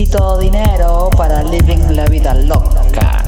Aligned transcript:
Necesito 0.00 0.38
dinero 0.38 1.10
para 1.14 1.42
living 1.42 1.94
la 1.94 2.06
vida 2.06 2.32
loca. 2.32 3.22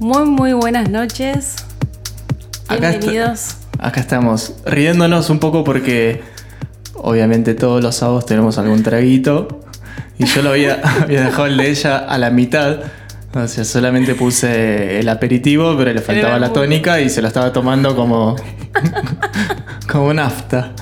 Muy, 0.00 0.24
muy 0.24 0.54
buenas 0.54 0.88
noches. 0.88 1.71
Bienvenidos. 2.80 3.56
Acá 3.78 4.00
estamos 4.00 4.54
riéndonos 4.64 5.28
un 5.30 5.38
poco 5.38 5.62
porque 5.62 6.22
obviamente 6.94 7.54
todos 7.54 7.82
los 7.82 7.96
sábados 7.96 8.26
tenemos 8.26 8.56
algún 8.58 8.82
traguito 8.82 9.60
y 10.18 10.24
yo 10.24 10.42
lo 10.42 10.50
había, 10.50 10.80
había 11.02 11.24
dejado 11.24 11.46
el 11.46 11.56
de 11.56 11.70
ella 11.70 11.98
a 11.98 12.18
la 12.18 12.30
mitad. 12.30 12.78
O 13.34 13.48
sea, 13.48 13.64
solamente 13.64 14.14
puse 14.14 15.00
el 15.00 15.08
aperitivo, 15.08 15.76
pero 15.76 15.92
le 15.92 16.00
faltaba 16.00 16.38
la 16.38 16.52
tónica 16.52 17.00
y 17.00 17.08
se 17.08 17.22
lo 17.22 17.28
estaba 17.28 17.52
tomando 17.52 17.96
como, 17.96 18.36
como 19.90 20.12
nafta. 20.12 20.72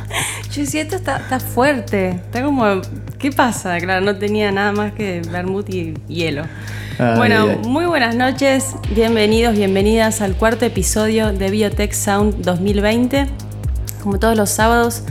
Yo 0.53 0.63
decía, 0.63 0.83
esto 0.83 0.97
está, 0.97 1.19
está 1.19 1.39
fuerte. 1.39 2.09
Está 2.09 2.43
como. 2.43 2.83
¿Qué 3.19 3.31
pasa? 3.31 3.79
Claro, 3.79 4.05
no 4.05 4.17
tenía 4.17 4.51
nada 4.51 4.73
más 4.73 4.93
que 4.93 5.23
vermut 5.31 5.69
y 5.71 5.95
hielo. 6.09 6.43
Ay, 7.03 7.17
bueno, 7.17 7.47
ay. 7.49 7.67
muy 7.67 7.87
buenas 7.87 8.15
noches. 8.15 8.75
Bienvenidos, 8.95 9.57
bienvenidas 9.57 10.21
al 10.21 10.35
cuarto 10.35 10.67
episodio 10.67 11.33
de 11.33 11.51
Biotech 11.51 11.95
Sound 11.95 12.45
2020. 12.45 13.27
Como 14.03 14.19
todos 14.19 14.37
los 14.37 14.51
sábados, 14.51 15.05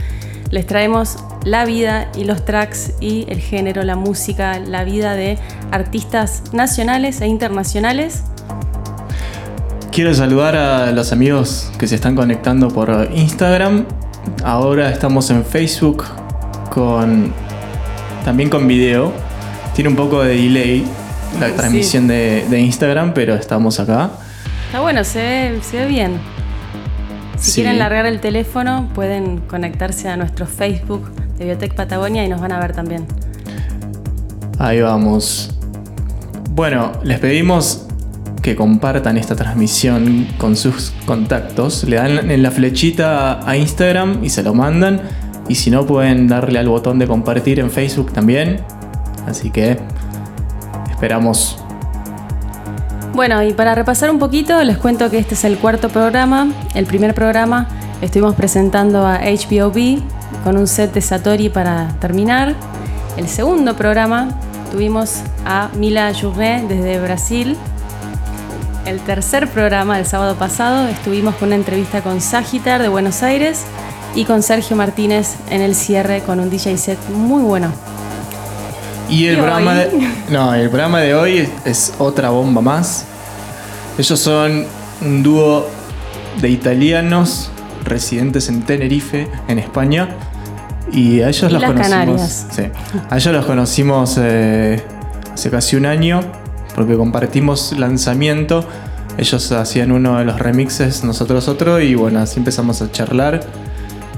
les 0.52 0.68
traemos 0.68 1.16
la 1.44 1.64
vida 1.64 2.08
y 2.16 2.22
los 2.22 2.44
tracks 2.44 2.92
y 3.00 3.26
el 3.28 3.40
género, 3.40 3.82
la 3.82 3.96
música, 3.96 4.60
la 4.60 4.84
vida 4.84 5.14
de 5.14 5.36
artistas 5.72 6.44
nacionales 6.52 7.22
e 7.22 7.26
internacionales. 7.26 8.22
Quiero 9.90 10.14
saludar 10.14 10.54
a 10.54 10.92
los 10.92 11.10
amigos 11.10 11.72
que 11.76 11.88
se 11.88 11.96
están 11.96 12.14
conectando 12.14 12.68
por 12.68 13.08
Instagram. 13.12 13.84
Ahora 14.44 14.90
estamos 14.90 15.28
en 15.30 15.44
Facebook 15.44 16.04
con 16.72 17.32
también 18.24 18.48
con 18.48 18.68
video. 18.68 19.12
Tiene 19.74 19.90
un 19.90 19.96
poco 19.96 20.22
de 20.22 20.36
delay 20.36 20.86
la 21.38 21.48
Sí. 21.48 21.52
transmisión 21.56 22.08
de, 22.08 22.46
de 22.48 22.60
Instagram, 22.60 23.12
pero 23.14 23.34
estamos 23.34 23.78
acá. 23.80 24.10
Está 24.66 24.80
bueno, 24.80 25.04
se 25.04 25.18
ve, 25.20 25.58
se 25.62 25.78
ve 25.78 25.86
bien. 25.86 26.12
Si 27.38 27.50
Sí. 27.52 27.60
quieren 27.62 27.78
largar 27.78 28.06
el 28.06 28.20
teléfono, 28.20 28.88
pueden 28.94 29.38
conectarse 29.38 30.08
a 30.08 30.16
nuestro 30.16 30.46
Facebook 30.46 31.10
de 31.38 31.46
Biotech 31.46 31.74
Patagonia 31.74 32.24
y 32.24 32.28
nos 32.28 32.40
van 32.40 32.52
a 32.52 32.60
ver 32.60 32.72
también. 32.72 33.06
Ahí 34.58 34.80
vamos. 34.80 35.54
Bueno, 36.50 36.92
les 37.02 37.18
pedimos 37.18 37.86
que 38.42 38.56
compartan 38.56 39.16
esta 39.16 39.34
transmisión 39.36 40.26
con 40.38 40.56
sus 40.56 40.92
contactos. 41.06 41.84
Le 41.84 41.96
dan 41.96 42.30
en 42.30 42.42
la 42.42 42.50
flechita 42.50 43.40
a 43.48 43.56
Instagram 43.56 44.22
y 44.24 44.30
se 44.30 44.42
lo 44.42 44.52
mandan. 44.54 45.00
Y 45.48 45.54
si 45.54 45.70
no, 45.70 45.86
pueden 45.86 46.28
darle 46.28 46.58
al 46.58 46.68
botón 46.68 46.98
de 46.98 47.06
compartir 47.06 47.58
en 47.60 47.70
Facebook 47.70 48.12
también. 48.12 48.60
Así 49.26 49.50
que 49.50 49.78
esperamos. 51.00 51.56
Bueno, 53.14 53.42
y 53.42 53.54
para 53.54 53.74
repasar 53.74 54.10
un 54.10 54.18
poquito, 54.18 54.62
les 54.62 54.76
cuento 54.76 55.08
que 55.08 55.16
este 55.16 55.32
es 55.32 55.44
el 55.44 55.56
cuarto 55.56 55.88
programa. 55.88 56.48
El 56.74 56.84
primer 56.84 57.14
programa 57.14 57.68
estuvimos 58.02 58.34
presentando 58.34 59.06
a 59.06 59.20
HBOB 59.20 60.02
con 60.44 60.58
un 60.58 60.66
set 60.66 60.92
de 60.92 61.00
Satori 61.00 61.48
para 61.48 61.88
terminar. 62.00 62.54
El 63.16 63.28
segundo 63.28 63.76
programa 63.76 64.28
tuvimos 64.70 65.22
a 65.46 65.70
Mila 65.74 66.12
Journé 66.12 66.66
desde 66.68 67.00
Brasil. 67.00 67.56
El 68.84 69.00
tercer 69.00 69.48
programa 69.48 69.96
del 69.96 70.04
sábado 70.04 70.34
pasado 70.34 70.86
estuvimos 70.86 71.34
con 71.36 71.48
una 71.48 71.56
entrevista 71.56 72.02
con 72.02 72.20
Sagitar 72.20 72.82
de 72.82 72.88
Buenos 72.88 73.22
Aires 73.22 73.64
y 74.14 74.26
con 74.26 74.42
Sergio 74.42 74.76
Martínez 74.76 75.36
en 75.48 75.62
el 75.62 75.74
cierre 75.74 76.20
con 76.20 76.40
un 76.40 76.50
DJ 76.50 76.76
set 76.76 76.98
muy 77.08 77.42
bueno. 77.42 77.72
Y 79.10 79.26
el 79.26 79.36
hoy- 79.72 79.74
de. 79.74 79.90
No, 80.30 80.54
el 80.54 80.68
programa 80.70 81.00
de 81.00 81.14
hoy 81.14 81.38
es, 81.38 81.50
es 81.64 81.94
otra 81.98 82.30
bomba 82.30 82.60
más. 82.60 83.04
Ellos 83.98 84.18
son 84.18 84.64
un 85.02 85.22
dúo 85.22 85.68
de 86.40 86.48
italianos 86.48 87.50
residentes 87.84 88.48
en 88.48 88.62
Tenerife, 88.62 89.28
en 89.48 89.58
España. 89.58 90.08
Y 90.92 91.20
a 91.20 91.28
ellos 91.28 91.50
Y 91.50 91.54
los 91.54 91.64
conocimos. 91.64 92.46
Sí. 92.52 92.62
A 93.10 93.16
ellos 93.16 93.32
los 93.34 93.44
conocimos 93.46 94.16
eh, 94.18 94.82
hace 95.34 95.50
casi 95.50 95.76
un 95.76 95.86
año. 95.86 96.20
Porque 96.74 96.96
compartimos 96.96 97.74
lanzamiento. 97.78 98.64
Ellos 99.18 99.50
hacían 99.52 99.90
uno 99.92 100.18
de 100.18 100.24
los 100.24 100.38
remixes, 100.38 101.04
nosotros 101.04 101.48
otro. 101.48 101.80
Y 101.80 101.94
bueno, 101.94 102.20
así 102.20 102.38
empezamos 102.38 102.80
a 102.80 102.90
charlar. 102.92 103.40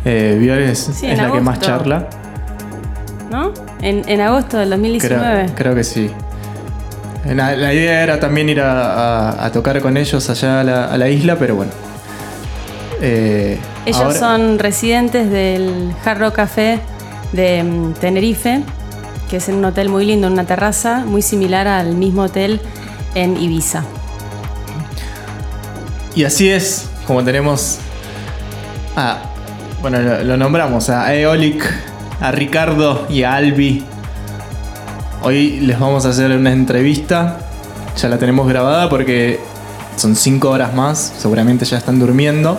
Eh, 0.04 0.68
es, 0.70 0.78
Sí, 0.78 1.06
es 1.06 1.12
en 1.12 1.16
la 1.18 1.32
que 1.32 1.40
más 1.40 1.60
charla. 1.60 2.08
¿No? 3.32 3.52
En, 3.80 4.08
en 4.08 4.20
agosto 4.20 4.58
del 4.58 4.70
2019. 4.70 5.44
Creo, 5.46 5.54
creo 5.56 5.74
que 5.74 5.82
sí. 5.84 6.10
La, 7.24 7.56
la 7.56 7.72
idea 7.72 8.02
era 8.02 8.20
también 8.20 8.48
ir 8.48 8.60
a, 8.60 9.30
a- 9.30 9.46
a 9.46 9.52
tocar 9.52 9.80
con 9.80 9.96
ellos 9.96 10.28
allá 10.28 10.60
a 10.60 10.64
la, 10.64 10.84
a 10.86 10.98
la 10.98 11.08
isla, 11.08 11.36
pero 11.38 11.56
bueno. 11.56 11.72
Eh, 13.00 13.58
Ellos 13.86 14.00
ahora- 14.00 14.18
son 14.18 14.58
residentes 14.58 15.30
del 15.30 15.92
Hard 16.04 16.18
Rock 16.20 16.34
Café 16.36 16.78
de 17.32 17.62
mm, 17.62 17.94
Tenerife, 17.94 18.62
que 19.30 19.36
es 19.38 19.48
en 19.48 19.56
un 19.56 19.64
hotel 19.64 19.88
muy 19.88 20.04
lindo, 20.04 20.26
en 20.26 20.34
una 20.34 20.44
terraza, 20.44 21.04
muy 21.06 21.22
similar 21.22 21.66
al 21.66 21.94
mismo 21.96 22.22
hotel 22.24 22.60
en 23.14 23.36
Ibiza. 23.36 23.82
Y 26.14 26.24
así 26.24 26.50
es 26.50 26.88
como 27.06 27.24
tenemos. 27.24 27.78
a 28.96 29.18
bueno, 29.80 30.00
lo, 30.00 30.22
lo 30.22 30.36
nombramos 30.36 30.90
a 30.90 31.12
Eolic, 31.14 31.64
a 32.22 32.30
Ricardo 32.30 33.06
y 33.10 33.24
a 33.24 33.34
Albi. 33.34 33.82
Hoy 35.22 35.58
les 35.60 35.78
vamos 35.78 36.06
a 36.06 36.10
hacer 36.10 36.30
una 36.30 36.52
entrevista. 36.52 37.38
Ya 37.96 38.08
la 38.08 38.16
tenemos 38.18 38.48
grabada 38.48 38.88
porque 38.88 39.40
son 39.96 40.14
cinco 40.14 40.50
horas 40.50 40.72
más. 40.72 41.14
Seguramente 41.18 41.64
ya 41.64 41.78
están 41.78 41.98
durmiendo. 41.98 42.58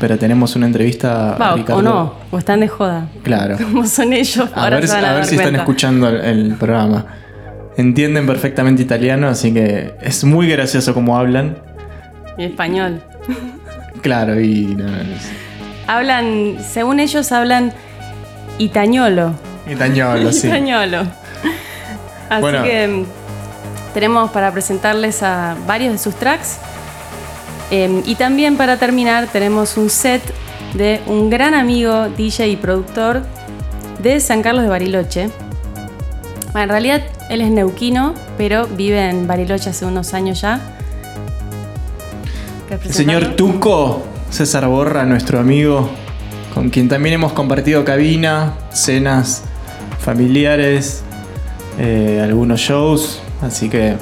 Pero 0.00 0.18
tenemos 0.18 0.56
una 0.56 0.66
entrevista 0.66 1.34
a 1.34 1.38
Va, 1.38 1.54
Ricardo. 1.56 1.78
o 1.78 1.82
no, 1.82 2.14
o 2.30 2.38
están 2.38 2.60
de 2.60 2.68
joda. 2.68 3.08
Claro. 3.22 3.56
Como 3.62 3.86
son 3.86 4.12
ellos, 4.12 4.48
A 4.54 4.64
ahora 4.64 4.76
ver, 4.76 4.88
se 4.88 4.94
van 4.94 5.04
a, 5.04 5.10
a 5.10 5.14
ver 5.14 5.24
si 5.24 5.36
están 5.36 5.54
escuchando 5.56 6.08
el, 6.08 6.16
el 6.20 6.54
programa. 6.54 7.06
Entienden 7.76 8.26
perfectamente 8.26 8.82
italiano, 8.82 9.28
así 9.28 9.52
que 9.54 9.94
es 10.00 10.24
muy 10.24 10.48
gracioso 10.48 10.94
como 10.94 11.16
hablan. 11.16 11.58
Y 12.36 12.44
español. 12.44 13.00
Claro, 14.02 14.40
y 14.40 14.64
no, 14.76 14.84
no, 14.84 14.90
no 14.90 15.18
sé. 15.20 15.30
Hablan, 15.86 16.56
según 16.60 16.98
ellos, 17.00 17.30
hablan 17.32 17.72
itañolo. 18.58 19.32
Itañolo, 19.70 20.32
sí. 20.32 20.46
Itañolo. 20.48 21.00
Así 22.28 22.40
Bueno. 22.40 22.62
que 22.62 22.88
mm, 22.88 23.04
tenemos 23.94 24.30
para 24.30 24.52
presentarles 24.52 25.22
a 25.22 25.56
varios 25.66 25.92
de 25.92 25.98
sus 25.98 26.14
tracks. 26.14 26.58
Eh, 27.70 28.02
y 28.06 28.14
también 28.14 28.56
para 28.56 28.76
terminar 28.78 29.26
tenemos 29.26 29.76
un 29.76 29.90
set 29.90 30.22
de 30.74 31.00
un 31.06 31.28
gran 31.30 31.54
amigo, 31.54 32.08
DJ 32.16 32.48
y 32.48 32.56
productor 32.56 33.22
de 34.02 34.20
San 34.20 34.42
Carlos 34.42 34.62
de 34.62 34.68
Bariloche. 34.70 35.30
Bueno, 36.52 36.62
en 36.64 36.68
realidad 36.70 37.02
él 37.28 37.40
es 37.42 37.50
neuquino, 37.50 38.14
pero 38.38 38.66
vive 38.66 39.08
en 39.08 39.26
Bariloche 39.26 39.70
hace 39.70 39.84
unos 39.84 40.14
años 40.14 40.40
ya. 40.40 40.60
¿Querés 42.68 42.86
El 42.86 42.92
señor? 42.94 43.24
Tuco, 43.36 44.02
César 44.30 44.66
Borra, 44.66 45.04
nuestro 45.04 45.38
amigo, 45.38 45.90
con 46.58 46.70
quien 46.70 46.88
también 46.88 47.14
hemos 47.14 47.34
compartido 47.34 47.84
cabina, 47.84 48.54
cenas 48.72 49.44
familiares, 50.00 51.04
eh, 51.78 52.20
algunos 52.20 52.58
shows, 52.58 53.22
así 53.40 53.68
que 53.68 53.94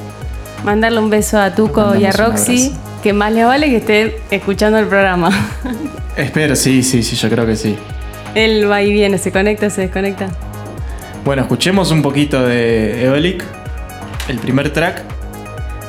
Mandarle 0.64 1.00
un 1.00 1.10
beso 1.10 1.38
a 1.38 1.54
Tuco 1.54 1.94
y 1.96 2.06
a 2.06 2.12
Roxy, 2.12 2.72
que 3.02 3.12
más 3.12 3.30
le 3.34 3.44
vale 3.44 3.68
que 3.68 3.76
esté 3.76 4.22
escuchando 4.30 4.78
el 4.78 4.86
programa. 4.86 5.28
Espero, 6.16 6.56
sí, 6.56 6.82
sí, 6.82 7.02
sí, 7.02 7.14
yo 7.14 7.28
creo 7.28 7.44
que 7.44 7.56
sí. 7.56 7.76
Él 8.34 8.70
va 8.70 8.80
y 8.80 8.90
viene, 8.90 9.18
se 9.18 9.30
conecta, 9.30 9.68
se 9.68 9.82
desconecta. 9.82 10.28
Bueno, 11.26 11.42
escuchemos 11.42 11.90
un 11.90 12.00
poquito 12.00 12.42
de 12.42 13.04
Eolic, 13.04 13.44
el 14.28 14.38
primer 14.38 14.72
track. 14.72 15.02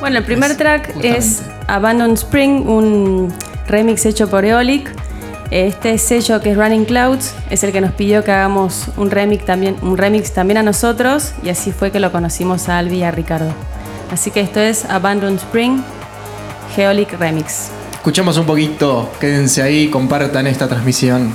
Bueno, 0.00 0.18
el 0.18 0.24
primer 0.24 0.50
Es 0.50 0.58
track 0.58 0.92
justamente. 0.92 1.18
es 1.18 1.42
Abandon 1.66 2.12
Spring, 2.12 2.68
un 2.68 3.32
remix 3.66 4.04
hecho 4.04 4.28
por 4.28 4.44
Eolic. 4.44 5.07
Este 5.50 5.96
sello 5.96 6.42
que 6.42 6.50
es 6.50 6.58
Running 6.58 6.84
Clouds 6.84 7.34
es 7.48 7.64
el 7.64 7.72
que 7.72 7.80
nos 7.80 7.92
pidió 7.92 8.22
que 8.22 8.32
hagamos 8.32 8.88
un 8.98 9.10
remix 9.10 9.46
también, 9.46 9.76
un 9.80 9.96
remix 9.96 10.32
también 10.32 10.58
a 10.58 10.62
nosotros 10.62 11.32
y 11.42 11.48
así 11.48 11.72
fue 11.72 11.90
que 11.90 12.00
lo 12.00 12.12
conocimos 12.12 12.68
a 12.68 12.76
Albi 12.76 12.98
y 12.98 13.02
a 13.02 13.10
Ricardo. 13.10 13.50
Así 14.12 14.30
que 14.30 14.40
esto 14.40 14.60
es 14.60 14.84
Abandon 14.84 15.36
Spring, 15.36 15.80
Geolic 16.76 17.18
Remix. 17.18 17.70
Escuchemos 17.92 18.36
un 18.36 18.44
poquito, 18.44 19.10
quédense 19.20 19.62
ahí, 19.62 19.88
compartan 19.88 20.46
esta 20.46 20.68
transmisión. 20.68 21.34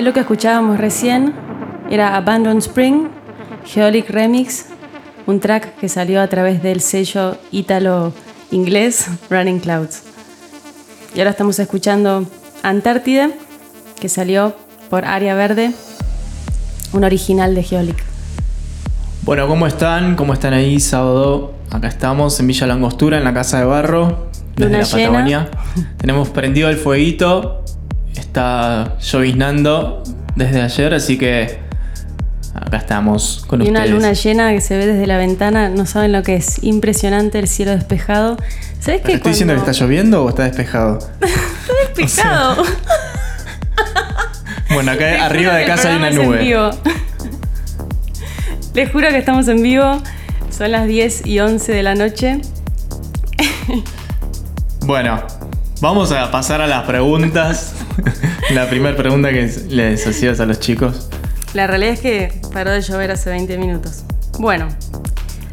Y 0.00 0.02
lo 0.02 0.14
que 0.14 0.20
escuchábamos 0.20 0.78
recién 0.78 1.34
era 1.90 2.16
Abandon 2.16 2.56
Spring, 2.56 3.08
Geolic 3.66 4.08
Remix, 4.08 4.64
un 5.26 5.40
track 5.40 5.76
que 5.76 5.90
salió 5.90 6.22
a 6.22 6.26
través 6.26 6.62
del 6.62 6.80
sello 6.80 7.36
ítalo-inglés 7.50 9.10
Running 9.28 9.58
Clouds. 9.58 10.04
Y 11.14 11.18
ahora 11.18 11.32
estamos 11.32 11.58
escuchando 11.58 12.24
Antártide, 12.62 13.34
que 14.00 14.08
salió 14.08 14.56
por 14.88 15.04
Área 15.04 15.34
Verde, 15.34 15.72
un 16.94 17.04
original 17.04 17.54
de 17.54 17.62
Geolic. 17.62 18.02
Bueno, 19.24 19.46
¿cómo 19.48 19.66
están? 19.66 20.16
¿Cómo 20.16 20.32
están 20.32 20.54
ahí? 20.54 20.80
Sábado, 20.80 21.52
acá 21.70 21.88
estamos 21.88 22.40
en 22.40 22.46
Villa 22.46 22.66
Langostura, 22.66 23.18
en 23.18 23.24
la 23.24 23.34
Casa 23.34 23.58
de 23.58 23.66
Barro, 23.66 24.30
desde 24.56 24.64
Luna 24.64 24.78
la 24.78 24.84
llena. 24.84 25.08
Patagonia. 25.08 25.50
Tenemos 25.98 26.30
prendido 26.30 26.70
el 26.70 26.78
fueguito, 26.78 27.59
está 28.20 28.96
lloviznando 28.98 30.02
desde 30.36 30.60
ayer, 30.62 30.94
así 30.94 31.18
que 31.18 31.58
acá 32.54 32.76
estamos 32.76 33.44
con 33.46 33.64
Y 33.64 33.68
una 33.68 33.86
luna 33.86 34.12
llena 34.12 34.52
que 34.52 34.60
se 34.60 34.76
ve 34.76 34.86
desde 34.86 35.06
la 35.06 35.16
ventana, 35.18 35.68
no 35.68 35.86
saben 35.86 36.12
lo 36.12 36.22
que 36.22 36.36
es, 36.36 36.62
impresionante 36.62 37.38
el 37.38 37.48
cielo 37.48 37.72
despejado. 37.72 38.36
¿Sabes 38.80 39.00
¿Pero 39.00 39.04
qué? 39.04 39.12
¿Estoy 39.14 39.32
diciendo 39.32 39.54
que 39.54 39.60
está 39.60 39.72
lloviendo 39.72 40.24
o 40.24 40.28
está 40.28 40.44
despejado? 40.44 40.98
despejado? 41.96 42.62
Bueno, 44.72 44.92
acá 44.92 45.10
Les 45.10 45.20
arriba 45.20 45.54
de 45.54 45.66
casa 45.66 45.88
hay 45.90 45.96
una 45.96 46.10
nube. 46.10 46.38
vivo. 46.44 46.70
Les 48.72 48.90
juro 48.92 49.08
que 49.08 49.18
estamos 49.18 49.48
en 49.48 49.62
vivo. 49.62 50.00
Son 50.56 50.70
las 50.70 50.86
10 50.86 51.26
y 51.26 51.40
11 51.40 51.72
de 51.72 51.82
la 51.82 51.96
noche. 51.96 52.40
Bueno, 54.82 55.22
vamos 55.80 56.12
a 56.12 56.30
pasar 56.30 56.60
a 56.60 56.68
las 56.68 56.84
preguntas. 56.84 57.74
la 58.54 58.68
primera 58.68 58.96
pregunta 58.96 59.30
que 59.30 59.50
les 59.68 60.06
hacías 60.06 60.40
a 60.40 60.46
los 60.46 60.60
chicos. 60.60 61.08
La 61.54 61.66
realidad 61.66 61.94
es 61.94 62.00
que 62.00 62.40
paró 62.52 62.70
de 62.70 62.80
llover 62.80 63.10
hace 63.10 63.30
20 63.30 63.58
minutos. 63.58 64.04
Bueno, 64.38 64.68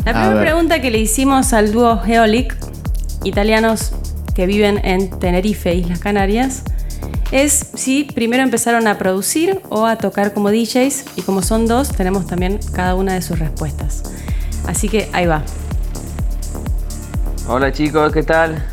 la 0.06 0.14
primera 0.14 0.42
pregunta 0.42 0.80
que 0.80 0.92
le 0.92 1.00
hicimos 1.00 1.54
al 1.54 1.72
dúo 1.72 2.00
Geolic, 2.00 2.56
italianos 3.24 3.94
que 4.36 4.46
viven 4.46 4.80
en 4.86 5.10
Tenerife, 5.10 5.74
Islas 5.74 6.00
Canarias, 6.00 6.64
es 7.32 7.72
si 7.74 8.04
primero 8.06 8.44
empezaron 8.44 8.88
a 8.88 8.98
producir 8.98 9.60
o 9.70 9.86
a 9.86 9.98
tocar 9.98 10.34
como 10.34 10.50
DJs 10.50 11.06
y 11.18 11.24
como 11.24 11.42
son 11.42 11.68
dos, 11.68 11.90
tenemos 11.90 12.28
también 12.28 12.60
cada 12.74 12.96
una 12.96 13.14
de 13.16 13.22
sus 13.22 13.40
respuestas. 13.40 14.04
Así 14.66 14.88
que 14.88 15.10
ahí 15.12 15.26
va. 15.26 15.44
Hola 17.48 17.72
chicos, 17.72 18.14
¿qué 18.14 18.24
tal? 18.24 18.64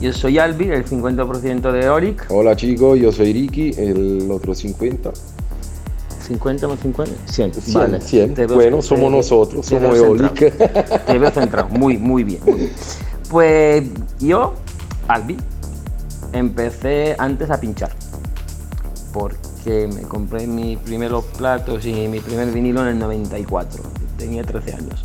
Yo 0.00 0.12
soy 0.12 0.38
Albi, 0.38 0.68
el 0.70 0.84
50% 0.84 1.72
de 1.72 1.88
Oric. 1.90 2.26
Hola 2.30 2.56
chicos, 2.56 2.98
yo 2.98 3.12
soy 3.12 3.32
Ricky, 3.32 3.70
el 3.76 4.30
otro 4.30 4.54
50. 4.54 5.10
50 6.26 6.68
más 6.68 6.78
50, 6.80 7.12
100. 7.26 7.54
100, 7.54 7.74
vale. 7.74 8.00
100. 8.00 8.34
Te 8.34 8.46
veo- 8.46 8.56
Bueno, 8.56 8.80
somos 8.82 9.10
nosotros, 9.10 9.66
somos 9.66 9.96
Eolic. 9.96 10.56
Te 11.06 11.18
veo 11.18 11.30
centrado, 11.30 11.68
muy, 11.68 11.98
muy 11.98 12.24
bien, 12.24 12.40
muy 12.46 12.54
bien. 12.54 12.72
Pues 13.28 13.84
yo, 14.20 14.54
Albi, 15.08 15.36
empecé 16.32 17.14
antes 17.18 17.50
a 17.50 17.60
pinchar. 17.60 17.90
Porque 19.12 19.88
me 19.92 20.02
compré 20.02 20.46
mis 20.46 20.78
primeros 20.78 21.24
platos 21.36 21.84
y 21.84 21.92
mi 22.08 22.20
primer 22.20 22.50
vinilo 22.52 22.80
en 22.82 22.88
el 22.88 22.98
94. 23.00 23.82
Tenía 24.16 24.44
13 24.44 24.74
años. 24.74 25.04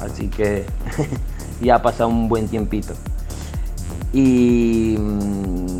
Así 0.00 0.28
que 0.28 0.64
ya 1.62 1.76
ha 1.76 1.82
pasado 1.82 2.08
un 2.08 2.28
buen 2.28 2.48
tiempito. 2.48 2.94
Y, 4.14 4.96
mm, 4.98 5.74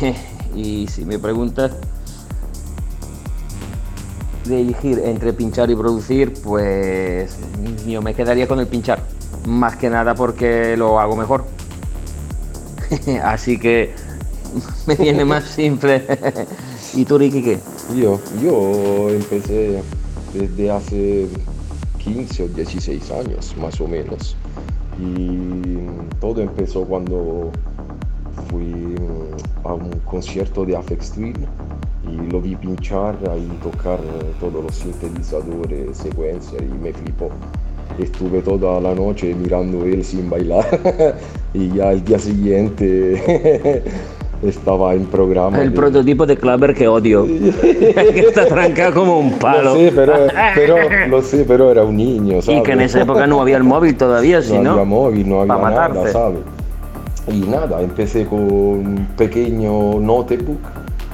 Y 0.54 0.86
si 0.86 1.04
me 1.04 1.18
preguntas 1.18 1.72
de 4.44 4.60
elegir 4.60 5.00
entre 5.04 5.32
pinchar 5.32 5.70
y 5.70 5.74
producir, 5.74 6.32
pues 6.44 7.36
yo 7.86 8.02
me 8.02 8.14
quedaría 8.14 8.46
con 8.46 8.60
el 8.60 8.66
pinchar. 8.66 9.02
Más 9.46 9.76
que 9.76 9.90
nada 9.90 10.14
porque 10.14 10.76
lo 10.76 11.00
hago 11.00 11.16
mejor. 11.16 11.44
Así 13.24 13.58
que 13.58 13.94
me 14.86 14.94
viene 14.94 15.24
más 15.24 15.44
simple. 15.44 16.06
¿Y 16.94 17.04
tú, 17.04 17.18
Ricky, 17.18 17.42
qué? 17.42 17.58
Yo, 17.96 18.20
yo 18.40 19.10
empecé 19.10 19.82
desde 20.32 20.70
hace 20.70 21.28
15 21.98 22.44
o 22.44 22.48
16 22.48 23.10
años, 23.10 23.56
más 23.56 23.80
o 23.80 23.88
menos. 23.88 24.36
Y 24.98 25.86
todo 26.20 26.40
empezó 26.40 26.84
cuando 26.84 27.50
fui 28.48 28.94
a 29.64 29.74
un 29.74 29.90
concierto 30.04 30.64
de 30.64 30.76
Afex 30.76 31.12
Twin 31.12 31.34
y 32.08 32.30
lo 32.30 32.40
vi 32.40 32.54
pinchar 32.56 33.16
y 33.36 33.62
tocar 33.62 33.98
todos 34.40 34.62
los 34.62 34.74
sintetizadores, 34.74 35.96
secuencias 35.96 36.62
y 36.62 36.82
me 36.82 36.92
flipó. 36.92 37.30
Estuve 37.98 38.42
toda 38.42 38.80
la 38.80 38.94
noche 38.94 39.34
mirando 39.34 39.84
él 39.84 40.04
sin 40.04 40.28
bailar 40.28 41.16
y 41.54 41.68
ya 41.72 41.92
el 41.92 42.04
día 42.04 42.18
siguiente 42.18 43.82
estaba 44.48 44.94
en 44.94 45.06
programa. 45.06 45.60
El 45.60 45.72
prototipo 45.72 46.26
de 46.26 46.36
Clapper 46.36 46.74
que 46.74 46.88
odio. 46.88 47.26
que 47.60 48.20
está 48.20 48.46
trancado 48.46 48.94
como 48.94 49.18
un 49.18 49.32
palo. 49.38 49.74
Lo 49.74 49.76
sé, 49.76 49.92
pero, 49.94 50.14
pero, 50.54 50.76
lo 51.08 51.22
sé, 51.22 51.44
pero 51.46 51.70
era 51.70 51.82
un 51.82 51.96
niño, 51.96 52.42
¿sabes? 52.42 52.60
y 52.60 52.62
que 52.62 52.72
en 52.72 52.80
esa 52.82 53.02
época 53.02 53.26
no 53.26 53.40
había 53.40 53.56
el 53.56 53.64
móvil 53.64 53.96
todavía, 53.96 54.42
si 54.42 54.52
no 54.54 54.62
no. 54.62 54.70
había 54.72 54.84
móvil, 54.84 55.28
no 55.28 55.40
había 55.40 55.56
nada. 55.56 56.12
¿sabes? 56.12 56.40
Y 57.28 57.40
nada, 57.40 57.80
empecé 57.80 58.26
con 58.26 58.40
un 58.40 59.08
pequeño 59.16 59.98
notebook, 60.00 60.60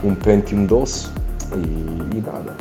un 0.03 0.17
Pentium 0.17 0.67
2 0.67 1.13
y, 1.57 2.17
y 2.17 2.21
nada. 2.21 2.57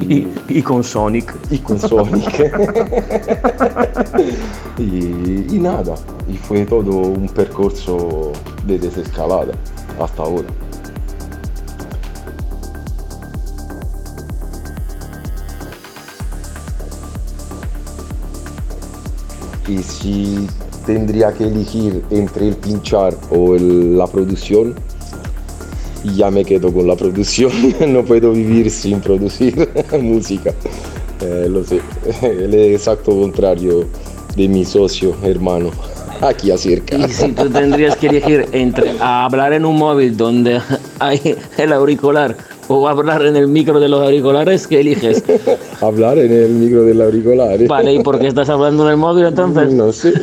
Y, 0.00 0.28
y 0.48 0.62
con 0.62 0.82
Sonic. 0.82 1.34
y 1.50 1.58
con 1.58 1.78
Sonic. 1.78 2.52
y, 4.78 5.54
y 5.54 5.58
nada, 5.60 5.94
y 6.28 6.36
fue 6.36 6.64
todo 6.64 6.96
un 6.96 7.28
percorso 7.28 8.32
de 8.66 8.78
desescalada 8.78 9.52
hasta 10.00 10.22
ahora. 10.22 10.48
Y 19.66 19.78
si 19.78 20.46
tendría 20.84 21.32
que 21.32 21.44
elegir 21.44 22.04
entre 22.10 22.48
el 22.48 22.56
pinchar 22.56 23.16
o 23.30 23.56
la 23.56 24.06
producción, 24.06 24.74
ya 26.16 26.30
me 26.30 26.44
quedo 26.44 26.72
con 26.72 26.86
la 26.86 26.96
producción. 26.96 27.50
no 27.88 28.04
puedo 28.04 28.32
vivir 28.32 28.70
sin 28.70 29.00
producir 29.00 29.68
música. 30.00 30.52
Eh, 31.20 31.46
lo 31.48 31.64
sé, 31.64 31.80
el 32.22 32.54
exacto 32.54 33.12
contrario 33.18 33.86
de 34.36 34.48
mi 34.48 34.64
socio 34.64 35.14
hermano, 35.22 35.70
aquí 36.28 36.50
acerca. 36.50 36.96
Y 36.96 37.08
si 37.08 37.32
tú 37.32 37.48
tendrías 37.50 37.96
que 37.96 38.06
elegir 38.08 38.48
entre 38.52 38.94
hablar 39.00 39.52
en 39.52 39.64
un 39.64 39.76
móvil 39.76 40.16
donde 40.16 40.60
hay 40.98 41.36
el 41.58 41.72
auricular 41.72 42.36
o 42.68 42.88
hablar 42.88 43.24
en 43.26 43.36
el 43.36 43.48
micro 43.48 43.78
de 43.80 43.88
los 43.88 44.00
auriculares, 44.02 44.66
¿qué 44.66 44.80
eliges? 44.80 45.22
Hablar 45.80 46.18
en 46.18 46.32
el 46.32 46.50
micro 46.50 46.82
del 46.84 47.00
auricular. 47.02 47.58
Vale, 47.66 47.92
¿y 47.94 48.02
por 48.02 48.18
qué 48.18 48.28
estás 48.28 48.48
hablando 48.48 48.84
en 48.86 48.90
el 48.92 48.96
móvil 48.96 49.26
entonces? 49.26 49.72
No 49.72 49.92
sé. 49.92 50.12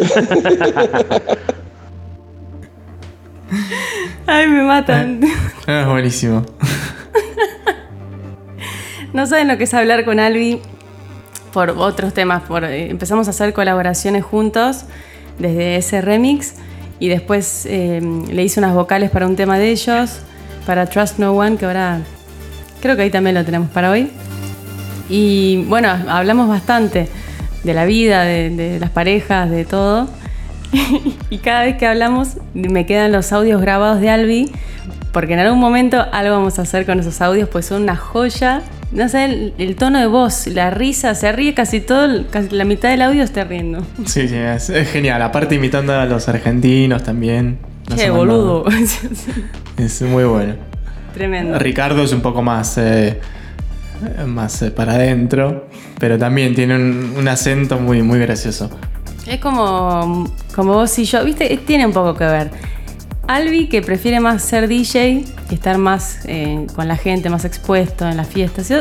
Ay, 4.28 4.48
me 4.48 4.64
matan. 4.64 5.20
Ah, 5.68 5.82
Es 5.82 5.88
buenísimo. 5.88 6.44
No 9.14 9.28
saben 9.28 9.48
lo 9.50 9.58
que 9.58 9.66
es 9.66 9.74
hablar 9.74 10.06
con 10.06 10.20
Albi 10.22 10.62
por 11.52 11.72
otros 11.72 12.14
temas. 12.14 12.44
Por, 12.44 12.64
eh, 12.64 12.90
empezamos 12.90 13.28
a 13.28 13.32
hacer 13.32 13.52
colaboraciones 13.54 14.24
juntos 14.24 14.86
desde 15.40 15.78
ese 15.78 16.02
remix 16.02 16.56
y 17.00 17.10
después 17.10 17.66
eh, 17.66 18.00
le 18.32 18.44
hice 18.44 18.60
unas 18.60 18.76
vocales 18.76 19.10
para 19.10 19.26
un 19.26 19.36
tema 19.36 19.58
de 19.58 19.72
ellos, 19.72 20.20
para 20.66 20.86
Trust 20.86 21.18
No 21.18 21.34
One, 21.34 21.58
que 21.58 21.66
ahora 21.66 22.02
creo 22.80 22.96
que 22.96 23.02
ahí 23.02 23.10
también 23.10 23.36
lo 23.36 23.44
tenemos 23.44 23.70
para 23.72 23.90
hoy. 23.90 24.12
Y 25.10 25.66
bueno, 25.68 25.90
hablamos 26.08 26.48
bastante 26.48 27.08
de 27.64 27.74
la 27.74 27.86
vida, 27.86 28.24
de, 28.24 28.50
de 28.52 28.80
las 28.80 28.92
parejas, 28.92 29.50
de 29.50 29.66
todo. 29.66 30.10
y 31.30 31.38
cada 31.40 31.64
vez 31.64 31.78
que 31.78 31.88
hablamos 31.88 32.38
me 32.54 32.86
quedan 32.86 33.12
los 33.12 33.34
audios 33.34 33.62
grabados 33.62 34.00
de 34.00 34.10
Albi, 34.10 34.52
porque 35.12 35.34
en 35.34 35.40
algún 35.40 35.60
momento 35.60 36.06
algo 36.12 36.36
vamos 36.36 36.60
a 36.60 36.62
hacer 36.62 36.86
con 36.86 37.00
esos 37.00 37.20
audios, 37.22 37.50
pues 37.50 37.66
son 37.66 37.84
una 37.84 37.96
joya. 37.96 38.62
No 38.92 39.08
sé, 39.08 39.26
el, 39.26 39.54
el 39.58 39.76
tono 39.76 40.00
de 40.00 40.06
voz, 40.06 40.48
la 40.48 40.70
risa, 40.70 41.16
se 41.16 41.32
ríe 41.32 41.54
casi 41.54 41.80
todo, 41.80 42.26
casi 42.30 42.50
la 42.50 42.66
mitad 42.66 42.90
del 42.90 43.02
audio 43.02 43.24
está 43.24 43.46
riendo. 43.46 43.86
Sí, 44.06 44.28
sí, 44.28 44.36
es, 44.36 44.70
es 44.70 44.92
genial. 44.92 45.22
Aparte 45.22 45.56
imitando 45.56 45.94
a 45.94 46.06
los 46.06 46.28
argentinos 46.28 47.04
también. 47.04 47.60
Nos 47.90 48.00
Qué 48.00 48.10
boludo. 48.10 48.66
Es 49.78 50.02
muy 50.02 50.26
bueno. 50.26 50.56
Tremendo. 51.14 51.58
Ricardo 51.58 52.04
es 52.04 52.14
un 52.14 52.22
poco 52.22 52.42
más, 52.42 52.78
eh, 52.78 53.20
más 54.28 54.62
eh, 54.62 54.72
para 54.72 54.94
adentro, 54.94 55.68
pero 56.00 56.18
también 56.18 56.54
tiene 56.54 56.76
un, 56.76 57.14
un 57.18 57.28
acento 57.28 57.80
muy, 57.80 58.02
muy 58.04 58.20
gracioso. 58.20 58.70
Es 59.26 59.40
como, 59.40 60.32
como 60.56 60.74
vos 60.74 60.98
y 61.00 61.06
yo, 61.06 61.24
viste, 61.24 61.58
tiene 61.66 61.86
un 61.86 61.94
poco 61.94 62.16
que 62.16 62.26
ver. 62.26 62.52
Albi, 63.28 63.68
que 63.68 63.82
prefiere 63.82 64.20
más 64.20 64.42
ser 64.44 64.68
DJ 64.68 65.24
y 65.50 65.54
estar 65.54 65.78
más 65.78 66.20
eh, 66.26 66.68
con 66.76 66.88
la 66.88 66.98
gente, 66.98 67.30
más 67.30 67.46
expuesto 67.46 68.08
en 68.08 68.18
las 68.18 68.28
fiestas, 68.28 68.72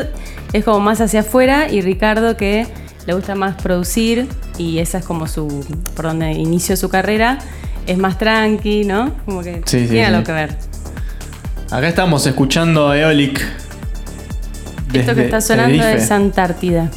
es 0.52 0.64
como 0.64 0.80
más 0.80 1.00
hacia 1.00 1.20
afuera. 1.20 1.70
Y 1.70 1.80
Ricardo, 1.82 2.36
que 2.36 2.66
le 3.06 3.14
gusta 3.14 3.34
más 3.34 3.60
producir 3.62 4.26
y 4.58 4.78
esa 4.78 4.98
es 4.98 5.04
como 5.04 5.26
su, 5.26 5.64
por 5.94 6.06
donde 6.06 6.32
inició 6.32 6.76
su 6.76 6.88
carrera, 6.88 7.38
es 7.86 7.96
más 7.98 8.18
tranqui, 8.18 8.84
¿no? 8.84 9.12
Como 9.24 9.42
que 9.42 9.62
Sí, 9.66 9.80
sí, 9.80 9.86
tiene 9.88 10.06
sí. 10.08 10.12
algo 10.14 10.24
que 10.24 10.32
ver. 10.32 10.56
Acá 11.70 11.88
estamos 11.88 12.26
escuchando 12.26 12.88
a 12.88 12.98
Eolic. 12.98 13.40
Esto 14.92 15.14
que 15.14 15.24
está 15.24 15.40
sonando 15.40 15.84
es 15.84 16.10
Antártida. 16.10 16.90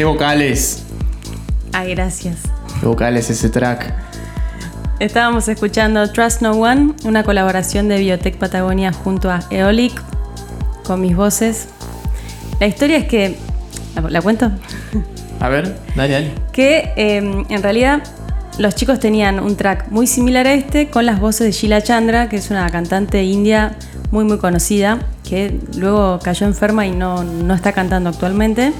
¿Qué 0.00 0.04
vocales? 0.06 0.82
Ay, 1.74 1.94
gracias. 1.94 2.38
¿Qué 2.80 2.86
vocales 2.86 3.28
ese 3.28 3.50
track? 3.50 3.92
Estábamos 4.98 5.46
escuchando 5.46 6.10
Trust 6.10 6.40
No 6.40 6.52
One, 6.52 6.94
una 7.04 7.22
colaboración 7.22 7.86
de 7.88 7.98
Biotech 7.98 8.38
Patagonia 8.38 8.94
junto 8.94 9.30
a 9.30 9.40
Eolic, 9.50 10.02
con 10.84 11.02
mis 11.02 11.14
voces. 11.14 11.68
La 12.60 12.66
historia 12.66 12.96
es 12.96 13.08
que. 13.08 13.36
¿La, 13.94 14.08
la 14.08 14.22
cuento? 14.22 14.50
A 15.38 15.50
ver, 15.50 15.78
dale, 15.94 16.12
dale. 16.14 16.32
Que 16.50 16.94
eh, 16.96 17.18
en 17.18 17.62
realidad 17.62 18.02
los 18.56 18.74
chicos 18.74 19.00
tenían 19.00 19.38
un 19.38 19.54
track 19.56 19.90
muy 19.90 20.06
similar 20.06 20.46
a 20.46 20.54
este 20.54 20.88
con 20.88 21.04
las 21.04 21.20
voces 21.20 21.46
de 21.46 21.52
Sheila 21.52 21.82
Chandra, 21.82 22.30
que 22.30 22.36
es 22.36 22.50
una 22.50 22.70
cantante 22.70 23.22
india 23.22 23.76
muy 24.10 24.24
muy 24.24 24.38
conocida, 24.38 25.00
que 25.28 25.60
luego 25.76 26.18
cayó 26.22 26.46
enferma 26.46 26.86
y 26.86 26.90
no, 26.90 27.22
no 27.22 27.54
está 27.54 27.72
cantando 27.72 28.08
actualmente, 28.08 28.72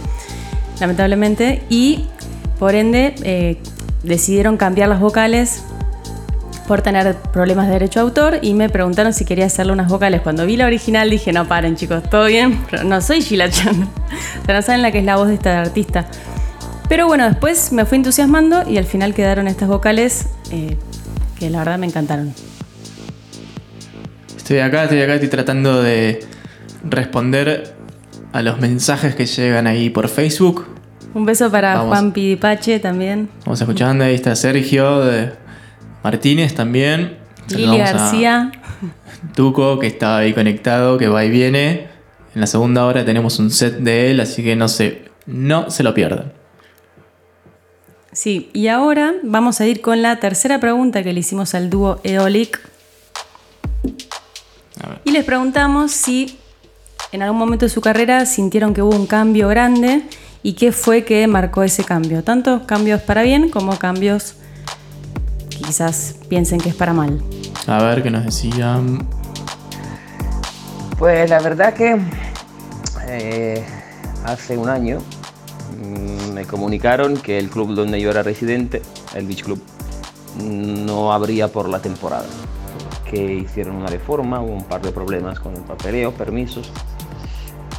lamentablemente, 0.81 1.63
y 1.69 2.07
por 2.59 2.75
ende 2.75 3.15
eh, 3.23 3.59
decidieron 4.03 4.57
cambiar 4.57 4.89
las 4.89 5.01
vocales 5.01 5.63
por 6.71 6.83
tener 6.83 7.17
problemas 7.33 7.67
de 7.67 7.73
derecho 7.73 7.99
a 7.99 8.05
autor 8.05 8.39
y 8.43 8.55
me 8.55 8.69
preguntaron 8.69 9.13
si 9.13 9.25
quería 9.25 9.47
hacerle 9.47 9.73
unas 9.73 9.89
vocales. 9.89 10.21
Cuando 10.21 10.47
vi 10.47 10.57
la 10.57 10.67
original 10.67 11.11
dije, 11.11 11.33
no, 11.33 11.49
paren 11.49 11.75
chicos, 11.75 12.09
todo 12.09 12.27
bien, 12.27 12.61
pero 12.71 12.85
no 12.85 13.01
soy 13.01 13.23
Sheila 13.23 13.51
Chandra. 13.51 13.89
O 14.49 14.53
no 14.53 14.63
saben 14.63 14.83
la 14.83 14.93
que 14.93 14.99
es 14.99 15.05
la 15.05 15.17
voz 15.17 15.29
de 15.29 15.35
esta 15.35 15.61
artista. 15.61 16.07
Pero 16.89 17.07
bueno, 17.07 17.25
después 17.25 17.73
me 17.73 17.85
fui 17.85 17.97
entusiasmando 17.97 18.69
y 18.69 18.79
al 18.79 18.85
final 18.85 19.15
quedaron 19.15 19.49
estas 19.49 19.69
vocales 19.69 20.27
eh, 20.53 20.77
que 21.39 21.51
la 21.51 21.59
verdad 21.59 21.79
me 21.79 21.87
encantaron. 21.87 22.35
Estoy 24.37 24.59
acá, 24.59 24.85
estoy 24.85 25.01
acá, 25.03 25.15
estoy 25.15 25.29
tratando 25.29 25.83
de 25.83 26.21
responder 26.85 27.75
a 28.33 28.43
los 28.43 28.61
mensajes 28.61 29.15
que 29.15 29.27
llegan 29.27 29.67
ahí 29.67 29.91
por 29.91 30.09
Facebook. 30.09 30.67
Un 31.13 31.27
beso 31.27 31.51
para 31.51 31.75
Vamos. 31.75 31.89
Juan 31.89 32.13
Pidipache 32.13 32.79
también. 32.79 33.29
Vamos 33.45 33.61
escuchando, 33.61 34.05
ahí 34.05 34.15
está 34.15 34.37
Sergio 34.37 35.01
de 35.01 35.33
Martínez 36.03 36.55
también. 36.55 37.19
Lili 37.49 37.79
García. 37.79 38.53
Tuco, 39.35 39.79
que 39.79 39.89
está 39.89 40.19
ahí 40.19 40.33
conectado, 40.33 40.99
que 40.99 41.09
va 41.09 41.25
y 41.25 41.31
viene. 41.31 41.89
En 42.35 42.41
la 42.41 42.47
segunda 42.47 42.87
hora 42.87 43.05
tenemos 43.05 43.39
un 43.39 43.51
set 43.51 43.79
de 43.79 44.11
él, 44.11 44.21
así 44.21 44.45
que 44.45 44.55
no 44.55 44.69
se, 44.69 45.11
no 45.27 45.71
se 45.71 45.83
lo 45.83 45.95
pierdan. 45.95 46.33
Sí, 48.13 48.51
y 48.53 48.69
ahora 48.69 49.15
vamos 49.23 49.61
a 49.61 49.67
ir 49.67 49.81
con 49.81 50.03
la 50.03 50.21
tercera 50.21 50.59
pregunta 50.61 51.03
que 51.03 51.13
le 51.13 51.21
hicimos 51.21 51.55
al 51.55 51.71
dúo 51.71 52.01
Eolic. 52.05 52.61
Y 55.05 55.13
les 55.13 55.25
preguntamos 55.25 55.91
si 55.91 56.39
en 57.13 57.23
algún 57.23 57.39
momento 57.39 57.67
de 57.67 57.71
su 57.71 57.81
carrera 57.81 58.27
sintieron 58.27 58.75
que 58.75 58.83
hubo 58.83 58.95
un 58.97 59.07
cambio 59.07 59.49
grande 59.49 60.03
y 60.43 60.55
qué 60.55 60.73
fue 60.73 61.05
que 61.05 61.27
marcó 61.27 61.63
ese 61.63 61.85
cambio. 61.85 62.23
Tanto 62.25 62.67
cambios 62.67 63.01
para 63.03 63.23
bien 63.23 63.51
como 63.51 63.79
cambios 63.79 64.35
que 65.51 65.59
quizás 65.59 66.17
piensen 66.29 66.61
que 66.61 66.71
es 66.71 66.75
para 66.75 66.93
mal. 66.93 67.21
A 67.67 67.83
ver 67.83 68.03
qué 68.03 68.11
nos 68.11 68.25
decían. 68.25 69.07
Pues 70.99 71.29
la 71.31 71.41
verdad 71.41 71.75
que 71.75 71.99
eh, 73.09 73.65
hace 74.25 74.57
un 74.57 74.69
año 74.69 75.01
mm, 75.79 76.33
me 76.33 76.45
comunicaron 76.45 77.17
que 77.17 77.39
el 77.39 77.49
club 77.49 77.75
donde 77.75 78.01
yo 78.01 78.11
era 78.11 78.23
residente, 78.23 78.83
el 79.15 79.27
Beach 79.27 79.45
Club, 79.45 79.63
no 80.39 81.13
abría 81.13 81.49
por 81.49 81.69
la 81.69 81.81
temporada. 81.81 82.27
Que 83.11 83.35
hicieron 83.35 83.77
una 83.77 83.89
reforma, 83.89 84.41
hubo 84.41 84.53
un 84.53 84.65
par 84.65 84.83
de 84.83 84.93
problemas 84.93 85.41
con 85.41 85.57
el 85.57 85.63
papeleo, 85.63 86.13
permisos 86.13 86.71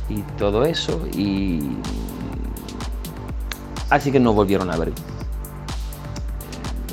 y 0.10 0.22
todo 0.38 0.66
eso. 0.66 1.08
Y 1.14 1.62
así 3.92 4.12
que 4.12 4.20
no 4.20 4.34
volvieron 4.34 4.72
a 4.72 4.74
abrir. 4.74 4.94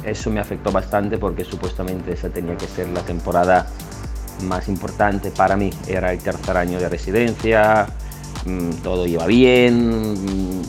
Eso 0.04 0.30
me 0.30 0.40
afectó 0.40 0.70
bastante 0.70 1.18
porque 1.18 1.44
supuestamente 1.44 2.12
esa 2.12 2.28
tenía 2.30 2.56
que 2.56 2.66
ser 2.66 2.88
la 2.88 3.00
temporada 3.02 3.66
más 4.44 4.68
importante 4.68 5.30
para 5.30 5.56
mí. 5.56 5.70
Era 5.86 6.12
el 6.12 6.18
tercer 6.18 6.56
año 6.56 6.78
de 6.78 6.88
residencia, 6.88 7.86
mm, 8.46 8.70
todo 8.82 9.06
iba 9.06 9.26
bien. 9.26 10.12
mm, 10.14 10.62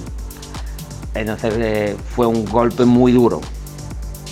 Entonces 1.15 1.53
eh, 1.57 1.97
fue 2.15 2.27
un 2.27 2.45
golpe 2.45 2.85
muy 2.85 3.11
duro. 3.11 3.41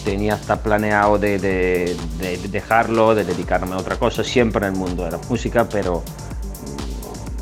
Tenía 0.04 0.36
hasta 0.36 0.62
planeado 0.62 1.18
de, 1.18 1.38
de- 1.40 1.96
de 2.20 2.38
dejarlo, 2.50 3.14
de 3.16 3.24
dedicarme 3.26 3.76
a 3.76 3.78
otra 3.78 3.98
cosa, 3.98 4.24
siempre 4.24 4.66
en 4.68 4.74
el 4.74 4.80
mundo 4.80 5.04
de 5.04 5.12
la 5.12 5.20
música, 5.30 5.68
pero 5.70 6.02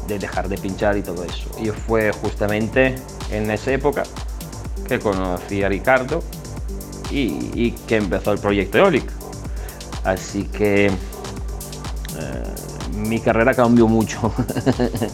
mm, 0.03 0.07
de 0.07 0.19
dejar 0.19 0.49
de 0.49 0.57
pinchar 0.57 0.97
y 0.97 1.01
todo 1.01 1.23
eso. 1.23 1.49
Y 1.61 1.67
fue 1.69 2.11
justamente 2.11 2.95
en 3.31 3.49
esa 3.51 3.71
época 3.71 4.03
que 4.87 4.99
conocí 4.99 5.63
a 5.63 5.69
Ricardo 5.69 6.23
y, 7.11 7.71
que 7.87 7.97
empezó 7.97 8.31
el 8.33 8.39
proyecto 8.39 8.77
Eolic. 8.77 9.09
Así 10.03 10.43
que 10.43 10.87
eh, 10.87 10.91
mi 12.95 13.19
carrera 13.19 13.53
cambió 13.53 13.87
mucho 13.87 14.31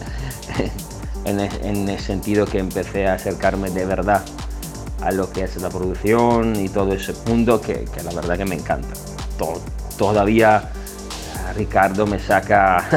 en, 1.26 1.40
el, 1.40 1.50
en 1.64 1.90
el 1.90 2.00
sentido 2.00 2.46
que 2.46 2.60
empecé 2.60 3.08
a 3.08 3.14
acercarme 3.16 3.70
de 3.70 3.86
verdad 3.86 4.24
a 5.02 5.12
lo 5.12 5.32
que 5.32 5.44
es 5.44 5.56
la 5.62 5.70
producción 5.70 6.56
y 6.56 6.70
todo 6.70 6.94
ese 6.94 7.14
mundo 7.28 7.60
que, 7.62 7.86
la 8.04 8.12
verdad 8.14 8.38
que 8.38 8.46
me 8.46 8.56
encanta. 8.56 8.90
To- 9.38 9.62
todavía 9.98 10.70
eh, 11.50 11.54
Ricardo 11.56 12.06
me 12.06 12.20
saca 12.20 12.84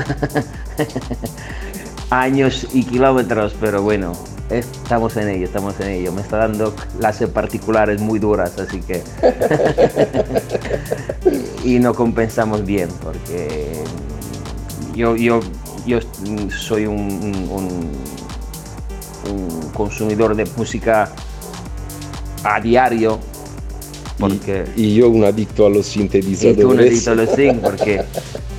años 2.11 2.67
y 2.73 2.85
kilómetros, 2.85 3.55
pero 3.61 3.83
bueno, 3.83 4.13
estamos 4.59 5.17
en 5.17 5.29
ello, 5.29 5.45
estamos 5.47 5.79
en 5.81 5.89
ello. 5.89 6.13
Me 6.13 6.21
está 6.23 6.39
dando 6.39 6.75
clases 6.99 7.29
particulares 7.29 8.01
muy 8.01 8.19
duras, 8.19 8.59
así 8.59 8.81
que... 8.81 9.03
y 11.65 11.79
no 11.79 11.95
compensamos 11.95 12.65
bien, 12.65 12.89
porque 13.03 13.73
yo, 14.95 15.17
yo, 15.17 15.41
yo 15.87 15.99
soy 16.57 16.87
un, 16.87 16.97
un- 16.99 17.49
un- 17.51 18.15
un 19.33 19.71
consumidor 19.71 20.37
de 20.37 20.45
música 20.57 21.11
a 22.43 22.61
diario, 22.61 23.19
porque... 24.19 24.65
Y 24.77 24.95
yo 24.97 25.09
un 25.09 25.25
adicto 25.25 25.67
a 25.67 25.71
los 25.71 25.87
Y 25.97 26.07
tú 26.07 26.11
sintetizadores. 26.21 26.77
necesito 26.87 27.15
los 27.15 27.31
sync 27.35 27.59
porque 27.61 28.03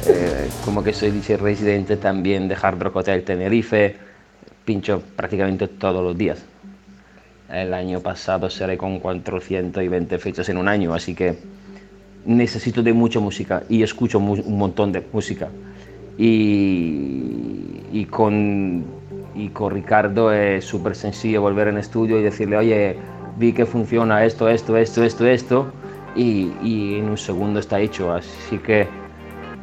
eh, 0.07 0.47
como 0.65 0.83
que 0.83 0.91
soy 0.93 1.11
DJ 1.11 1.37
residente 1.37 1.97
también 1.97 2.47
de 2.47 2.55
Hard 2.59 2.81
Rock 2.81 2.95
Hotel 2.97 3.23
Tenerife, 3.23 3.95
pincho 4.65 5.01
prácticamente 5.15 5.67
todos 5.67 6.03
los 6.03 6.17
días. 6.17 6.43
El 7.49 7.73
año 7.73 7.99
pasado 7.99 8.49
cerré 8.49 8.77
con 8.77 8.99
420 8.99 10.17
fechas 10.17 10.49
en 10.49 10.57
un 10.57 10.67
año, 10.67 10.93
así 10.93 11.13
que 11.13 11.37
necesito 12.25 12.81
de 12.81 12.91
mucha 12.91 13.19
música 13.19 13.63
y 13.69 13.83
escucho 13.83 14.17
un 14.19 14.57
montón 14.57 14.91
de 14.91 15.03
música. 15.13 15.47
Y, 16.17 17.81
y 17.91 18.05
con, 18.05 18.83
y 19.35 19.49
con 19.49 19.73
Ricardo 19.73 20.31
es 20.33 20.65
súper 20.65 20.95
sencillo 20.95 21.41
volver 21.41 21.67
en 21.67 21.77
estudio 21.77 22.19
y 22.19 22.23
decirle, 22.23 22.57
oye, 22.57 22.95
vi 23.37 23.53
que 23.53 23.65
funciona 23.65 24.25
esto, 24.25 24.49
esto, 24.49 24.75
esto, 24.77 25.03
esto, 25.03 25.27
esto, 25.27 25.67
y, 26.15 26.51
y 26.63 26.95
en 26.99 27.09
un 27.09 27.17
segundo 27.17 27.59
está 27.59 27.79
hecho. 27.79 28.11
Así 28.11 28.57
que 28.57 28.87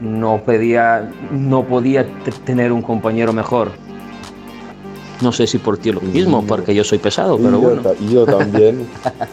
no, 0.00 0.42
pedía, 0.44 1.10
no 1.32 1.64
podía 1.64 2.04
te- 2.24 2.32
tener 2.32 2.70
un 2.70 2.82
compañero 2.82 3.32
mejor. 3.32 3.72
No 5.22 5.30
sé 5.32 5.46
si 5.46 5.58
por 5.58 5.78
ti 5.78 5.92
lo 5.92 6.00
mismo, 6.00 6.44
porque 6.44 6.74
yo 6.74 6.82
soy 6.84 6.98
pesado, 6.98 7.36
pero 7.38 7.52
yo, 7.52 7.60
bueno. 7.60 7.82
yo 8.10 8.26
también 8.38 8.86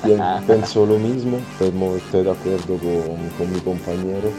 pien- 0.03 0.43
pienso 0.47 0.85
lo 0.85 0.97
mismo, 0.99 1.37
estoy 1.59 2.23
de 2.23 2.31
acuerdo 2.31 2.77
con, 2.77 3.29
con 3.37 3.51
mi 3.53 3.59
compañero. 3.59 4.29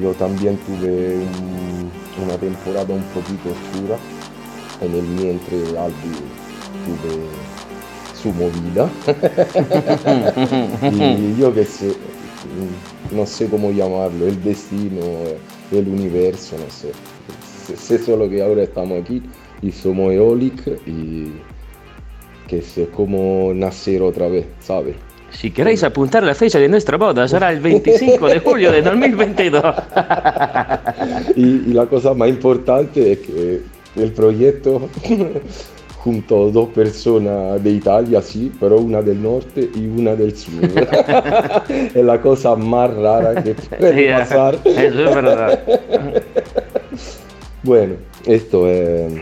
Yo 0.00 0.12
también 0.14 0.56
tuve 0.58 1.16
un- 1.16 1.90
una 2.24 2.36
temporada 2.38 2.94
un 2.94 3.02
poquito 3.14 3.50
oscura 3.50 3.96
en 4.80 4.94
el 4.94 5.02
mientras 5.02 5.76
Albi 5.76 6.16
tuve 6.86 7.26
su 8.20 8.32
movida. 8.32 8.88
y 10.92 11.36
yo 11.40 11.52
que 11.54 11.64
sé, 11.64 11.94
no 13.10 13.26
sé 13.26 13.46
cómo 13.48 13.70
llamarlo, 13.70 14.26
el 14.26 14.42
destino, 14.42 15.00
el 15.72 15.88
universo, 15.88 16.56
no. 16.58 16.64
Sé- 16.70 16.92
Sé 17.76 18.04
solo 18.04 18.28
que 18.28 18.42
ahora 18.42 18.62
estamos 18.64 19.00
aquí 19.00 19.22
y 19.62 19.72
somos 19.72 20.12
Eolic 20.12 20.66
y 20.86 21.32
que 22.48 22.58
es 22.58 22.80
como 22.94 23.52
nacer 23.54 24.02
otra 24.02 24.28
vez, 24.28 24.46
¿sabes? 24.60 24.96
Si 25.30 25.52
queréis 25.52 25.84
apuntar 25.84 26.24
la 26.24 26.34
fecha 26.34 26.58
de 26.58 26.68
nuestra 26.68 26.96
boda, 26.96 27.28
será 27.28 27.52
el 27.52 27.60
25 27.60 28.26
de 28.26 28.40
julio 28.40 28.72
de 28.72 28.82
2022. 28.82 29.62
Y, 31.36 31.42
y 31.42 31.72
la 31.72 31.86
cosa 31.86 32.12
más 32.12 32.28
importante 32.28 33.12
es 33.12 33.18
que 33.18 33.60
el 33.96 34.12
proyecto, 34.12 34.88
junto 35.96 36.48
a 36.48 36.50
dos 36.50 36.68
personas 36.70 37.62
de 37.62 37.70
Italia, 37.70 38.20
sí, 38.20 38.52
pero 38.58 38.78
una 38.78 39.00
del 39.00 39.22
norte 39.22 39.70
y 39.74 39.86
una 39.86 40.16
del 40.16 40.36
sur. 40.36 40.64
es 41.68 42.04
la 42.04 42.20
cosa 42.20 42.56
más 42.56 42.92
rara 42.94 43.42
que 43.42 43.54
puede 43.54 44.12
pasar. 44.12 44.58
Eso 44.64 44.76
es 44.76 45.14
verdad. 45.14 45.60
Bueno, 47.62 47.94
esto 48.26 48.68
es 48.68 49.12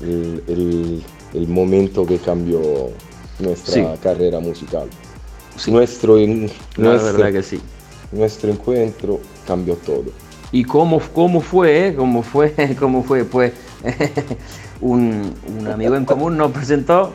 el, 0.00 0.42
el- 0.48 1.02
el 1.34 1.48
momento 1.48 2.06
que 2.06 2.18
cambió 2.18 2.60
nuestra 3.38 3.74
Sí. 3.74 3.84
carrera 4.02 4.40
musical. 4.40 4.88
Sí. 5.56 5.70
Nuestro, 5.70 6.18
en- 6.18 6.50
nuestro- 6.76 7.12
verdad 7.12 7.32
que 7.32 7.42
sí. 7.42 7.60
nuestro 8.12 8.50
encuentro 8.50 9.20
cambió 9.46 9.74
todo. 9.76 10.04
¿Y 10.52 10.64
cómo, 10.64 11.00
cómo 11.12 11.40
fue? 11.40 11.94
¿Cómo 11.96 12.22
fue? 12.22 12.54
¿Cómo 12.78 13.02
fue? 13.02 13.24
Pues 13.24 13.52
un, 14.80 15.34
un 15.58 15.66
amigo 15.68 15.94
en 15.96 16.04
común 16.04 16.36
nos 16.36 16.52
presentó 16.52 17.12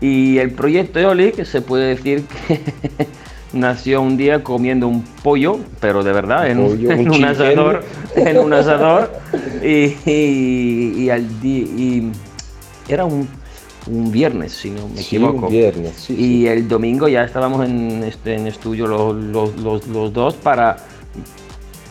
y 0.00 0.38
el 0.38 0.50
proyecto 0.52 0.98
Eolic 0.98 1.44
se 1.44 1.60
puede 1.62 1.94
decir 1.94 2.24
que 2.26 2.60
nació 3.54 4.02
un 4.02 4.16
día 4.16 4.42
comiendo 4.42 4.88
un 4.88 5.02
pollo, 5.22 5.58
pero 5.80 6.02
de 6.02 6.12
verdad, 6.12 6.50
en, 6.50 6.58
un- 6.58 6.68
Pollo, 6.70 6.88
un 6.90 6.94
en 6.94 7.08
un 7.08 7.12
chicken. 7.14 7.24
asador, 7.28 7.84
en 8.16 8.38
un 8.38 8.52
asador 8.52 9.10
y, 9.62 9.94
y- 10.10 10.94
y 11.04 11.10
al 11.10 11.22
y 11.42 12.10
era 12.88 13.04
un, 13.04 13.26
un 13.86 14.10
viernes, 14.12 14.52
si 14.52 14.70
no 14.70 14.88
me 14.88 14.96
Sí, 15.02 15.16
equivoco. 15.16 15.46
un 15.46 15.52
viernes, 15.52 15.92
sí, 15.96 16.12
y 16.14 16.16
sí. 16.42 16.46
el 16.48 16.68
domingo 16.68 17.08
ya 17.08 17.24
estábamos 17.24 17.64
en, 17.66 18.02
este, 18.04 18.34
en 18.34 18.46
estudio 18.46 18.86
los, 18.86 19.14
los- 19.16 19.56
los- 19.56 19.86
los 19.88 20.12
dos 20.12 20.34
para 20.34 20.76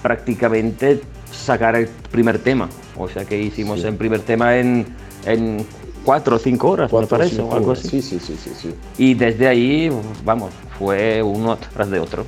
prácticamente 0.02 1.02
sacar 1.32 1.76
el 1.76 1.88
primer 2.12 2.39
tema. 2.39 2.69
O 2.97 3.08
sea 3.08 3.26
que 3.26 3.41
hicimos 3.41 3.84
el 3.84 3.95
primer 3.95 4.19
tema 4.21 4.58
en, 4.58 4.86
en 5.26 5.65
cuatro 6.03 6.35
o 6.35 6.39
cinco 6.39 6.69
horas, 6.69 6.89
Cuatro 6.91 7.17
me 7.17 7.23
parece, 7.23 7.41
o 7.41 7.53
algo 7.53 7.71
horas. 7.71 7.85
así. 7.85 8.01
Sí, 8.01 8.19
sí, 8.19 8.19
sí, 8.19 8.37
sí, 8.41 8.51
sí. 8.61 8.75
Y 8.97 9.13
desde 9.13 9.47
ahí, 9.47 9.89
vamos, 10.23 10.51
fue 10.77 11.21
uno 11.23 11.57
tras 11.57 11.89
de 11.89 11.99
otro. 11.99 12.25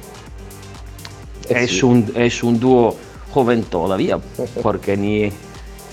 Es 1.49 1.71
sí. 1.71 1.85
un, 1.85 2.11
es 2.15 2.43
un 2.43 2.59
dúo 2.59 2.95
joven 3.31 3.63
todavía, 3.63 4.17
porque 4.63 4.95
ni, 4.97 5.29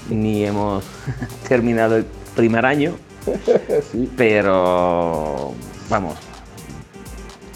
ni 0.08 0.44
hemos 0.44 0.84
terminado 1.48 1.96
el 1.96 2.06
primer 2.36 2.64
año, 2.64 2.94
Sí. 3.92 4.08
pero 4.16 5.52
vamos, 5.88 6.14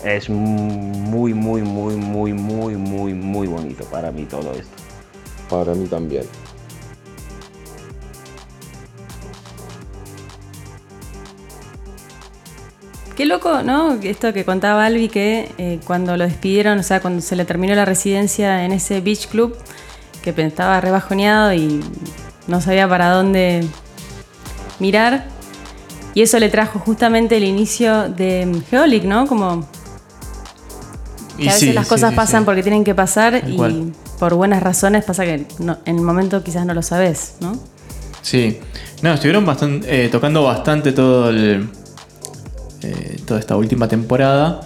es 0.04 0.28
muy, 0.28 1.32
muy, 1.34 1.62
muy, 1.62 1.96
muy, 1.96 2.32
muy, 2.32 2.76
muy, 2.76 3.14
muy 3.14 3.46
bonito 3.48 3.84
para 3.86 4.10
mí 4.12 4.24
todo 4.24 4.52
esto. 4.52 4.76
Para 5.48 5.74
mí 5.74 5.86
también. 5.86 6.24
Qué 13.16 13.24
loco, 13.24 13.62
¿no? 13.62 13.94
Esto 13.94 14.33
que 14.35 14.44
contaba 14.44 14.85
Albi, 14.85 15.09
que 15.09 15.50
eh, 15.57 15.81
cuando 15.87 16.16
lo 16.18 16.24
despidieron, 16.24 16.79
o 16.79 16.83
sea, 16.83 17.00
cuando 17.00 17.22
se 17.22 17.35
le 17.35 17.46
terminó 17.46 17.74
la 17.74 17.87
residencia 17.87 18.64
en 18.66 18.72
ese 18.72 19.00
beach 19.00 19.29
club, 19.29 19.57
que 20.22 20.35
estaba 20.42 20.81
rebajoneado 20.81 21.55
y 21.55 21.81
no 22.46 22.61
sabía 22.61 22.87
para 22.88 23.11
dónde 23.11 23.66
mirar. 24.81 25.26
Y 26.14 26.22
eso 26.22 26.38
le 26.38 26.48
trajo 26.48 26.79
justamente 26.79 27.37
el 27.37 27.44
inicio 27.44 28.09
de 28.09 28.46
mm, 28.46 28.62
Geolic, 28.70 29.05
¿no? 29.05 29.26
Como 29.26 29.66
que 31.37 31.44
Y 31.44 31.48
a 31.48 31.52
veces 31.52 31.68
sí, 31.68 31.72
las 31.72 31.87
cosas 31.87 32.11
sí, 32.11 32.16
pasan 32.16 32.44
porque 32.44 32.62
tienen 32.62 32.85
que 32.85 32.94
pasar 32.94 33.42
y 33.48 33.92
por 34.18 34.35
buenas 34.35 34.62
razones 34.62 35.05
pasa 35.05 35.24
que 35.24 35.46
no- 35.59 35.79
en 35.85 35.96
el 35.96 36.02
momento 36.02 36.42
quizás 36.42 36.66
no 36.66 36.74
lo 36.74 36.83
sabes, 36.83 37.37
¿no? 37.40 37.59
Sí. 38.22 38.59
No, 39.02 39.12
estuvieron 39.12 39.44
bastante, 39.46 40.07
eh, 40.07 40.09
tocando 40.09 40.42
bastante 40.42 40.92
todo 40.92 41.31
el, 41.31 41.68
eh, 42.82 43.16
toda 43.26 43.40
esta 43.40 43.56
última 43.56 43.88
temporada. 43.88 44.60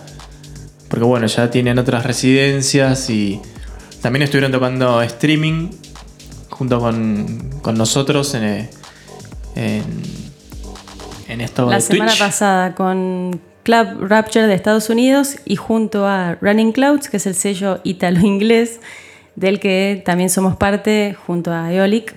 Porque 0.88 1.05
bueno, 1.05 1.27
ya 1.27 1.51
tienen 1.51 1.79
otras 1.79 2.05
residencias 2.05 3.09
y 3.11 3.40
también 4.03 4.23
estuvieron 4.23 4.51
tocando 4.51 5.01
streaming 5.03 5.70
junto 6.49 6.81
con, 6.81 7.51
con 7.62 7.77
nosotros 7.77 8.35
en, 8.35 8.44
eh, 8.44 8.70
en, 9.55 9.85
en 11.29 11.40
esto 11.40 11.68
La 11.68 11.77
de 11.77 11.83
semana 11.83 12.11
Twitch. 12.11 12.18
pasada 12.20 12.75
con 12.75 13.40
Club 13.62 14.09
Rapture 14.09 14.46
de 14.46 14.55
Estados 14.55 14.90
Unidos 14.90 15.37
y 15.44 15.57
junto 15.57 16.07
a 16.07 16.37
Running 16.40 16.73
Clouds, 16.73 17.09
que 17.09 17.18
es 17.18 17.27
el 17.27 17.35
sello 17.35 17.81
ítalo-inglés 17.85 18.81
del 19.37 19.61
que 19.61 20.03
también 20.05 20.29
somos 20.29 20.57
parte 20.57 21.16
junto 21.27 21.53
a 21.53 21.73
Eolic. 21.73 22.14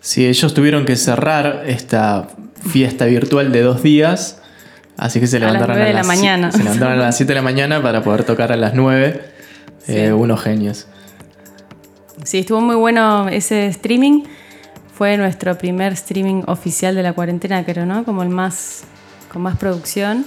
Sí, 0.00 0.26
ellos 0.26 0.52
tuvieron 0.52 0.84
que 0.84 0.96
cerrar 0.96 1.62
esta 1.66 2.28
fiesta 2.68 3.04
virtual 3.06 3.52
de 3.52 3.62
dos 3.62 3.82
días. 3.82 4.40
Así 4.96 5.20
que 5.20 5.26
se 5.26 5.38
A 5.38 5.40
las 5.40 5.52
levantaron 5.52 5.76
nueve 5.76 5.88
de 5.88 5.94
la 5.94 6.04
mañana. 6.04 6.52
Se 6.52 6.62
levantaron 6.62 6.98
a 6.98 7.02
las 7.02 7.16
7 7.16 7.30
de 7.30 7.34
la 7.34 7.42
mañana 7.42 7.82
para 7.82 8.02
poder 8.02 8.24
tocar 8.24 8.52
a 8.52 8.56
las 8.56 8.74
9. 8.74 9.20
Sí. 9.84 10.06
unos 10.06 10.40
genios. 10.42 10.86
Sí, 12.24 12.38
estuvo 12.38 12.60
muy 12.60 12.76
bueno 12.76 13.28
ese 13.28 13.66
streaming. 13.66 14.22
Fue 14.94 15.16
nuestro 15.16 15.58
primer 15.58 15.92
streaming 15.92 16.42
oficial 16.46 16.94
de 16.94 17.02
la 17.02 17.12
cuarentena, 17.12 17.64
creo, 17.64 17.84
¿no? 17.84 18.04
Como 18.04 18.22
el 18.22 18.28
más. 18.28 18.84
con 19.32 19.42
más 19.42 19.58
producción. 19.58 20.24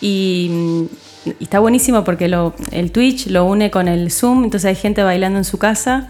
Y, 0.00 0.88
y 1.24 1.44
está 1.44 1.60
buenísimo 1.60 2.04
porque 2.04 2.28
lo, 2.28 2.54
el 2.72 2.92
Twitch 2.92 3.28
lo 3.28 3.44
une 3.46 3.70
con 3.70 3.88
el 3.88 4.10
Zoom, 4.10 4.44
entonces 4.44 4.68
hay 4.68 4.74
gente 4.74 5.02
bailando 5.02 5.38
en 5.38 5.44
su 5.44 5.58
casa. 5.58 6.08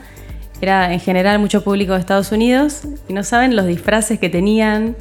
Era 0.61 0.93
en 0.93 1.01
general 1.01 1.39
mucho 1.39 1.63
público 1.63 1.93
de 1.93 2.01
Estados 2.01 2.33
Unidos 2.33 2.83
y 3.09 3.13
no 3.13 3.23
saben 3.23 3.55
los 3.55 3.67
disfraces 3.67 4.19
que 4.19 4.31
tenían. 4.31 4.97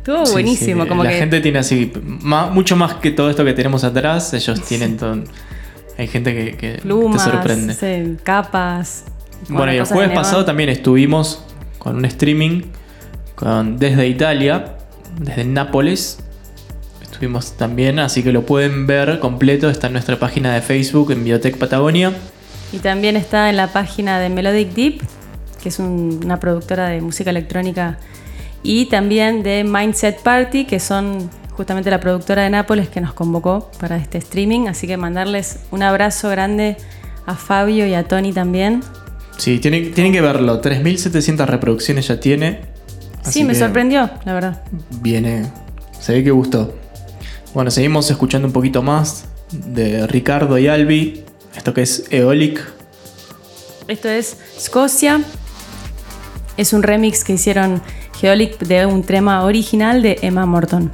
Estuvo 0.00 0.26
Sí, 0.26 0.32
buenísimo. 0.32 0.82
sí, 0.84 0.88
como 0.88 1.04
la 1.04 1.10
que 1.10 1.16
gente 1.18 1.40
tiene 1.40 1.58
así, 1.58 1.92
mucho 2.04 2.76
más 2.76 2.94
que 2.94 3.10
todo 3.10 3.30
esto 3.30 3.44
que 3.44 3.52
tenemos 3.52 3.84
atrás, 3.84 4.32
ellos 4.34 4.62
tienen 4.62 4.96
todo. 4.96 5.22
Hay 5.98 6.06
gente 6.08 6.34
que, 6.34 6.56
que 6.56 6.78
plumas, 6.80 7.24
te 7.24 7.30
sorprende. 7.30 7.74
sí, 7.74 8.16
capas. 8.22 9.04
Bueno, 9.48 9.72
y 9.72 9.76
el 9.76 9.84
jueves 9.84 10.12
pasado 10.14 10.44
también 10.44 10.68
estuvimos 10.70 11.44
con 11.78 11.96
un 11.96 12.04
streaming 12.06 12.62
con, 13.34 13.78
desde 13.78 14.06
Italia, 14.08 14.76
desde 15.18 15.44
Nápoles. 15.44 16.18
Estuvimos 17.02 17.52
también, 17.52 17.98
así 17.98 18.22
que 18.22 18.32
lo 18.32 18.46
pueden 18.46 18.86
ver 18.86 19.18
completo. 19.20 19.68
Está 19.68 19.88
en 19.88 19.94
nuestra 19.94 20.18
página 20.18 20.54
de 20.54 20.62
Facebook 20.62 21.10
en 21.12 21.24
Biotech 21.24 21.58
Patagonia. 21.58 22.12
Y 22.72 22.78
también 22.78 23.16
está 23.16 23.50
en 23.50 23.56
la 23.56 23.66
página 23.68 24.18
de 24.20 24.28
Melodic 24.30 24.72
Deep, 24.72 25.02
que 25.62 25.68
es 25.68 25.78
un- 25.78 26.20
una 26.24 26.38
productora 26.40 26.88
de 26.88 27.00
música 27.00 27.28
electrónica, 27.30 27.98
y 28.62 28.86
también 28.86 29.42
de 29.42 29.64
Mindset 29.64 30.22
Party, 30.22 30.64
que 30.64 30.80
son 30.80 31.30
justamente 31.50 31.90
la 31.90 32.00
productora 32.00 32.42
de 32.42 32.50
Nápoles 32.50 32.88
que 32.88 33.00
nos 33.00 33.12
convocó 33.12 33.70
para 33.80 33.96
este 33.96 34.18
streaming. 34.18 34.68
Así 34.68 34.86
que 34.86 34.96
mandarles 34.96 35.60
un 35.70 35.82
abrazo 35.82 36.28
grande 36.28 36.76
a 37.26 37.34
Fabio 37.34 37.86
y 37.86 37.94
a 37.94 38.04
Tony 38.04 38.32
también. 38.32 38.82
Sí, 39.36 39.58
tienen, 39.58 39.92
tienen 39.92 40.12
que 40.12 40.20
verlo. 40.20 40.60
3.700 40.60 41.46
reproducciones 41.46 42.08
ya 42.08 42.20
tiene. 42.20 42.60
sí, 43.22 43.44
me 43.44 43.54
sorprendió, 43.54 44.10
la 44.24 44.34
verdad. 44.34 44.62
Viene. 45.00 45.50
Se 45.98 46.12
ve 46.12 46.24
que 46.24 46.30
gustó. 46.30 46.74
Bueno, 47.54 47.70
seguimos 47.70 48.10
escuchando 48.10 48.46
un 48.46 48.52
poquito 48.52 48.82
más 48.82 49.26
de 49.50 50.06
Ricardo 50.06 50.58
y 50.58 50.68
Albi. 50.68 51.24
Esto 51.56 51.74
que 51.74 51.82
es 51.82 52.04
Eolic. 52.10 52.60
Esto 53.88 54.08
es 54.08 54.36
Scotia. 54.58 55.20
Es 56.56 56.72
un 56.72 56.82
remix 56.82 57.24
que 57.24 57.32
hicieron 57.32 57.82
Geolic 58.20 58.58
de 58.58 58.84
un 58.84 59.02
tema 59.02 59.44
original 59.44 60.02
de 60.02 60.18
Emma 60.20 60.44
Morton. 60.44 60.90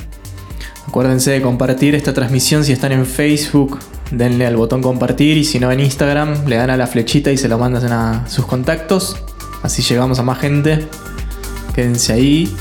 Acuérdense 0.87 1.33
de 1.33 1.43
compartir 1.43 1.95
esta 1.97 2.15
transmisión 2.15 2.65
si 2.65 2.73
están 2.73 2.93
en 2.93 3.05
Facebook. 3.05 3.81
Denle 4.13 4.47
al 4.47 4.57
botón 4.57 4.81
compartir 4.81 5.37
y 5.37 5.45
si 5.45 5.59
no 5.59 5.73
en 5.73 5.81
Instagram 5.81 6.47
le 6.47 6.57
dan 6.57 6.71
a 6.71 6.77
la 6.77 6.87
flechita 6.87 7.33
y 7.33 7.37
se 7.37 7.49
lo 7.49 7.59
mandan 7.59 7.93
a 7.93 8.29
sus 8.29 8.47
contactos. 8.47 9.17
Así 9.63 9.83
llegamos 9.83 10.21
a 10.21 10.23
más 10.23 10.39
gente. 10.39 10.87
Quédense 11.75 12.13
ahí. 12.13 12.57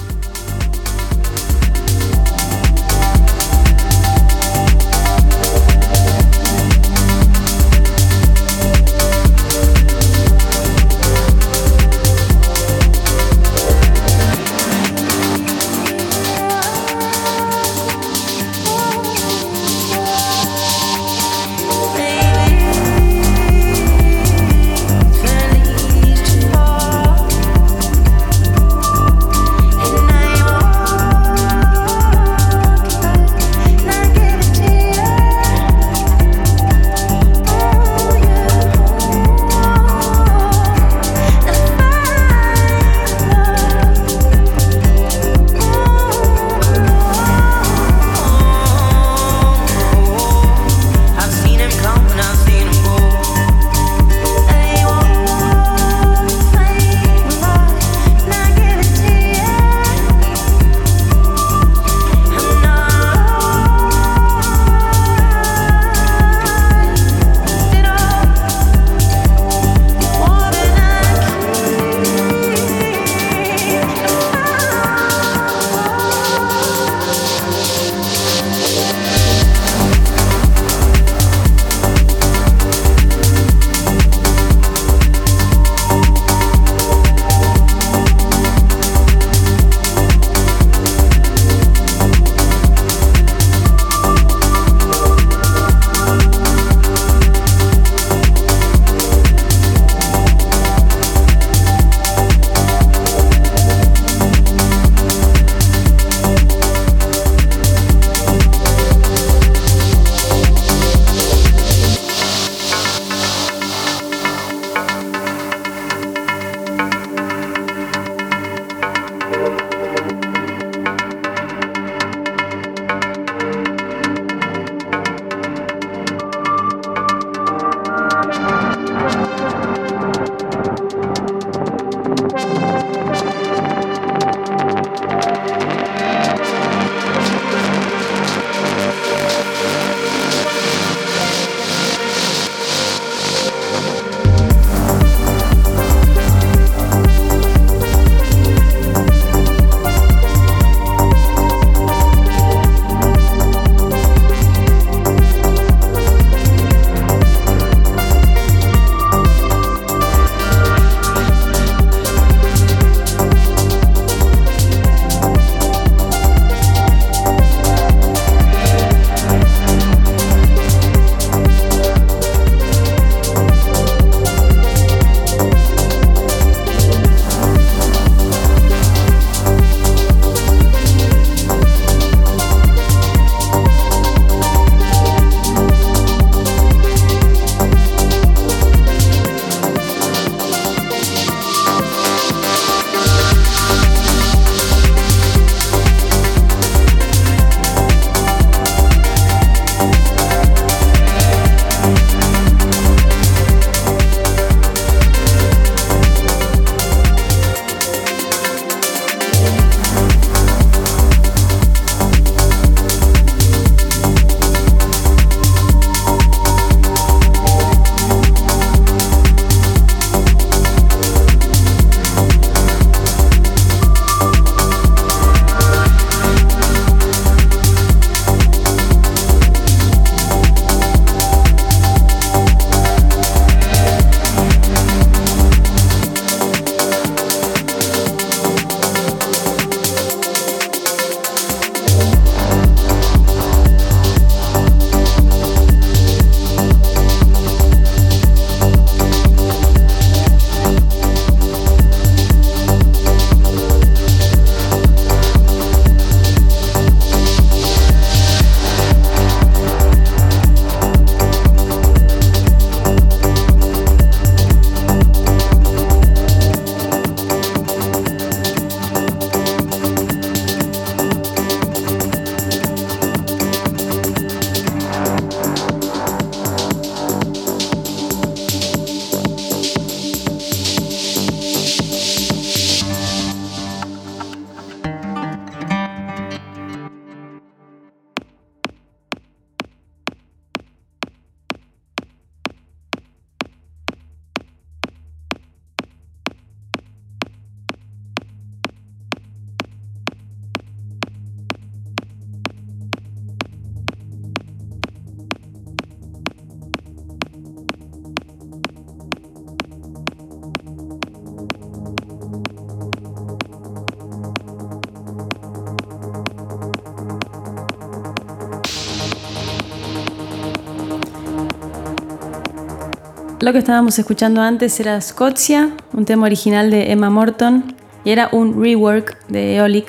Lo 323.45 323.53
que 323.53 323.59
estábamos 323.59 323.99
escuchando 323.99 324.41
antes 324.41 324.79
era 324.79 324.99
Scotia, 324.99 325.69
un 325.93 326.03
tema 326.03 326.25
original 326.25 326.71
de 326.71 326.91
Emma 326.91 327.11
Morton, 327.11 327.75
y 328.03 328.09
era 328.09 328.27
un 328.31 328.59
rework 328.59 329.23
de 329.27 329.57
Eolic. 329.57 329.85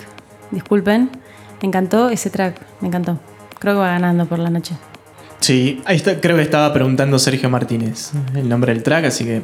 Disculpen, 0.50 1.08
me 1.62 1.68
encantó 1.68 2.10
ese 2.10 2.28
track, 2.28 2.60
me 2.82 2.88
encantó. 2.88 3.18
Creo 3.58 3.72
que 3.72 3.78
va 3.78 3.92
ganando 3.92 4.26
por 4.26 4.40
la 4.40 4.50
noche. 4.50 4.76
Sí, 5.40 5.80
ahí 5.86 5.96
está, 5.96 6.20
creo 6.20 6.36
que 6.36 6.42
estaba 6.42 6.70
preguntando 6.74 7.18
Sergio 7.18 7.48
Martínez 7.48 8.10
el 8.34 8.46
nombre 8.46 8.74
del 8.74 8.82
track, 8.82 9.06
así 9.06 9.24
que 9.24 9.42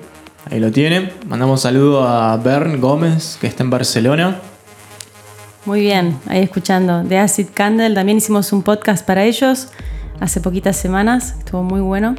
ahí 0.51 0.61
lo 0.61 0.71
tiene. 0.71 1.11
Mandamos 1.27 1.63
saludo 1.63 2.07
a 2.07 2.37
Bern 2.37 2.83
Gómez, 2.83 3.39
que 3.41 3.47
está 3.47 3.63
en 3.63 3.71
Barcelona. 3.71 4.37
Muy 5.65 5.81
bien, 5.81 6.19
ahí 6.27 6.43
escuchando. 6.43 7.03
De 7.03 7.17
Acid 7.17 7.47
Candle, 7.55 7.95
también 7.95 8.19
hicimos 8.19 8.53
un 8.53 8.63
podcast 8.63 9.07
para 9.07 9.25
ellos 9.25 9.69
hace 10.21 10.43
poquitas 10.43 10.77
semanas, 10.77 11.37
estuvo 11.39 11.63
muy 11.63 11.81
bueno. 11.81 12.15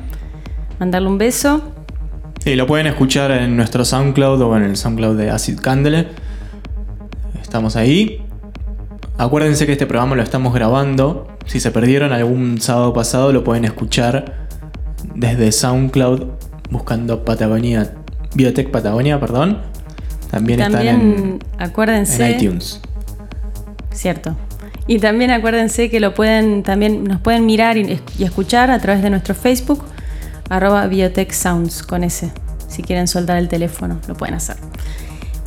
Mandarle 0.79 1.07
un 1.07 1.19
beso. 1.19 1.61
Sí, 2.43 2.57
lo 2.57 2.67
pueden 2.67 2.87
escuchar 2.87 3.31
en 3.31 3.55
nuestro 3.55 3.85
SoundCloud 3.85 4.41
o 4.41 4.57
en 4.57 4.63
el 4.63 4.75
SoundCloud 4.75 5.17
de 5.17 5.29
Acid 5.29 5.61
Candle. 5.61 6.09
Estamos 7.41 7.77
ahí. 7.77 8.21
Acuérdense 9.17 9.65
que 9.65 9.71
este 9.71 9.85
programa 9.85 10.17
lo 10.17 10.23
estamos 10.23 10.53
grabando. 10.53 11.29
Si 11.45 11.61
se 11.61 11.71
perdieron 11.71 12.11
algún 12.11 12.59
sábado 12.59 12.91
pasado, 12.91 13.31
lo 13.31 13.45
pueden 13.45 13.63
escuchar 13.63 14.49
desde 15.15 15.53
SoundCloud 15.53 16.23
buscando 16.69 17.23
Patagonia, 17.23 17.93
Biotech 18.35 18.71
Patagonia, 18.71 19.21
perdón. 19.21 19.59
También, 20.29 20.59
están 20.59 20.85
en, 20.85 21.39
acuérdense, 21.57 22.25
en 22.25 22.41
iTunes. 22.41 22.81
Cierto. 23.93 24.35
Y 24.85 24.99
también 24.99 25.31
acuérdense 25.31 25.89
que 25.89 26.01
lo 26.01 26.13
pueden, 26.13 26.63
también 26.63 27.05
nos 27.05 27.21
pueden 27.21 27.45
mirar 27.45 27.77
y, 27.77 28.01
y 28.19 28.23
escuchar 28.25 28.69
a 28.69 28.79
través 28.79 29.01
de 29.01 29.09
nuestro 29.09 29.33
Facebook, 29.33 29.85
arroba 30.49 30.87
Biotech 30.87 31.31
Sounds 31.31 31.83
con 31.83 32.03
ese. 32.03 32.31
Si 32.67 32.81
quieren 32.81 33.07
soltar 33.07 33.37
el 33.37 33.47
teléfono, 33.47 33.99
lo 34.07 34.15
pueden 34.15 34.35
hacer. 34.35 34.57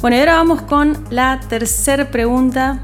Bueno, 0.00 0.16
y 0.16 0.20
ahora 0.20 0.36
vamos 0.36 0.62
con 0.62 1.04
la 1.10 1.40
tercera 1.48 2.10
pregunta 2.10 2.80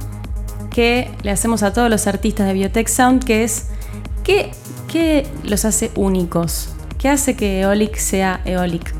que 0.70 1.10
le 1.22 1.30
hacemos 1.30 1.62
a 1.62 1.72
todos 1.72 1.90
los 1.90 2.06
artistas 2.06 2.46
de 2.46 2.54
Biotech 2.54 2.88
Sound, 2.88 3.24
que 3.24 3.44
es 3.44 3.68
¿qué, 4.24 4.52
qué 4.88 5.26
los 5.44 5.64
hace 5.64 5.90
únicos? 5.94 6.70
¿Qué 6.98 7.08
hace 7.08 7.36
que 7.36 7.60
Eolic 7.60 7.96
sea 7.96 8.40
Eolic? 8.44 8.94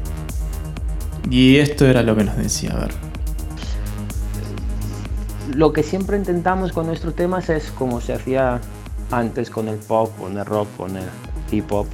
Y 1.30 1.56
esto 1.56 1.86
era 1.86 2.02
lo 2.02 2.16
que 2.16 2.24
nos 2.24 2.36
decía, 2.36 2.72
a 2.72 2.80
ver. 2.80 2.90
Lo 5.54 5.72
que 5.72 5.82
siempre 5.82 6.16
intentamos 6.16 6.72
con 6.72 6.86
nuestros 6.86 7.14
temas 7.14 7.48
es 7.48 7.70
como 7.70 8.00
se 8.00 8.12
hacía 8.12 8.60
antes 9.10 9.50
con 9.50 9.68
el 9.68 9.76
pop, 9.76 10.10
con 10.18 10.36
el 10.36 10.44
rock, 10.44 10.68
con 10.76 10.96
el 10.96 11.04
hip 11.50 11.70
hop, 11.70 11.86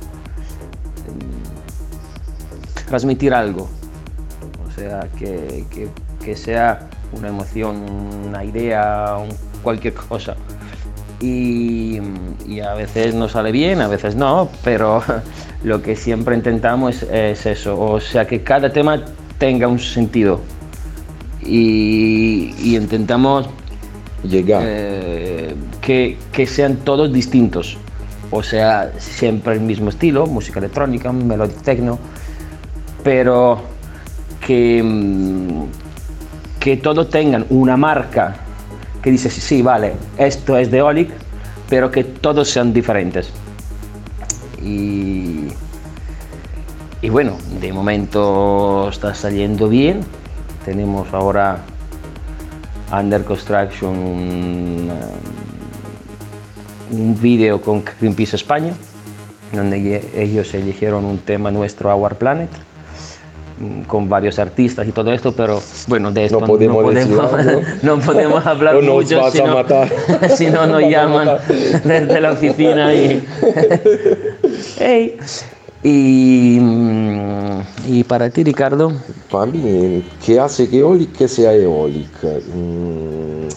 transmitir 2.88 3.34
algo. 3.34 3.68
O 4.66 4.70
sea, 4.70 5.08
que, 5.18 5.64
que, 5.70 5.88
que 6.24 6.36
sea 6.36 6.88
una 7.12 7.28
emoción, 7.28 7.76
una 8.28 8.44
idea, 8.44 9.16
cualquier 9.62 9.94
cosa. 9.94 10.36
Y, 11.20 11.98
y, 12.46 12.60
a 12.60 12.74
veces 12.74 13.14
nos 13.14 13.32
sale 13.32 13.50
bien, 13.50 13.80
a 13.80 13.88
veces 13.88 14.14
no, 14.14 14.48
pero 14.62 15.02
lo 15.64 15.82
que 15.82 15.96
siempre 15.96 16.36
intentamos 16.36 17.02
es, 17.02 17.10
es 17.10 17.46
eso, 17.46 17.78
o 17.78 18.00
sea, 18.00 18.26
que 18.26 18.42
cada 18.42 18.72
tema 18.72 19.02
tenga 19.38 19.66
un 19.66 19.80
sentido. 19.80 20.40
Y, 21.42 22.54
y 22.60 22.76
intentamos 22.76 23.48
llegar 24.22 24.62
eh, 24.64 25.54
que, 25.80 26.18
que 26.32 26.46
sean 26.46 26.76
todos 26.76 27.12
distintos. 27.12 27.76
O 28.30 28.42
sea, 28.42 28.92
siempre 28.98 29.54
el 29.54 29.60
mismo 29.60 29.88
estilo, 29.88 30.26
música 30.26 30.58
electrónica, 30.58 31.12
melody 31.12 31.54
techno, 31.64 31.98
pero 33.02 33.60
que, 34.46 34.82
mm, 34.82 35.64
que 36.60 36.76
todos 36.76 37.08
tengan 37.08 37.46
una 37.50 37.76
marca 37.76 38.36
que 39.02 39.10
dice, 39.10 39.30
sí, 39.30 39.40
sí, 39.40 39.62
vale, 39.62 39.94
esto 40.18 40.56
es 40.56 40.70
de 40.70 40.82
Olic, 40.82 41.10
pero 41.68 41.90
que 41.90 42.04
todos 42.04 42.50
sean 42.50 42.72
diferentes. 42.72 43.30
Y, 44.62 45.48
y 47.00 47.08
bueno, 47.08 47.36
de 47.60 47.72
momento 47.72 48.88
está 48.88 49.14
saliendo 49.14 49.68
bien. 49.68 50.00
Tenemos 50.64 51.12
ahora 51.14 51.58
Under 52.92 53.24
Construction 53.24 53.90
un, 53.90 54.90
un 56.90 57.20
vídeo 57.20 57.60
con 57.60 57.84
Greenpeace 58.00 58.36
España, 58.36 58.72
donde 59.52 60.02
ellos 60.14 60.52
eligieron 60.54 61.04
un 61.04 61.18
tema 61.18 61.50
nuestro, 61.50 61.94
Our 61.94 62.16
Planet 62.16 62.50
con 63.86 64.08
varios 64.08 64.38
artistas 64.38 64.86
y 64.86 64.92
todo 64.92 65.12
esto, 65.12 65.32
pero 65.32 65.60
bueno, 65.88 66.12
de 66.12 66.26
esto 66.26 66.40
no 66.40 66.46
podemos, 66.46 66.76
no 66.76 66.82
podemos, 66.82 67.62
no 67.82 67.98
podemos 67.98 68.46
hablar 68.46 68.76
o 68.76 68.82
nos 68.82 68.94
mucho, 68.94 69.20
vas 69.20 69.32
si 69.32 69.40
a 69.40 69.46
no, 69.46 69.54
matar. 69.54 69.88
si 70.36 70.46
no 70.46 70.66
nos 70.66 70.82
llaman 70.82 71.28
desde 71.84 72.20
la 72.20 72.32
oficina 72.32 72.94
y... 72.94 73.24
Hey. 74.78 75.16
Y, 75.82 76.58
mm, 76.60 77.60
y 77.86 78.04
para 78.04 78.30
ti, 78.30 78.42
Ricardo, 78.42 78.92
Para 79.30 79.46
mí, 79.46 80.04
¿qué 80.24 80.40
hace 80.40 80.68
que 80.68 80.78
Eolic 80.78 81.26
sea 81.26 81.54
Eolic? 81.54 82.10
Mm, 82.52 83.48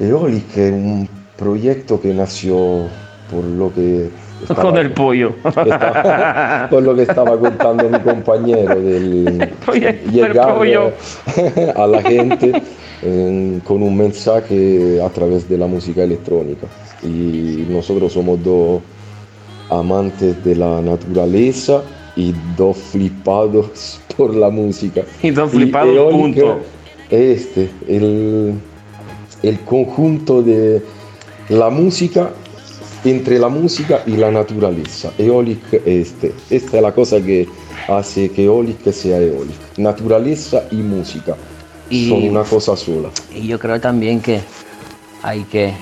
Eolic 0.00 0.56
es 0.56 0.72
un 0.72 1.08
proyecto 1.38 2.00
que 2.00 2.12
nació 2.14 2.86
por 3.30 3.44
lo 3.44 3.72
que 3.72 4.08
estaba- 4.42 4.62
con 4.62 4.76
el 4.78 4.92
pollo. 4.92 5.32
estaba- 5.44 6.66
por 6.70 6.82
lo 6.82 6.94
que 6.94 7.02
estaba 7.02 7.38
contando 7.38 7.88
mi 7.88 7.98
compañero 8.00 8.74
del 8.80 9.50
llegar 10.12 10.58
a 11.76 11.86
la 11.86 12.02
gente 12.02 12.62
eh, 13.02 13.60
con 13.64 13.82
un 13.82 13.96
mensaje 13.96 15.00
a 15.02 15.08
través 15.10 15.48
de 15.48 15.58
la 15.58 15.66
música 15.66 16.02
electrónica. 16.02 16.66
Y 17.02 17.66
nosotros 17.68 18.12
somos 18.12 18.42
dos 18.42 18.80
amantes 19.70 20.42
de 20.44 20.54
la 20.56 20.80
naturaleza 20.80 21.82
y 22.14 22.34
dos 22.56 22.76
flipados 22.78 24.00
por 24.16 24.34
la 24.34 24.48
música. 24.48 25.02
Y 25.22 25.30
dos 25.30 25.50
flipados, 25.50 25.94
Eólica 25.94 26.16
punto. 26.42 26.58
es 27.10 27.40
Este, 27.46 27.68
el, 27.88 28.54
el 29.42 29.60
conjunto 29.60 30.42
de 30.42 30.82
la 31.48 31.70
música 31.70 32.30
entre 33.04 33.38
la 33.38 33.48
música 33.48 34.02
y 34.06 34.16
la 34.16 34.30
naturaleza. 34.30 35.12
Eolic 35.18 35.72
es 35.84 36.08
este. 36.08 36.34
Esta 36.50 36.76
es 36.78 36.82
la 36.82 36.92
cosa 36.92 37.20
que 37.20 37.46
hace 37.88 38.30
que 38.30 38.44
Eolic 38.44 38.90
sea 38.92 39.18
Eolic. 39.18 39.78
Naturaleza 39.78 40.64
y 40.70 40.76
música 40.76 41.36
Y- 41.88 42.08
son 42.08 42.22
una 42.28 42.42
cosa 42.42 42.76
sola. 42.76 43.10
Y 43.34 43.46
yo 43.46 43.58
creo 43.58 43.80
también 43.80 44.20
que 44.20 44.40
hay 45.22 45.42
que 45.44 45.72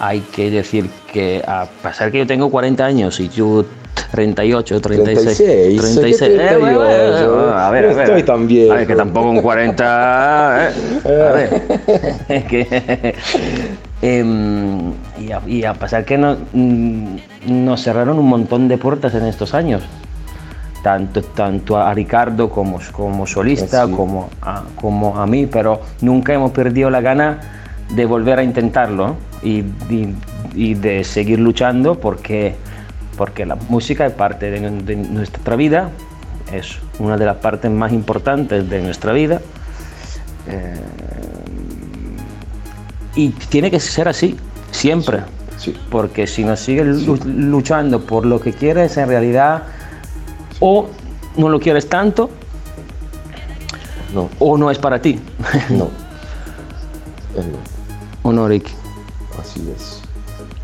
hay 0.00 0.20
que 0.20 0.50
decir 0.50 0.88
que 1.12 1.42
a 1.46 1.66
pesar 1.82 2.12
que 2.12 2.18
yo 2.18 2.26
tengo 2.26 2.50
40 2.50 2.84
años 2.86 3.18
y 3.20 3.28
tú 3.28 3.66
38, 4.10 4.80
36, 4.80 5.36
36, 5.36 5.80
36, 5.80 6.18
¿qué 6.18 6.54
eh, 6.54 6.56
bueno, 6.58 6.78
38? 6.80 7.34
bueno, 7.34 7.52
a 7.58 7.70
ver, 7.70 7.84
a 7.84 7.94
ver. 7.94 8.04
estoy 8.06 8.22
tan 8.22 8.46
viejo. 8.46 8.72
A 8.72 8.76
ver, 8.76 8.86
que 8.86 8.94
tampoco 8.94 9.26
con 9.28 9.40
40, 9.42 10.70
eh, 11.04 11.28
a 11.28 11.32
ver, 11.32 11.62
es 12.28 12.44
que 12.44 13.14
em, 14.02 14.92
y, 15.20 15.32
a, 15.32 15.40
y 15.46 15.64
a 15.64 15.74
pesar 15.74 16.04
que 16.04 16.16
no, 16.18 16.36
mm, 16.52 17.16
nos 17.46 17.82
cerraron 17.82 18.18
un 18.18 18.26
montón 18.28 18.68
de 18.68 18.78
puertas 18.78 19.14
en 19.14 19.26
estos 19.26 19.54
años 19.54 19.82
tanto, 20.82 21.22
tanto 21.22 21.76
a 21.76 21.92
Ricardo 21.92 22.48
como, 22.50 22.78
como 22.92 23.26
solista, 23.26 23.82
Así. 23.82 23.92
como, 23.92 24.30
a, 24.42 24.62
como 24.80 25.18
a 25.18 25.26
mí, 25.26 25.46
pero 25.46 25.80
nunca 26.00 26.32
hemos 26.32 26.52
perdido 26.52 26.88
la 26.88 27.00
gana 27.00 27.40
de 27.90 28.06
volver 28.06 28.38
a 28.38 28.42
intentarlo 28.44 29.16
y, 29.42 29.58
y- 29.90 30.14
y 30.54 30.74
de 30.74 31.04
seguir 31.04 31.38
luchando 31.40 31.96
porque, 31.96 32.54
porque 33.18 33.44
la 33.44 33.56
música 33.56 34.06
es 34.06 34.12
parte 34.14 34.50
de, 34.50 34.60
de 34.70 34.96
nuestra 34.96 35.56
vida, 35.56 35.90
es 36.52 36.78
una 36.98 37.18
de 37.18 37.26
las 37.26 37.36
partes 37.36 37.70
más 37.70 37.92
importantes 37.92 38.70
de 38.70 38.80
nuestra 38.80 39.12
vida. 39.12 39.40
eh, 40.46 40.74
y 43.16 43.30
tiene 43.30 43.70
que 43.70 43.80
ser 43.80 44.08
así, 44.08 44.36
siempre. 44.70 45.20
Sí. 45.58 45.76
Porque 45.90 46.26
si 46.28 46.44
no 46.44 46.56
sigues 46.56 47.02
lu- 47.04 47.18
luchando 47.26 48.00
por 48.00 48.24
lo 48.24 48.40
que 48.40 48.52
quieres, 48.52 48.96
en 48.96 49.08
realidad 49.08 49.64
o 50.60 50.86
no 51.36 51.48
lo 51.48 51.58
quieres 51.60 51.88
tanto 51.88 52.30
No, 54.14 54.28
o 54.38 54.56
no 54.56 54.70
es 54.70 54.78
para 54.78 55.00
ti. 55.02 55.18
no. 55.70 55.90
No. 57.34 57.58
¿O 58.22 58.32
no, 58.32 58.46
Ricky? 58.48 58.72
Así 59.40 59.68
es. 59.76 60.00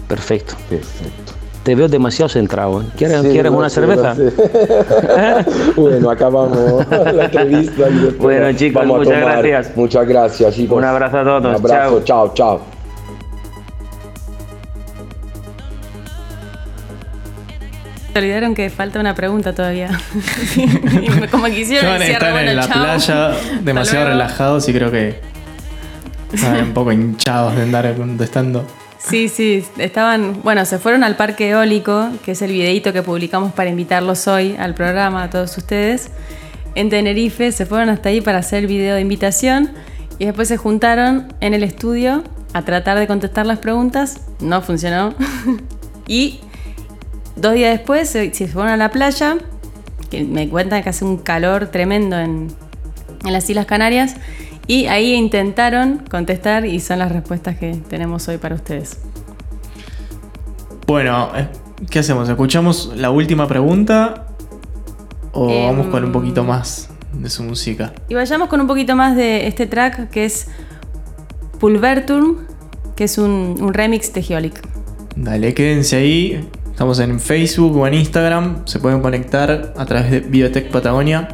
Perfecto. 0.08 0.54
Perfecto. 0.70 1.32
Te 1.64 1.74
veo 1.74 1.88
demasiado 1.88 2.28
centrado. 2.28 2.82
¿eh? 2.82 2.86
¿Quieres, 2.96 3.22
Sí, 3.22 3.28
¿quieres 3.30 3.50
no, 3.50 3.58
una 3.58 3.68
sí, 3.70 3.74
cerveza? 3.76 4.14
sí. 4.14 4.22
bueno, 5.76 6.10
acabamos 6.10 6.86
la 7.14 7.24
entrevista. 7.24 7.88
y 7.88 8.14
Bueno, 8.18 8.52
chicos, 8.56 8.82
vamos 8.82 8.96
a 8.96 8.98
muchas 8.98 9.20
tomar. 9.20 9.42
gracias. 9.46 9.76
Muchas 9.76 10.06
gracias, 10.06 10.54
chicos. 10.54 10.76
Un 10.78 10.84
abrazo 10.84 11.18
a 11.18 11.24
todos. 11.24 11.40
Un 11.44 11.54
abrazo, 11.54 12.02
chao, 12.04 12.32
chao. 12.34 12.60
Se 18.12 18.18
olvidaron 18.20 18.54
que 18.54 18.70
falta 18.70 19.00
una 19.00 19.14
pregunta 19.14 19.52
todavía. 19.54 19.88
Como 21.32 21.46
quisieron 21.46 22.00
están 22.00 22.32
bueno, 22.32 22.50
en 22.50 22.56
la 22.56 22.68
chao. 22.68 22.82
playa 22.82 23.30
demasiado 23.62 24.06
relajados 24.08 24.68
y 24.68 24.72
creo 24.74 24.90
que 24.92 25.18
un 26.62 26.72
poco 26.74 26.92
hinchados 26.92 27.56
de 27.56 27.62
andar 27.62 27.92
contestando. 27.96 28.64
Sí, 29.08 29.28
sí, 29.28 29.62
estaban, 29.76 30.40
bueno, 30.42 30.64
se 30.64 30.78
fueron 30.78 31.04
al 31.04 31.16
parque 31.16 31.50
eólico, 31.50 32.08
que 32.24 32.32
es 32.32 32.40
el 32.40 32.52
videíto 32.52 32.92
que 32.94 33.02
publicamos 33.02 33.52
para 33.52 33.68
invitarlos 33.68 34.26
hoy 34.26 34.56
al 34.58 34.74
programa 34.74 35.24
a 35.24 35.30
todos 35.30 35.56
ustedes. 35.58 36.10
En 36.74 36.88
Tenerife 36.88 37.52
se 37.52 37.66
fueron 37.66 37.90
hasta 37.90 38.08
ahí 38.08 38.22
para 38.22 38.38
hacer 38.38 38.60
el 38.60 38.66
video 38.66 38.94
de 38.94 39.02
invitación 39.02 39.72
y 40.18 40.24
después 40.24 40.48
se 40.48 40.56
juntaron 40.56 41.34
en 41.40 41.52
el 41.52 41.62
estudio 41.62 42.24
a 42.54 42.62
tratar 42.62 42.98
de 42.98 43.06
contestar 43.06 43.44
las 43.44 43.58
preguntas. 43.58 44.22
No 44.40 44.62
funcionó. 44.62 45.14
y 46.08 46.40
dos 47.36 47.52
días 47.52 47.76
después 47.76 48.08
se, 48.08 48.32
se 48.32 48.48
fueron 48.48 48.72
a 48.72 48.78
la 48.78 48.90
playa, 48.90 49.36
que 50.10 50.24
me 50.24 50.48
cuentan 50.48 50.82
que 50.82 50.88
hace 50.88 51.04
un 51.04 51.18
calor 51.18 51.66
tremendo 51.66 52.18
en, 52.18 52.48
en 53.22 53.32
las 53.32 53.50
Islas 53.50 53.66
Canarias. 53.66 54.16
Y 54.66 54.86
ahí 54.86 55.14
intentaron 55.14 56.02
contestar 56.10 56.64
y 56.64 56.80
son 56.80 56.98
las 56.98 57.12
respuestas 57.12 57.58
que 57.58 57.74
tenemos 57.88 58.26
hoy 58.28 58.38
para 58.38 58.54
ustedes. 58.54 58.98
Bueno, 60.86 61.30
eh, 61.36 61.48
¿qué 61.90 61.98
hacemos? 61.98 62.28
¿Escuchamos 62.28 62.92
la 62.96 63.10
última 63.10 63.46
pregunta? 63.46 64.26
¿O 65.32 65.50
Em, 65.50 65.66
vamos 65.66 65.88
con 65.88 66.04
un 66.04 66.12
poquito 66.12 66.44
más 66.44 66.88
de 67.12 67.28
su 67.28 67.42
música? 67.42 67.92
Y 68.08 68.14
vayamos 68.14 68.48
con 68.48 68.60
un 68.60 68.66
poquito 68.66 68.96
más 68.96 69.16
de 69.16 69.46
este 69.46 69.66
track 69.66 70.10
que 70.10 70.24
es 70.24 70.48
Pulvertum, 71.58 72.36
que 72.96 73.04
es 73.04 73.18
un, 73.18 73.56
un 73.60 73.74
remix 73.74 74.12
de 74.12 74.22
Geolic. 74.22 74.62
Dale, 75.16 75.52
quédense 75.54 75.96
ahí. 75.96 76.48
Estamos 76.70 76.98
en 76.98 77.20
Facebook 77.20 77.76
o 77.76 77.86
en 77.86 77.94
Instagram. 77.94 78.66
Se 78.66 78.78
pueden 78.78 79.00
conectar 79.00 79.74
a 79.76 79.86
través 79.86 80.10
de 80.10 80.20
Biotech 80.20 80.70
Patagonia. 80.70 81.28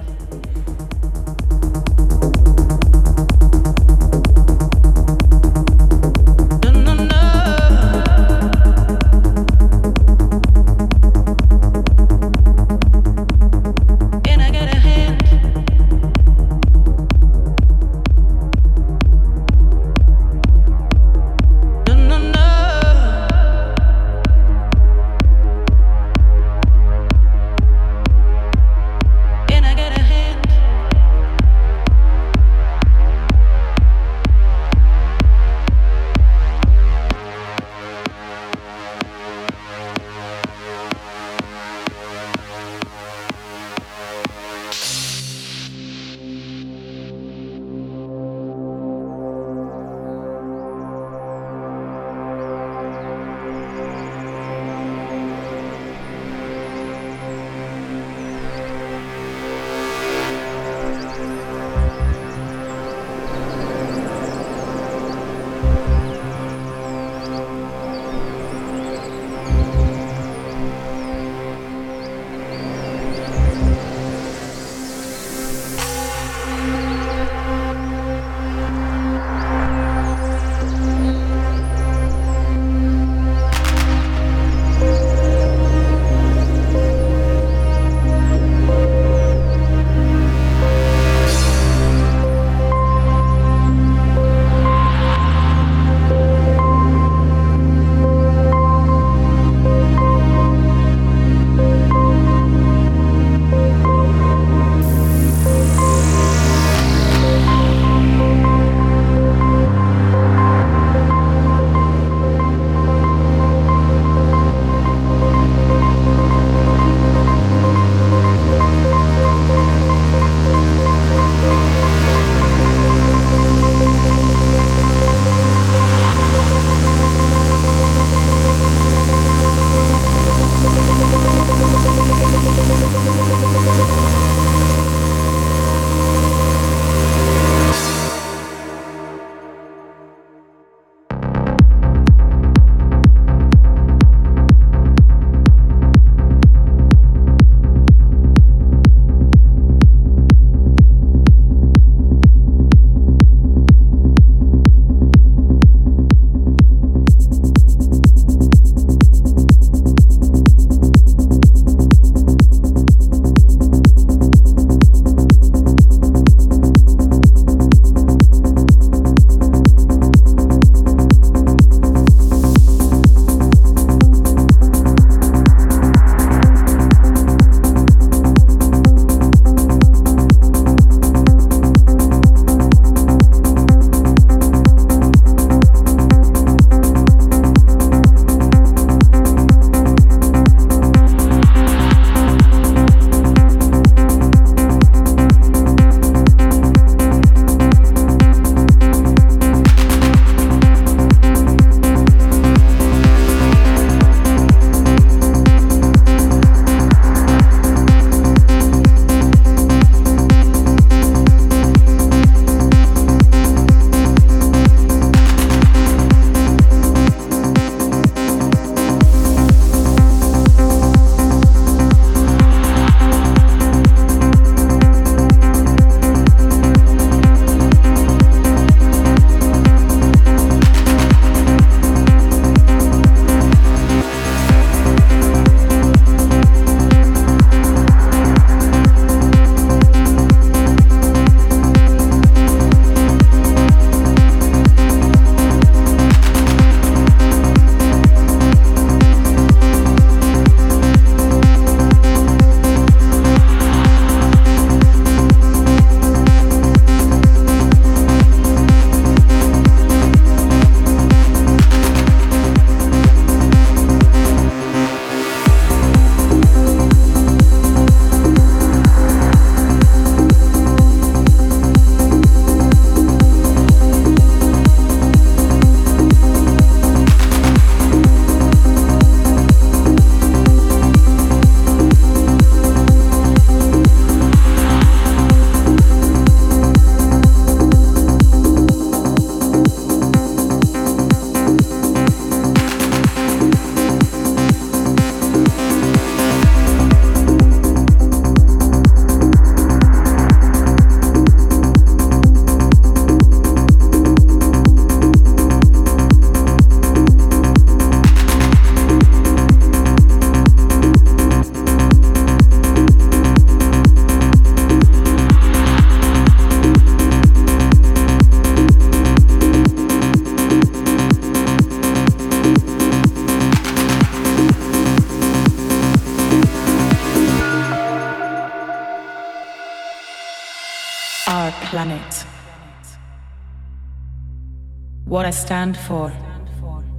Stand 335.51 335.77
for 335.77 336.13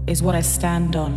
is 0.07 0.21
what 0.21 0.35
I 0.35 0.41
stand 0.41 0.97
on. 0.97 1.13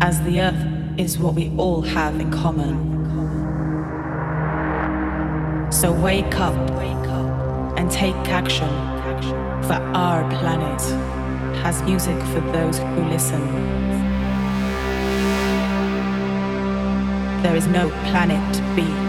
As 0.00 0.20
the 0.22 0.40
earth 0.40 0.98
is 0.98 1.16
what 1.16 1.34
we 1.34 1.52
all 1.56 1.80
have 1.82 2.18
in 2.18 2.32
common. 2.32 2.74
So 5.70 5.92
wake 5.92 6.40
up 6.40 6.56
and 7.78 7.88
take 7.88 8.16
action, 8.40 8.68
for 9.62 9.74
our 9.94 10.28
planet 10.28 10.82
has 11.62 11.80
music 11.82 12.20
for 12.32 12.40
those 12.50 12.78
who 12.78 13.04
listen. 13.04 13.40
There 17.44 17.54
is 17.54 17.68
no 17.68 17.90
planet 18.10 18.74
B. 18.74 19.07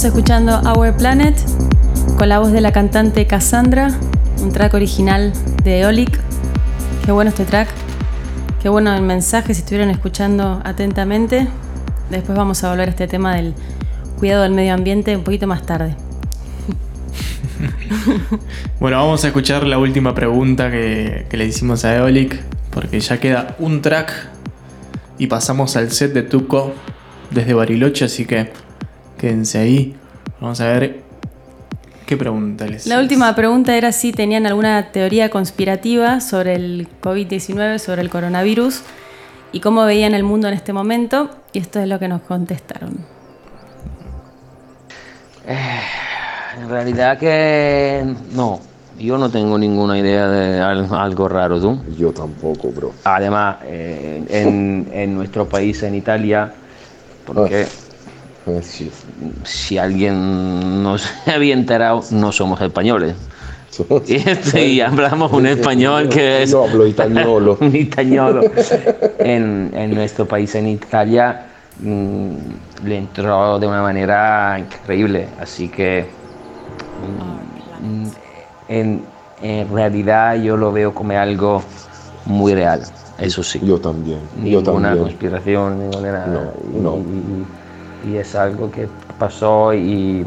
estamos 0.00 0.16
escuchando 0.16 0.62
Our 0.62 0.96
Planet 0.96 1.36
con 2.16 2.30
la 2.30 2.38
voz 2.38 2.52
de 2.52 2.62
la 2.62 2.72
cantante 2.72 3.26
Cassandra, 3.26 3.98
un 4.40 4.50
track 4.50 4.72
original 4.72 5.30
de 5.62 5.80
Eolic. 5.80 6.18
Qué 7.04 7.12
bueno 7.12 7.28
este 7.28 7.44
track. 7.44 7.68
Qué 8.62 8.70
bueno 8.70 8.94
el 8.94 9.02
mensaje 9.02 9.52
si 9.52 9.60
estuvieron 9.60 9.90
escuchando 9.90 10.62
atentamente. 10.64 11.48
Después 12.08 12.38
vamos 12.38 12.64
a 12.64 12.70
volver 12.70 12.88
a 12.88 12.92
este 12.92 13.08
tema 13.08 13.34
del 13.34 13.52
cuidado 14.18 14.44
del 14.44 14.52
medio 14.52 14.72
ambiente 14.72 15.14
un 15.14 15.22
poquito 15.22 15.46
más 15.46 15.66
tarde. 15.66 15.94
Bueno, 18.80 18.96
vamos 18.96 19.22
a 19.24 19.26
escuchar 19.26 19.64
la 19.64 19.76
última 19.76 20.14
pregunta 20.14 20.70
que, 20.70 21.26
le 21.30 21.44
hicimos 21.44 21.84
a 21.84 21.94
Eolic, 21.96 22.40
porque 22.70 23.00
ya 23.00 23.20
queda 23.20 23.54
un 23.58 23.82
track 23.82 24.30
y 25.18 25.26
pasamos 25.26 25.76
al 25.76 25.90
set 25.90 26.14
de 26.14 26.22
Tuco 26.22 26.72
desde 27.30 27.52
Bariloche, 27.52 28.06
así 28.06 28.24
que 28.24 28.50
quédense 29.20 29.58
ahí. 29.58 29.94
Vamos 30.40 30.60
a 30.60 30.66
ver 30.66 31.00
qué 32.06 32.16
pregunta 32.16 32.66
les 32.66 32.86
La 32.86 32.98
última 32.98 33.34
pregunta 33.34 33.76
era 33.76 33.92
si 33.92 34.12
tenían 34.12 34.46
alguna 34.46 34.90
teoría 34.92 35.28
conspirativa 35.30 36.20
sobre 36.20 36.54
el 36.54 36.88
COVID-19, 37.02 37.78
sobre 37.78 38.02
el 38.02 38.08
coronavirus 38.10 38.82
y 39.52 39.60
cómo 39.60 39.84
veían 39.84 40.14
el 40.14 40.22
mundo 40.24 40.48
en 40.48 40.54
este 40.54 40.72
momento. 40.72 41.30
Y 41.52 41.58
esto 41.58 41.80
es 41.80 41.88
lo 41.88 41.98
que 41.98 42.08
nos 42.08 42.22
contestaron. 42.22 42.98
En 45.46 46.68
realidad 46.68 47.18
que 47.18 48.04
no, 48.34 48.60
yo 48.98 49.18
no 49.18 49.30
tengo 49.30 49.58
ninguna 49.58 49.98
idea 49.98 50.28
de 50.28 50.60
al- 50.60 50.88
algo 50.94 51.28
raro, 51.28 51.60
¿tú? 51.60 51.80
Yo 51.98 52.12
tampoco, 52.12 52.68
bro. 52.70 52.92
Además, 53.04 53.56
eh, 53.64 54.22
en, 54.28 54.88
en 54.92 55.14
nuestro 55.14 55.48
país, 55.48 55.82
en 55.82 55.94
Italia, 55.94 56.52
porque 57.24 57.66
Sí. 58.62 58.90
si 59.44 59.78
alguien 59.78 60.82
no 60.82 60.98
se 60.98 61.08
había 61.30 61.54
enterado, 61.54 62.02
no 62.10 62.32
somos 62.32 62.60
españoles. 62.60 63.14
Y, 64.06 64.16
este, 64.16 64.66
y 64.66 64.80
hablamos 64.80 65.32
un 65.32 65.46
español 65.46 66.08
que 66.08 66.42
es 66.42 66.52
No 66.52 66.64
hablo 66.64 66.86
italiano. 66.94 67.56
un 67.60 67.74
italiano. 67.76 68.40
En, 69.18 69.70
en 69.74 69.94
nuestro 69.94 70.26
país, 70.26 70.54
en 70.56 70.66
Italia, 70.68 71.46
mm, 71.80 72.30
le 72.84 72.96
entró 72.98 73.58
de 73.58 73.66
una 73.66 73.80
manera 73.82 74.58
increíble. 74.58 75.28
Así 75.40 75.68
que 75.68 76.04
mm, 77.82 78.06
en, 78.68 79.02
en 79.42 79.72
realidad 79.74 80.34
yo 80.36 80.56
lo 80.56 80.72
veo 80.72 80.92
como 80.92 81.12
algo 81.12 81.62
muy 82.26 82.54
real. 82.54 82.82
Eso 83.18 83.42
sí. 83.42 83.60
Yo 83.62 83.78
también. 83.78 84.18
Yo 84.44 84.60
Ninguna 84.60 84.88
también. 84.88 85.04
conspiración, 85.04 85.78
ninguna. 85.90 86.26
No, 86.26 86.40
Y- 86.74 86.80
no. 86.80 86.96
Y, 86.96 87.44
y 88.06 88.16
es 88.16 88.34
algo 88.34 88.70
que 88.70 88.88
pasó 89.18 89.72
y, 89.74 90.24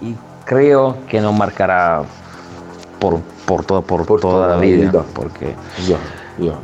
y 0.00 0.14
creo 0.44 0.96
que 1.08 1.20
nos 1.20 1.34
marcará 1.36 2.02
por, 2.98 3.20
por, 3.46 3.64
todo- 3.64 3.82
por 3.82 4.20
toda, 4.20 4.48
la 4.48 4.56
vida. 4.56 5.04
Porque 5.14 5.54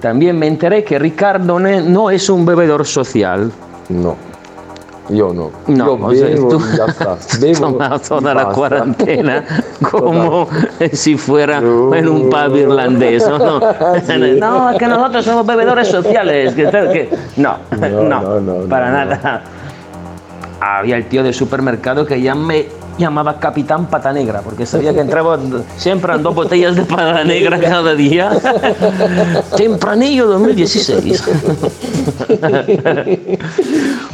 también 0.00 0.38
me 0.38 0.46
enteré 0.46 0.84
que 0.84 0.98
Ricardo 0.98 1.58
no 1.58 2.10
es 2.10 2.28
un 2.30 2.46
bebedor 2.46 2.86
social. 2.86 3.50
No. 3.88 4.16
Yo 5.10 5.34
no. 5.34 5.50
No, 5.66 5.86
Yo 5.98 6.06
o 6.06 6.14
sea, 6.14 6.26
bebo 6.28 6.48
tú 6.48 6.62
ya 6.76 6.84
está. 6.86 7.16
Bebo 7.40 7.78
toda 8.00 8.34
la 8.34 8.46
cuarentena 8.46 9.44
como 9.90 10.48
si 10.92 11.16
fuera 11.16 11.58
en 11.58 12.08
un 12.08 12.30
pub 12.30 12.56
irlandés. 12.56 13.28
No, 13.28 13.38
no. 13.38 13.60
No, 14.38 14.70
es 14.70 14.78
que 14.78 14.86
nosotros 14.86 15.24
somos 15.24 15.46
bebedores 15.46 15.88
sociales. 15.88 16.54
que- 16.54 16.64
que- 16.70 17.10
No, 17.36 17.56
no, 18.08 18.40
no, 18.40 18.68
para 18.68 18.90
nada. 18.90 19.42
Había 20.60 20.96
el 20.96 21.06
tío 21.06 21.22
del 21.22 21.34
supermercado 21.34 22.06
que 22.06 22.20
ya 22.22 22.34
me 22.34 22.66
llamaba 22.96 23.38
Capitán 23.40 23.86
Pata 23.86 24.12
Negra, 24.12 24.40
porque 24.40 24.64
sabía 24.64 24.94
que 24.94 25.00
entraba 25.00 25.36
siempre 25.76 26.14
en 26.14 26.22
dos 26.22 26.34
botellas 26.34 26.76
de 26.76 26.82
pata 26.82 27.24
negra 27.24 27.58
cada 27.58 27.92
día. 27.94 28.30
Tempranillo 29.56 30.26
2016. 30.28 31.24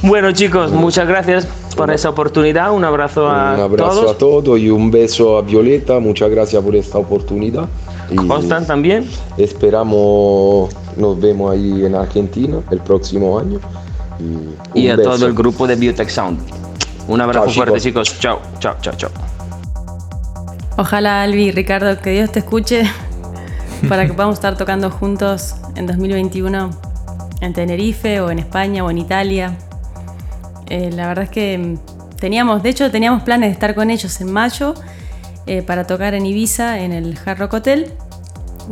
Bueno, 0.02 0.32
chicos, 0.32 0.72
muchas 0.72 1.06
gracias 1.06 1.46
por 1.76 1.90
esa 1.90 2.10
oportunidad. 2.10 2.72
Un 2.72 2.84
abrazo 2.84 3.28
a 3.28 3.54
Un 3.54 3.60
abrazo 3.60 4.00
todos. 4.00 4.14
a 4.14 4.18
todos 4.18 4.58
y 4.58 4.70
un 4.70 4.90
beso 4.90 5.38
a 5.38 5.42
Violeta. 5.42 5.98
Muchas 6.00 6.30
gracias 6.30 6.62
por 6.62 6.74
esta 6.76 6.98
oportunidad. 6.98 7.68
Y 8.10 8.16
Constant 8.16 8.66
también. 8.66 9.08
Esperamos 9.36 10.74
nos 10.96 11.20
vemos 11.20 11.52
ahí 11.52 11.84
en 11.84 11.94
Argentina 11.94 12.58
el 12.70 12.80
próximo 12.80 13.38
año. 13.38 13.60
Y, 14.74 14.88
a 14.88 14.96
beso. 14.96 15.10
todo 15.12 15.26
el 15.26 15.34
grupo 15.34 15.66
de 15.66 15.76
Biotech 15.76 16.08
Sound. 16.08 16.38
Un 17.08 17.20
abrazo 17.20 17.46
Chao, 17.46 17.54
fuerte, 17.54 17.80
chicos. 17.80 18.08
chicos. 18.08 18.20
Chao, 18.20 18.40
chao, 18.58 18.76
chao, 18.80 18.94
chao. 18.96 19.10
Ojalá, 20.76 21.22
Albi 21.22 21.50
Ricardo, 21.50 22.00
que 22.00 22.10
Dios 22.10 22.30
te 22.30 22.40
escuche 22.40 22.82
para 23.88 24.06
que 24.06 24.12
podamos 24.12 24.34
estar 24.34 24.56
tocando 24.56 24.90
juntos 24.90 25.54
en 25.76 25.86
2021 25.86 26.70
en 27.40 27.52
Tenerife 27.52 28.20
o 28.20 28.30
en 28.30 28.38
España 28.38 28.84
o 28.84 28.90
en 28.90 28.98
Italia. 28.98 29.56
Eh, 30.70 30.90
la 30.92 31.06
verdad 31.08 31.24
es 31.24 31.30
que 31.30 31.58
mm, 31.58 32.16
teníamos, 32.16 32.62
de 32.62 32.70
hecho, 32.70 32.90
teníamos 32.90 33.22
planes 33.22 33.48
de 33.50 33.52
estar 33.52 33.74
con 33.74 33.90
ellos 33.90 34.20
en 34.20 34.32
mayo 34.32 34.74
eh, 35.46 35.62
para 35.62 35.86
tocar 35.86 36.14
en 36.14 36.24
Ibiza, 36.26 36.78
en 36.80 36.92
el 36.92 37.18
Hard 37.24 37.38
Rock 37.40 37.54
Hotel 37.54 37.92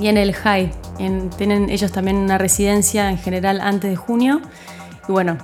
y 0.00 0.06
en 0.08 0.16
el 0.16 0.32
High. 0.34 0.70
En- 0.98 1.28
tienen 1.30 1.68
ellos 1.70 1.92
también 1.92 2.16
una 2.16 2.38
residencia 2.38 3.10
en 3.10 3.18
general 3.18 3.60
antes 3.60 3.90
de 3.90 3.96
junio. 3.96 4.40
Y 5.08 5.12
bueno, 5.12 5.36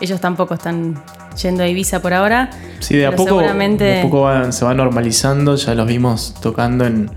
ellos 0.00 0.20
tampoco 0.20 0.54
están 0.54 1.02
yendo 1.42 1.62
a 1.64 1.68
Ibiza 1.68 2.00
por 2.00 2.12
ahora. 2.14 2.50
Sí, 2.80 2.96
de 2.96 3.06
a 3.06 3.10
poco, 3.12 3.28
seguramente- 3.30 3.84
de 3.84 3.98
a 4.00 4.02
poco 4.02 4.22
van- 4.22 4.52
se 4.52 4.64
va 4.64 4.74
normalizando, 4.74 5.56
ya 5.56 5.74
los 5.74 5.86
vimos 5.86 6.34
tocando 6.40 6.86
en, 6.86 7.10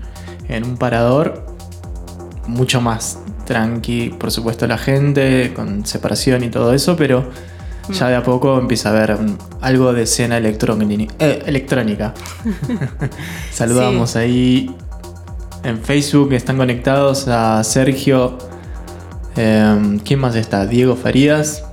en 0.48 0.64
un 0.64 0.76
parador 0.76 1.46
mucho 2.48 2.80
más 2.80 3.18
tranqui, 3.44 4.08
por 4.10 4.30
supuesto 4.32 4.66
la 4.66 4.78
gente, 4.78 5.52
con 5.54 5.84
separación 5.86 6.42
y 6.44 6.48
todo 6.48 6.72
eso, 6.74 6.96
pero 6.96 7.30
ya 7.88 8.08
de 8.08 8.16
a 8.16 8.22
poco 8.22 8.58
empieza 8.58 8.90
a 8.90 8.92
haber 8.92 9.18
mm, 9.18 9.38
algo 9.60 9.92
de 9.92 10.02
escena 10.02 10.38
eh, 10.38 11.42
electrónica. 11.46 12.14
Saludamos 13.52 14.16
ahí 14.16 14.74
en 15.64 15.78
Facebook, 15.78 16.32
están 16.32 16.56
conectados 16.56 17.28
a 17.28 17.62
Sergio. 17.64 18.38
em, 19.36 19.98
¿Quién 19.98 20.20
más 20.20 20.36
está? 20.36 20.66
Diego 20.66 20.96
Farías. 20.96 21.64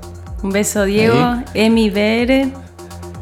Un 0.42 0.52
beso, 0.52 0.86
Diego. 0.86 1.18
Ahí. 1.18 1.44
Emi 1.54 1.90
BR. 1.90 2.52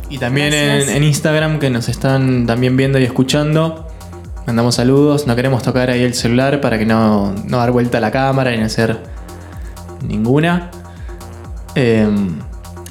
Y 0.09 0.17
también 0.19 0.53
en, 0.53 1.03
Instagram 1.03 1.59
que 1.59 1.69
nos 1.69 1.89
están 1.89 2.45
también 2.45 2.77
viendo 2.77 2.99
y 2.99 3.03
escuchando. 3.03 3.88
Mandamos 4.45 4.75
saludos. 4.75 5.27
No 5.27 5.35
queremos 5.35 5.63
tocar 5.63 5.89
ahí 5.89 6.03
el 6.03 6.13
celular 6.13 6.61
para 6.61 6.79
que 6.79 6.85
no, 6.85 7.33
no 7.45 7.57
dar 7.57 7.71
vuelta 7.71 7.97
a 7.97 8.01
la 8.01 8.11
cámara 8.11 8.51
ni 8.51 8.61
hacer 8.61 8.97
ninguna. 10.07 10.71
Eh, 11.75 12.07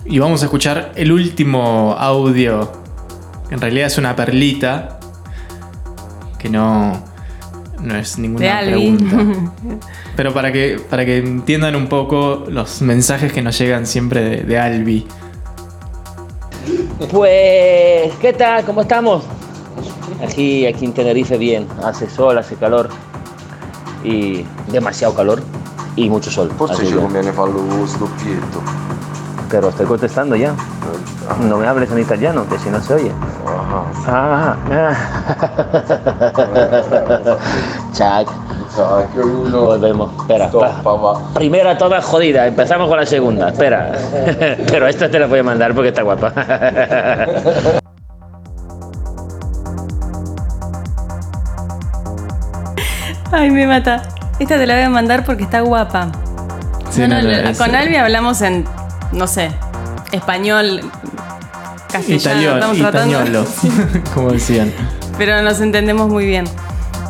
y 0.08 0.18
vamos 0.18 0.42
a 0.42 0.46
escuchar 0.46 0.92
el 0.94 1.12
último 1.12 1.94
audio. 1.98 2.70
En 3.50 3.60
realidad 3.60 3.86
es 3.86 3.98
una 3.98 4.14
perlita. 4.14 5.00
Que 6.38 6.48
no, 6.48 7.02
no 7.80 7.96
es 7.96 8.18
ninguna 8.18 8.60
pregunta. 8.60 9.16
Pero 10.16 10.32
para 10.32 10.52
que, 10.52 10.80
para 10.88 11.04
que 11.04 11.18
entiendan 11.18 11.76
un 11.76 11.88
poco 11.88 12.44
los 12.48 12.82
mensajes 12.82 13.32
que 13.32 13.42
nos 13.42 13.58
llegan 13.58 13.86
siempre 13.86 14.22
de, 14.22 14.36
de 14.44 14.58
Albi. 14.58 15.06
Pues, 17.10 18.12
¿qué 18.20 18.32
tal? 18.32 18.64
¿Cómo 18.64 18.82
estamos? 18.82 19.24
Aquí, 20.22 20.66
aquí 20.66 20.84
en 20.84 20.92
Tenerife 20.92 21.36
bien, 21.36 21.66
hace 21.84 22.08
sol, 22.08 22.38
hace 22.38 22.56
calor 22.56 22.88
y 24.02 24.44
demasiado 24.70 25.14
calor 25.14 25.42
y 25.94 26.08
mucho 26.08 26.30
sol. 26.30 26.50
Así 26.70 26.86
que-. 26.86 26.94
Pero 29.50 29.68
estoy 29.68 29.86
contestando 29.86 30.34
ya. 30.36 30.52
No 31.40 31.56
me 31.58 31.66
hables 31.66 31.90
en 31.90 31.98
italiano, 32.00 32.46
que 32.48 32.58
si 32.58 32.68
no 32.70 32.80
se 32.80 32.94
oye. 32.94 33.12
Ah, 34.08 34.56
ah. 34.70 34.94
Chac. 37.92 38.28
Volvemos. 39.50 40.10
Espera. 40.20 40.50
Primera 41.34 41.76
toda 41.78 42.00
jodida. 42.02 42.46
Empezamos 42.46 42.88
con 42.88 42.98
la 42.98 43.06
segunda. 43.06 43.48
Espera. 43.48 43.92
Pero 44.70 44.86
esta 44.86 45.10
te 45.10 45.18
la 45.18 45.26
voy 45.26 45.38
a 45.40 45.42
mandar 45.42 45.74
porque 45.74 45.88
está 45.88 46.02
guapa. 46.02 46.32
Ay, 53.32 53.50
me 53.50 53.66
mata. 53.66 54.02
Esta 54.38 54.56
te 54.58 54.66
la 54.66 54.74
voy 54.74 54.84
a 54.84 54.90
mandar 54.90 55.24
porque 55.24 55.44
está 55.44 55.60
guapa. 55.60 56.08
Sí, 56.90 57.00
No, 57.02 57.08
no, 57.08 57.16
no, 57.16 57.22
no, 57.22 57.28
le- 57.28 57.50
es- 57.50 57.58
con 57.58 57.74
Albi 57.74 57.96
hablamos 57.96 58.40
en, 58.42 58.64
no 59.12 59.26
sé, 59.26 59.50
español, 60.12 60.80
castellano. 61.90 62.16
Italiano, 62.20 62.54
estamos 62.56 62.78
tratando- 62.78 63.46
como 64.14 64.32
decían. 64.32 64.72
pero 65.18 65.42
nos 65.42 65.60
entendemos 65.60 66.08
muy 66.08 66.26
bien. 66.26 66.44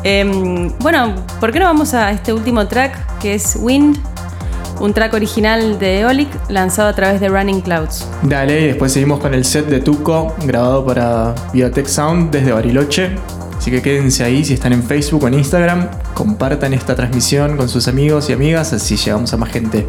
Em, 0.03 0.71
bueno, 0.79 1.15
¿por 1.39 1.51
qué 1.51 1.59
no 1.59 1.65
vamos 1.65 1.93
a 1.93 2.11
este 2.11 2.31
último 2.33 2.67
track 2.67 3.17
que 3.19 3.33
es 3.35 3.57
Wind? 3.59 3.97
Un 4.79 4.93
track 4.93 5.15
original 5.15 5.79
de 5.79 6.01
Eolic 6.01 6.29
lanzado 6.49 6.87
a 6.89 6.93
través 6.93 7.19
de 7.19 7.29
Running 7.29 7.61
Clouds. 7.61 8.07
Dale, 8.21 8.61
y 8.61 8.67
después 8.67 8.91
seguimos 8.93 9.19
con 9.19 9.33
el 9.33 9.43
set 9.43 9.65
de 9.65 9.79
Tuco, 9.79 10.35
grabado 10.45 10.85
para 10.85 11.33
Biotech 11.51 11.87
Sound 11.87 12.29
desde 12.29 12.51
Bariloche. 12.51 13.15
Así 13.57 13.71
que 13.71 13.81
quédense 13.81 14.23
ahí 14.23 14.45
si 14.45 14.53
están 14.53 14.73
en 14.73 14.83
Facebook 14.83 15.23
o 15.23 15.27
en 15.27 15.33
Instagram. 15.33 15.87
Compartan 16.13 16.75
esta 16.75 16.95
transmisión 16.95 17.57
con 17.57 17.67
sus 17.67 17.87
amigos 17.87 18.29
y 18.29 18.33
amigas, 18.33 18.71
así 18.71 18.97
llegamos 18.97 19.33
a 19.33 19.37
más 19.37 19.49
gente. 19.49 19.87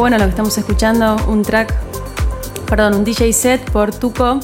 Bueno 0.00 0.16
lo 0.16 0.24
que 0.24 0.30
estamos 0.30 0.56
escuchando, 0.56 1.16
un 1.28 1.42
track, 1.42 1.74
perdón, 2.66 2.94
un 2.94 3.04
DJ 3.04 3.34
set 3.34 3.70
por 3.70 3.94
Tuco, 3.94 4.40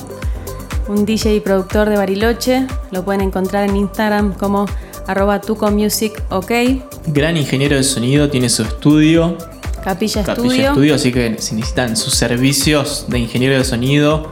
un 0.86 1.06
DJ 1.06 1.36
y 1.36 1.40
productor 1.40 1.88
de 1.88 1.96
Bariloche. 1.96 2.66
Lo 2.90 3.06
pueden 3.06 3.22
encontrar 3.22 3.66
en 3.66 3.74
Instagram 3.74 4.34
como 4.34 4.66
arroba 5.06 5.40
Tuco 5.40 5.70
Music 5.70 6.22
OK. 6.28 6.50
Gran 7.06 7.38
ingeniero 7.38 7.74
de 7.74 7.84
sonido, 7.84 8.28
tiene 8.28 8.50
su 8.50 8.64
estudio, 8.64 9.38
Capilla, 9.82 10.24
Capilla 10.24 10.44
Estudio. 10.44 10.68
Estudio, 10.68 10.94
así 10.94 11.10
que 11.10 11.36
si 11.38 11.54
necesitan 11.54 11.96
sus 11.96 12.12
servicios 12.14 13.06
de 13.08 13.18
ingeniero 13.18 13.56
de 13.56 13.64
sonido 13.64 14.30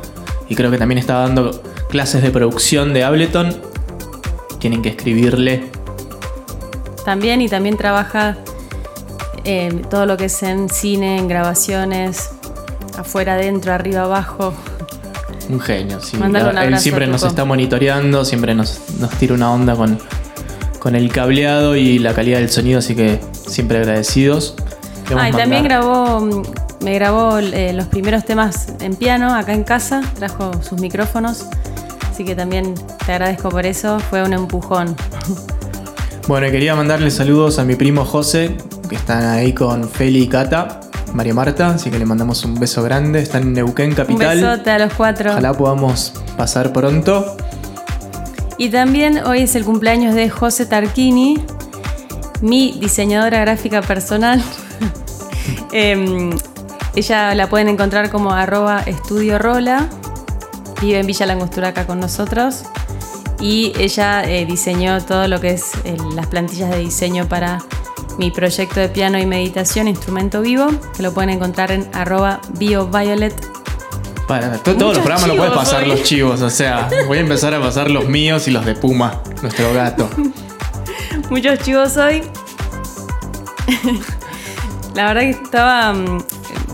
y 0.50 0.54
creo 0.54 0.70
que 0.70 0.76
también 0.76 0.98
está 0.98 1.14
dando 1.14 1.62
clases 1.88 2.22
de 2.22 2.30
producción 2.32 2.92
de 2.92 3.02
Ableton, 3.02 3.56
tienen 4.58 4.82
que 4.82 4.90
escribirle. 4.90 5.70
También 7.06 7.40
y 7.40 7.48
también 7.48 7.78
trabaja 7.78 8.36
eh, 9.44 9.82
todo 9.90 10.06
lo 10.06 10.16
que 10.16 10.26
es 10.26 10.42
en 10.42 10.68
cine, 10.68 11.18
en 11.18 11.28
grabaciones, 11.28 12.30
afuera, 12.98 13.34
adentro, 13.34 13.72
arriba, 13.72 14.02
abajo. 14.02 14.54
Un 15.48 15.60
genio, 15.60 16.00
sí. 16.00 16.16
Un 16.16 16.34
Él 16.36 16.78
siempre 16.78 17.06
nos 17.06 17.22
está 17.22 17.44
monitoreando, 17.44 18.24
siempre 18.24 18.54
nos, 18.54 18.80
nos 18.98 19.10
tira 19.12 19.34
una 19.34 19.52
onda 19.52 19.76
con, 19.76 19.98
con 20.78 20.96
el 20.96 21.12
cableado 21.12 21.76
y 21.76 21.98
la 21.98 22.14
calidad 22.14 22.38
del 22.38 22.50
sonido, 22.50 22.78
así 22.78 22.94
que 22.94 23.20
siempre 23.46 23.78
agradecidos. 23.78 24.54
Ah, 25.16 25.28
y 25.28 25.32
también 25.32 25.64
grabó, 25.64 26.20
mm, 26.20 26.42
me 26.82 26.94
grabó 26.94 27.38
eh, 27.38 27.72
los 27.74 27.86
primeros 27.86 28.24
temas 28.24 28.68
en 28.80 28.96
piano 28.96 29.34
acá 29.34 29.52
en 29.52 29.64
casa, 29.64 30.02
trajo 30.14 30.50
sus 30.62 30.80
micrófonos, 30.80 31.46
así 32.10 32.24
que 32.24 32.34
también 32.34 32.74
te 33.04 33.12
agradezco 33.12 33.50
por 33.50 33.66
eso, 33.66 33.98
fue 33.98 34.22
un 34.22 34.32
empujón. 34.32 34.96
Bueno, 36.26 36.50
quería 36.50 36.74
mandarle 36.74 37.10
saludos 37.10 37.58
a 37.58 37.64
mi 37.64 37.76
primo 37.76 38.06
José, 38.06 38.56
que 38.88 38.96
están 38.96 39.24
ahí 39.24 39.52
con 39.52 39.88
Feli 39.88 40.22
y 40.22 40.28
Cata, 40.28 40.80
María 41.12 41.34
Marta, 41.34 41.68
así 41.70 41.90
que 41.90 41.98
le 41.98 42.04
mandamos 42.04 42.44
un 42.44 42.58
beso 42.58 42.82
grande. 42.82 43.20
Están 43.20 43.42
en 43.42 43.52
Neuquén 43.54 43.90
Un 43.90 43.94
Capital. 43.94 44.40
besote 44.40 44.70
a 44.70 44.78
los 44.78 44.92
cuatro. 44.94 45.30
Ojalá 45.30 45.52
podamos 45.54 46.12
pasar 46.36 46.72
pronto. 46.72 47.36
Y 48.58 48.68
también 48.68 49.18
hoy 49.24 49.42
es 49.42 49.54
el 49.56 49.64
cumpleaños 49.64 50.14
de 50.14 50.28
José 50.30 50.66
Tarquini, 50.66 51.44
mi 52.40 52.78
diseñadora 52.80 53.40
gráfica 53.40 53.82
personal. 53.82 54.42
Em, 55.72 56.30
ella 56.94 57.34
la 57.34 57.48
pueden 57.48 57.66
encontrar 57.68 58.08
como 58.08 58.30
arroba 58.30 58.80
estudio 58.86 59.40
rola. 59.40 59.88
Vive 60.80 61.00
en 61.00 61.06
Villa 61.06 61.26
Langostura 61.26 61.68
acá 61.68 61.84
con 61.84 61.98
nosotros. 61.98 62.62
Y 63.40 63.72
ella 63.78 64.22
eh, 64.24 64.46
diseñó 64.46 65.02
todo 65.02 65.26
lo 65.26 65.40
que 65.40 65.50
es 65.50 65.72
eh, 65.84 65.96
las 66.14 66.28
plantillas 66.28 66.70
de 66.70 66.78
diseño 66.78 67.28
para 67.28 67.58
mi 68.18 68.30
proyecto 68.30 68.80
de 68.80 68.88
piano 68.88 69.18
y 69.18 69.26
meditación, 69.26 69.88
instrumento 69.88 70.40
vivo, 70.40 70.68
que 70.96 71.02
lo 71.02 71.12
pueden 71.12 71.30
encontrar 71.30 71.72
en 71.72 71.88
arroba 71.92 72.40
bioviolet 72.58 73.34
Para, 74.28 74.52
todos 74.58 74.78
los 74.96 74.98
programas 74.98 75.26
no 75.26 75.36
puedes 75.36 75.52
pasar 75.52 75.82
hoy. 75.82 75.88
los 75.90 76.02
chivos, 76.02 76.40
o 76.40 76.50
sea, 76.50 76.88
voy 77.06 77.18
a 77.18 77.20
empezar 77.22 77.52
a 77.54 77.60
pasar 77.60 77.90
los 77.90 78.08
míos 78.08 78.46
y 78.48 78.50
los 78.50 78.64
de 78.64 78.74
Puma, 78.74 79.20
nuestro 79.42 79.72
gato. 79.74 80.08
Muchos 81.30 81.58
chivos 81.60 81.96
hoy. 81.96 82.22
La 84.94 85.06
verdad 85.06 85.22
que 85.22 85.30
estaba. 85.30 85.92
mm, 85.92 86.18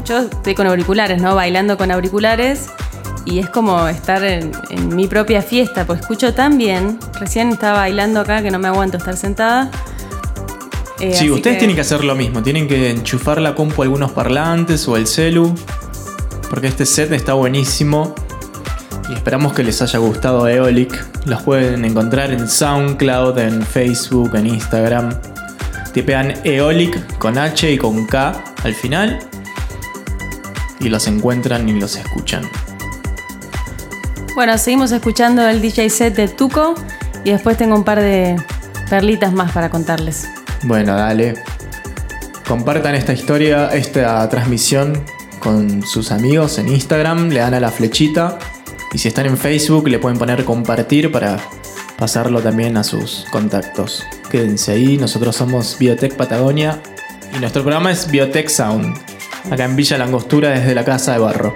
Yo 0.05 0.18
estoy 0.18 0.55
con 0.55 0.66
auriculares, 0.66 1.22
¿no? 1.22 1.34
Bailando 1.34 1.76
con 1.78 1.91
auriculares. 1.91 2.66
Y 3.26 3.38
es 3.38 3.49
como 3.51 3.86
estar 3.86 4.24
en, 4.24 4.51
en 4.70 4.95
mi 4.97 5.07
propia 5.07 5.43
fiesta, 5.43 5.84
pues 5.86 6.01
escucho 6.01 6.34
tan 6.34 6.59
bien. 6.59 6.99
Recién 7.20 7.51
estaba 7.51 7.78
bailando 7.78 8.20
acá 8.20 8.43
que 8.43 8.51
no 8.51 8.59
me 8.59 8.68
aguanto 8.68 8.97
estar 8.97 9.16
sentada. 9.16 9.70
Eh, 11.01 11.15
Sí, 11.15 11.31
ustedes 11.31 11.59
tienen 11.59 11.75
que 11.75 11.83
hacer 11.83 12.05
lo 12.05 12.15
mismo, 12.15 12.43
tienen 12.43 12.69
que 12.69 12.91
enchufar 12.91 13.41
la 13.41 13.55
compu 13.55 13.83
a 13.83 13.85
algunos 13.85 14.13
parlantes 14.13 14.87
o 14.87 14.97
el 14.97 15.07
celu, 15.07 15.55
porque 16.49 16.67
este 16.67 16.85
set 16.87 17.13
está 17.13 17.35
buenísimo 17.35 18.15
y 19.09 19.15
esperamos 19.15 19.53
que 19.55 19.63
les 19.63 19.81
haya 19.83 19.99
gustado 19.99 20.47
Eolic. 20.49 21.27
Los 21.27 21.43
pueden 21.43 21.85
encontrar 21.85 22.33
en 22.33 22.49
SoundCloud, 22.49 23.39
en 23.39 23.63
Facebook, 23.63 24.35
en 24.37 24.47
Instagram. 24.47 25.19
Tipean 25.93 26.35
Eolic 26.45 27.19
con 27.19 27.37
H 27.37 27.73
y 27.73 27.77
con 27.77 28.07
K 28.07 28.45
al 28.63 28.75
final 28.75 29.19
y 30.81 30.89
los 30.89 31.07
encuentran 31.07 31.69
y 31.69 31.73
los 31.79 31.97
escuchan. 31.97 32.49
Bueno, 34.35 34.57
seguimos 34.59 34.93
escuchando 34.93 35.47
el 35.49 35.61
DJ 35.61 35.91
set 35.91 36.15
de 36.15 36.29
Tuco. 36.29 36.75
Y 37.25 37.33
después 37.33 37.57
tengo 37.59 37.75
un 37.75 37.85
par 37.85 38.01
de 38.01 38.37
perlitas 38.89 39.33
más 39.33 39.53
para 39.53 39.69
contarles. 39.69 40.27
Bueno, 40.63 40.95
dale. 40.95 41.35
Compartan 42.47 42.95
esta 42.95 43.13
historia, 43.13 43.69
esta 43.69 44.29
transmisión 44.29 45.05
con 45.39 45.83
sus 45.83 46.13
amigos 46.13 46.59
en 46.59 46.69
Instagram, 46.69 47.31
le 47.31 47.41
dan 47.41 47.55
a 47.55 47.61
la 47.61 47.71
flechita 47.71 48.39
y 48.93 48.99
si 48.99 49.09
están 49.09 49.27
en 49.27 49.39
Facebook 49.39 49.89
le 49.89 49.99
pueden 49.99 50.19
poner 50.19 50.45
compartir 50.45 51.11
para 51.11 51.39
pasarlo 51.97 52.41
también 52.41 52.77
a 52.77 52.85
sus 52.85 53.25
contactos. 53.31 54.07
Quédense 54.31 54.73
ahí, 54.73 54.97
nosotros 54.97 55.37
somos 55.37 55.77
Biotech 55.79 56.17
Patagonia 56.17 56.81
y 57.35 57.39
nuestro 57.39 57.63
programa 57.63 57.91
es 57.91 58.11
Biotech 58.11 58.49
Sound, 58.49 58.99
acá 59.51 59.65
en 59.65 59.77
Villa 59.77 59.97
Langostura 59.97 60.51
desde 60.51 60.75
la 60.75 60.85
Casa 60.85 61.13
de 61.13 61.19
Barro. 61.19 61.55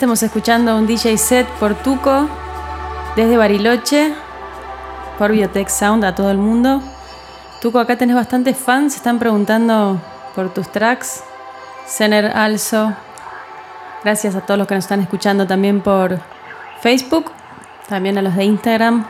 Estamos 0.00 0.22
escuchando 0.22 0.78
un 0.78 0.86
DJ 0.86 1.18
set 1.18 1.46
por 1.58 1.74
Tuco 1.74 2.26
desde 3.16 3.36
Bariloche 3.36 4.14
por 5.18 5.30
Biotech 5.30 5.68
Sound 5.68 6.06
a 6.06 6.14
todo 6.14 6.30
el 6.30 6.38
mundo. 6.38 6.80
Tuco, 7.60 7.78
acá 7.78 7.98
tenés 7.98 8.16
bastantes 8.16 8.56
fans, 8.56 8.96
están 8.96 9.18
preguntando 9.18 10.00
por 10.34 10.54
tus 10.54 10.72
tracks. 10.72 11.22
Zener 11.86 12.34
Also. 12.34 12.94
Gracias 14.02 14.34
a 14.36 14.40
todos 14.40 14.56
los 14.56 14.66
que 14.66 14.74
nos 14.74 14.84
están 14.84 15.00
escuchando 15.02 15.46
también 15.46 15.82
por 15.82 16.18
Facebook, 16.80 17.30
también 17.86 18.16
a 18.16 18.22
los 18.22 18.34
de 18.34 18.44
Instagram. 18.44 19.04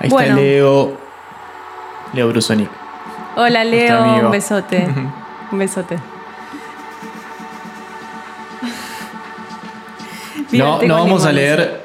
Ahí 0.00 0.08
Bueno. 0.08 0.30
está 0.30 0.40
Leo. 0.40 0.92
Leo 2.14 2.28
Brusonic. 2.30 2.68
Hola 3.36 3.62
Leo, 3.62 4.24
un 4.24 4.32
besote. 4.32 4.88
un 5.52 5.58
besote. 5.60 6.17
No, 10.58 10.82
no 10.82 10.94
vamos 10.94 11.24
a 11.24 11.32
leer 11.32 11.80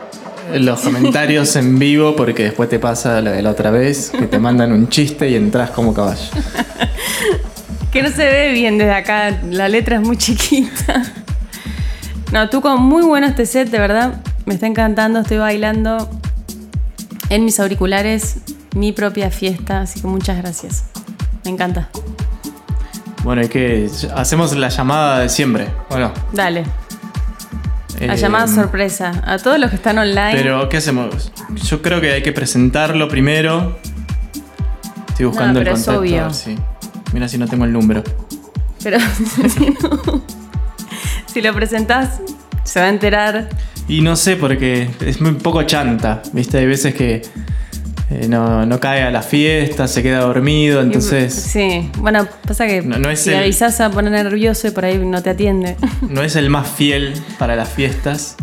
los 0.53 0.81
comentarios 0.81 1.55
en 1.55 1.79
vivo 1.79 2.15
porque 2.15 2.43
después 2.43 2.69
te 2.69 2.79
pasa 2.79 3.21
lo 3.21 3.31
de 3.31 3.41
la 3.41 3.51
otra 3.51 3.71
vez, 3.71 4.11
que 4.11 4.27
te 4.27 4.39
mandan 4.39 4.71
un 4.71 4.89
chiste 4.89 5.29
y 5.29 5.35
entras 5.35 5.71
como 5.71 5.93
caballo. 5.93 6.21
Que 7.91 8.01
no 8.01 8.09
se 8.09 8.25
ve 8.25 8.51
bien 8.53 8.79
desde 8.79 8.93
acá, 8.95 9.39
la 9.51 9.69
letra 9.69 9.97
es 9.97 10.01
muy 10.01 10.17
chiquita. 10.17 11.03
No, 12.31 12.49
tú 12.49 12.59
con 12.59 12.81
muy 12.81 13.03
bueno 13.03 13.27
este 13.27 13.45
set, 13.45 13.69
de 13.69 13.77
verdad. 13.77 14.15
Me 14.47 14.55
está 14.55 14.65
encantando, 14.65 15.19
estoy 15.19 15.37
bailando 15.37 16.09
en 17.29 17.45
mis 17.45 17.59
auriculares, 17.59 18.37
mi 18.75 18.93
propia 18.93 19.29
fiesta, 19.29 19.81
así 19.81 20.01
que 20.01 20.07
muchas 20.07 20.39
gracias. 20.39 20.85
Me 21.45 21.51
encanta. 21.51 21.89
Bueno, 23.23 23.43
y 23.43 23.47
que 23.47 23.87
hacemos 24.15 24.55
la 24.55 24.69
llamada 24.69 25.19
de 25.19 25.29
siempre, 25.29 25.67
¿o 25.89 25.99
no? 25.99 26.11
Dale, 26.31 26.63
la 28.07 28.13
Eh, 28.15 28.17
llamada 28.17 28.47
sorpresa. 28.47 29.21
A 29.25 29.37
todos 29.37 29.59
los 29.59 29.69
que 29.69 29.75
están 29.77 29.97
online. 29.97 30.33
Pero, 30.33 30.67
¿qué 30.69 30.77
hacemos? 30.77 31.31
Yo 31.67 31.81
creo 31.81 32.01
que 32.01 32.11
hay 32.11 32.21
que 32.23 32.31
presentarlo 32.31 33.07
primero. 33.07 33.77
Estoy 35.09 35.25
buscando 35.27 35.59
pero 35.59 35.71
el 35.71 35.77
es 35.77 35.85
contacto. 35.85 35.99
obvio. 36.01 36.21
a 36.21 36.25
ver 36.25 36.33
si- 36.33 36.57
Mira 37.13 37.27
si 37.27 37.37
no 37.37 37.47
tengo 37.47 37.65
el 37.65 37.73
número. 37.73 38.03
Pero 38.83 38.97
si, 39.49 39.69
no- 39.69 40.23
si 41.27 41.41
lo 41.41 41.53
presentás, 41.53 42.19
se 42.63 42.79
va 42.79 42.87
a 42.87 42.89
enterar. 42.89 43.49
Y 43.87 44.01
no 44.01 44.15
sé, 44.15 44.35
porque 44.37 44.89
es 45.01 45.21
muy 45.21 45.33
poco 45.33 45.61
chanta. 45.63 46.21
¿Viste? 46.31 46.57
Hay 46.57 46.65
veces 46.65 46.95
que 46.95 47.21
eh, 48.21 48.27
no, 48.27 48.65
no 48.65 48.79
cae 48.79 49.01
a 49.03 49.11
la 49.11 49.21
fiesta, 49.21 49.87
se 49.87 50.03
queda 50.03 50.19
dormido, 50.19 50.81
entonces 50.81 51.33
Sí, 51.33 51.89
bueno, 51.97 52.27
pasa 52.47 52.67
que 52.67 52.81
No- 52.81 52.99
no 52.99 53.09
es 53.09 53.21
si 53.21 53.31
el- 53.31 53.37
avisás 53.37 53.79
a 53.81 53.89
poner 53.89 54.11
nervioso 54.11 54.67
y 54.67 54.71
por 54.71 54.85
ahí 54.85 54.97
no 54.97 55.21
te 55.23 55.31
atiende. 55.31 55.75
no 56.09 56.21
es 56.21 56.35
el 56.35 56.49
más 56.49 56.67
fiel 56.69 57.13
para 57.39 57.55
las 57.55 57.69
fiestas. 57.69 58.35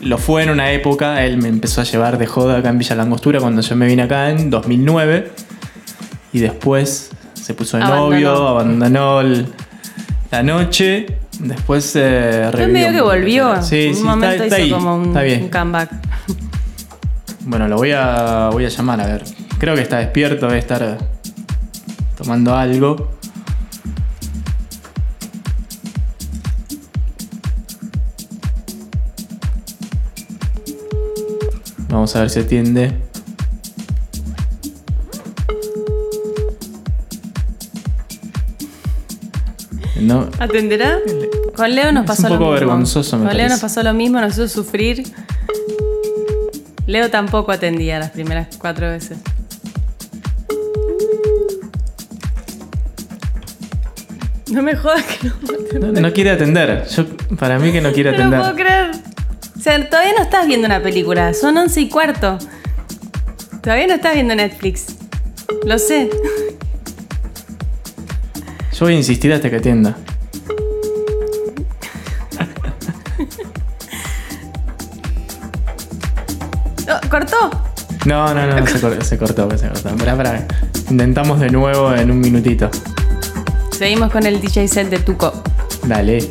Lo 0.00 0.18
fue 0.18 0.42
en 0.42 0.50
una 0.50 0.72
época, 0.72 1.24
él 1.24 1.38
me 1.38 1.48
empezó 1.48 1.80
a 1.80 1.84
llevar 1.84 2.18
de 2.18 2.26
joda 2.26 2.58
acá 2.58 2.70
en 2.70 2.78
Villa 2.78 2.96
Langostura 2.96 3.38
cuando 3.40 3.62
yo 3.62 3.76
me 3.76 3.86
vine 3.86 4.02
acá 4.02 4.30
en 4.30 4.50
2009. 4.50 5.30
Y 6.32 6.40
después 6.40 7.10
se 7.34 7.54
puso 7.54 7.76
de 7.76 7.84
Abandonó. 7.84 8.10
novio, 8.10 8.48
abandonó 8.48 9.20
el- 9.20 9.46
la 10.30 10.42
noche. 10.42 11.06
Después 11.38 11.92
eh, 11.96 12.50
revivió 12.50 12.72
medio 12.72 12.92
que 12.92 13.00
volvió. 13.00 13.62
Sí, 13.62 13.82
en 13.84 13.88
un 13.90 13.96
sí, 13.96 14.02
momento 14.02 14.32
está, 14.32 14.44
está 14.44 14.58
hizo 14.58 14.64
ahí, 14.64 14.70
como 14.82 14.96
un, 14.96 15.06
está 15.08 15.22
bien. 15.22 15.42
un 15.44 15.48
comeback. 15.50 15.90
Bueno, 17.44 17.68
lo 17.68 17.76
voy 17.76 17.92
a, 17.92 18.48
voy 18.52 18.64
a 18.64 18.68
llamar 18.68 19.00
a 19.00 19.06
ver. 19.06 19.24
Creo 19.58 19.74
que 19.74 19.82
está 19.82 19.98
despierto, 19.98 20.46
debe 20.46 20.58
estar 20.58 20.82
eh, 20.82 20.96
tomando 22.16 22.54
algo. 22.54 23.10
Vamos 31.88 32.16
a 32.16 32.20
ver 32.20 32.30
si 32.30 32.40
atiende. 32.40 32.92
No, 40.00 40.28
¿Atenderá? 40.40 40.98
Con 41.54 41.74
Leo 41.74 41.92
nos 41.92 42.06
pasó 42.06 42.26
un 42.26 42.32
lo 42.32 42.38
poco 42.38 42.50
mismo. 42.52 42.66
vergonzoso, 42.66 43.18
me 43.18 43.26
Con 43.26 43.36
Leo 43.36 43.48
nos 43.48 43.60
pasó 43.60 43.82
lo 43.82 43.94
mismo, 43.94 44.20
nos 44.20 44.32
hizo 44.32 44.48
sufrir. 44.48 45.04
Leo 46.92 47.08
tampoco 47.08 47.52
atendía 47.52 47.98
las 47.98 48.10
primeras 48.10 48.54
cuatro 48.58 48.90
veces. 48.90 49.16
No 54.50 54.62
me 54.62 54.76
jodas 54.76 55.02
que 55.02 55.28
no. 55.80 55.86
no, 55.92 56.00
no 56.02 56.12
quiere 56.12 56.32
atender. 56.32 56.86
Yo, 56.88 57.06
para 57.38 57.58
mí 57.58 57.72
que 57.72 57.80
no 57.80 57.92
quiere 57.92 58.12
No 58.18 58.24
lo 58.24 58.30
puedo 58.30 58.42
atender. 58.44 58.66
creer. 58.66 58.90
O 59.56 59.60
sea, 59.60 59.88
todavía 59.88 60.12
no 60.18 60.22
estás 60.22 60.46
viendo 60.46 60.66
una 60.66 60.82
película. 60.82 61.32
Son 61.32 61.56
once 61.56 61.80
y 61.80 61.88
cuarto. 61.88 62.36
Todavía 63.62 63.86
no 63.86 63.94
estás 63.94 64.12
viendo 64.12 64.34
Netflix. 64.34 64.96
Lo 65.64 65.78
sé. 65.78 66.10
Yo 68.72 68.84
voy 68.84 68.92
a 68.92 68.96
insistir 68.98 69.32
hasta 69.32 69.48
que 69.48 69.56
atienda. 69.56 69.96
No, 78.04 78.34
no, 78.34 78.46
no, 78.46 78.66
se, 78.66 78.80
cor- 78.80 79.04
se 79.04 79.16
cortó, 79.18 79.48
se 79.56 79.68
cortó. 79.68 79.90
Intentamos 80.90 81.38
de 81.40 81.50
nuevo 81.50 81.94
en 81.94 82.10
un 82.10 82.20
minutito. 82.20 82.68
Seguimos 83.70 84.10
con 84.10 84.26
el 84.26 84.40
DJ 84.40 84.68
set 84.68 84.88
de 84.90 84.98
Tuco. 84.98 85.32
Dale. 85.86 86.28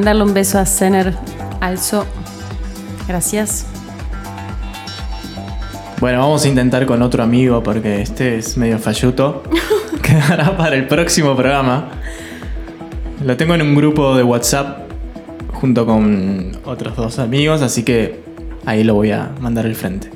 Mandarle 0.00 0.22
un 0.22 0.32
beso 0.32 0.58
a 0.58 0.64
Zener 0.64 1.12
Also. 1.60 2.06
Gracias. 3.06 3.66
Bueno, 6.00 6.20
vamos 6.20 6.42
a 6.42 6.48
intentar 6.48 6.86
con 6.86 7.02
otro 7.02 7.22
amigo 7.22 7.62
porque 7.62 8.00
este 8.00 8.38
es 8.38 8.56
medio 8.56 8.78
falluto. 8.78 9.42
Quedará 10.02 10.56
para 10.56 10.74
el 10.76 10.86
próximo 10.86 11.36
programa. 11.36 11.90
lo 13.22 13.36
tengo 13.36 13.54
en 13.54 13.60
un 13.60 13.74
grupo 13.74 14.16
de 14.16 14.22
WhatsApp 14.22 14.90
junto 15.52 15.84
con 15.84 16.52
otros 16.64 16.96
dos 16.96 17.18
amigos, 17.18 17.60
así 17.60 17.82
que 17.82 18.22
ahí 18.64 18.84
lo 18.84 18.94
voy 18.94 19.10
a 19.10 19.32
mandar 19.38 19.66
al 19.66 19.74
frente. 19.74 20.10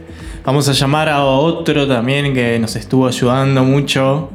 Vamos 0.47 0.67
a 0.71 0.73
llamar 0.73 1.11
a 1.11 1.25
otro 1.25 1.87
también 1.87 2.33
que 2.33 2.59
nos 2.59 2.75
estuvo 2.75 3.07
ayudando 3.07 3.63
mucho. 3.65 4.31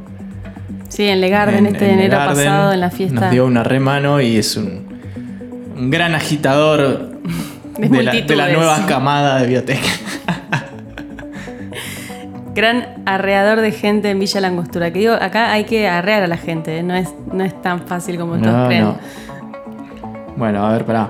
Sí, 0.89 1.05
en 1.05 1.21
Legarden, 1.21 1.65
en- 1.65 1.73
este 1.73 1.85
en 1.87 1.99
enero 2.01 2.17
Garden. 2.19 2.35
pasado, 2.45 2.71
en 2.73 2.79
la 2.81 2.91
fiesta. 2.91 3.19
Nos 3.21 3.31
dio 3.31 3.47
una 3.47 3.63
remano 3.63 4.21
y 4.21 4.37
es 4.37 4.55
un, 4.55 4.88
un 5.79 5.89
gran 5.89 6.13
agitador 6.15 7.09
De 7.79 7.87
de, 7.87 8.03
la, 8.03 8.11
de 8.11 8.35
la 8.35 8.43
multitudes. 8.45 8.57
nueva 8.57 8.85
camada 8.85 9.35
de 9.37 9.41
biblioteca. 9.43 9.87
Gran 12.53 13.03
arreador 13.05 13.61
de 13.61 13.71
gente 13.71 14.09
en 14.09 14.19
Villa 14.19 14.41
Langostura. 14.41 14.91
Que 14.91 14.99
digo, 14.99 15.13
acá 15.13 15.53
hay 15.53 15.63
que 15.63 15.87
arrear 15.87 16.23
a 16.23 16.27
la 16.27 16.35
gente, 16.35 16.79
¿eh? 16.79 16.83
no, 16.83 16.93
es, 16.93 17.07
no 17.31 17.45
es 17.45 17.61
tan 17.61 17.87
fácil 17.87 18.17
como 18.17 18.33
todos 18.37 18.47
No, 18.53 18.65
creen. 18.67 18.83
no. 18.83 18.97
Bueno, 20.35 20.65
a 20.67 20.73
ver, 20.73 20.83
pará. 20.85 21.09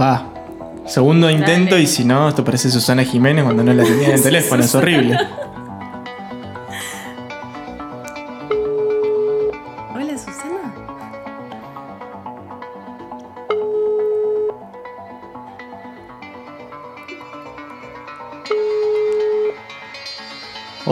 Va. 0.00 0.28
Segundo 0.86 1.30
intento 1.30 1.78
y 1.78 1.86
si 1.86 2.04
no, 2.04 2.28
esto 2.28 2.44
parece 2.44 2.70
Susana 2.70 3.04
Jiménez 3.04 3.44
cuando 3.44 3.62
no 3.62 3.72
la 3.72 3.82
tenía 3.84 4.08
en 4.08 4.14
el 4.14 4.22
teléfono, 4.30 4.62
es 4.62 4.74
horrible. 4.74 5.18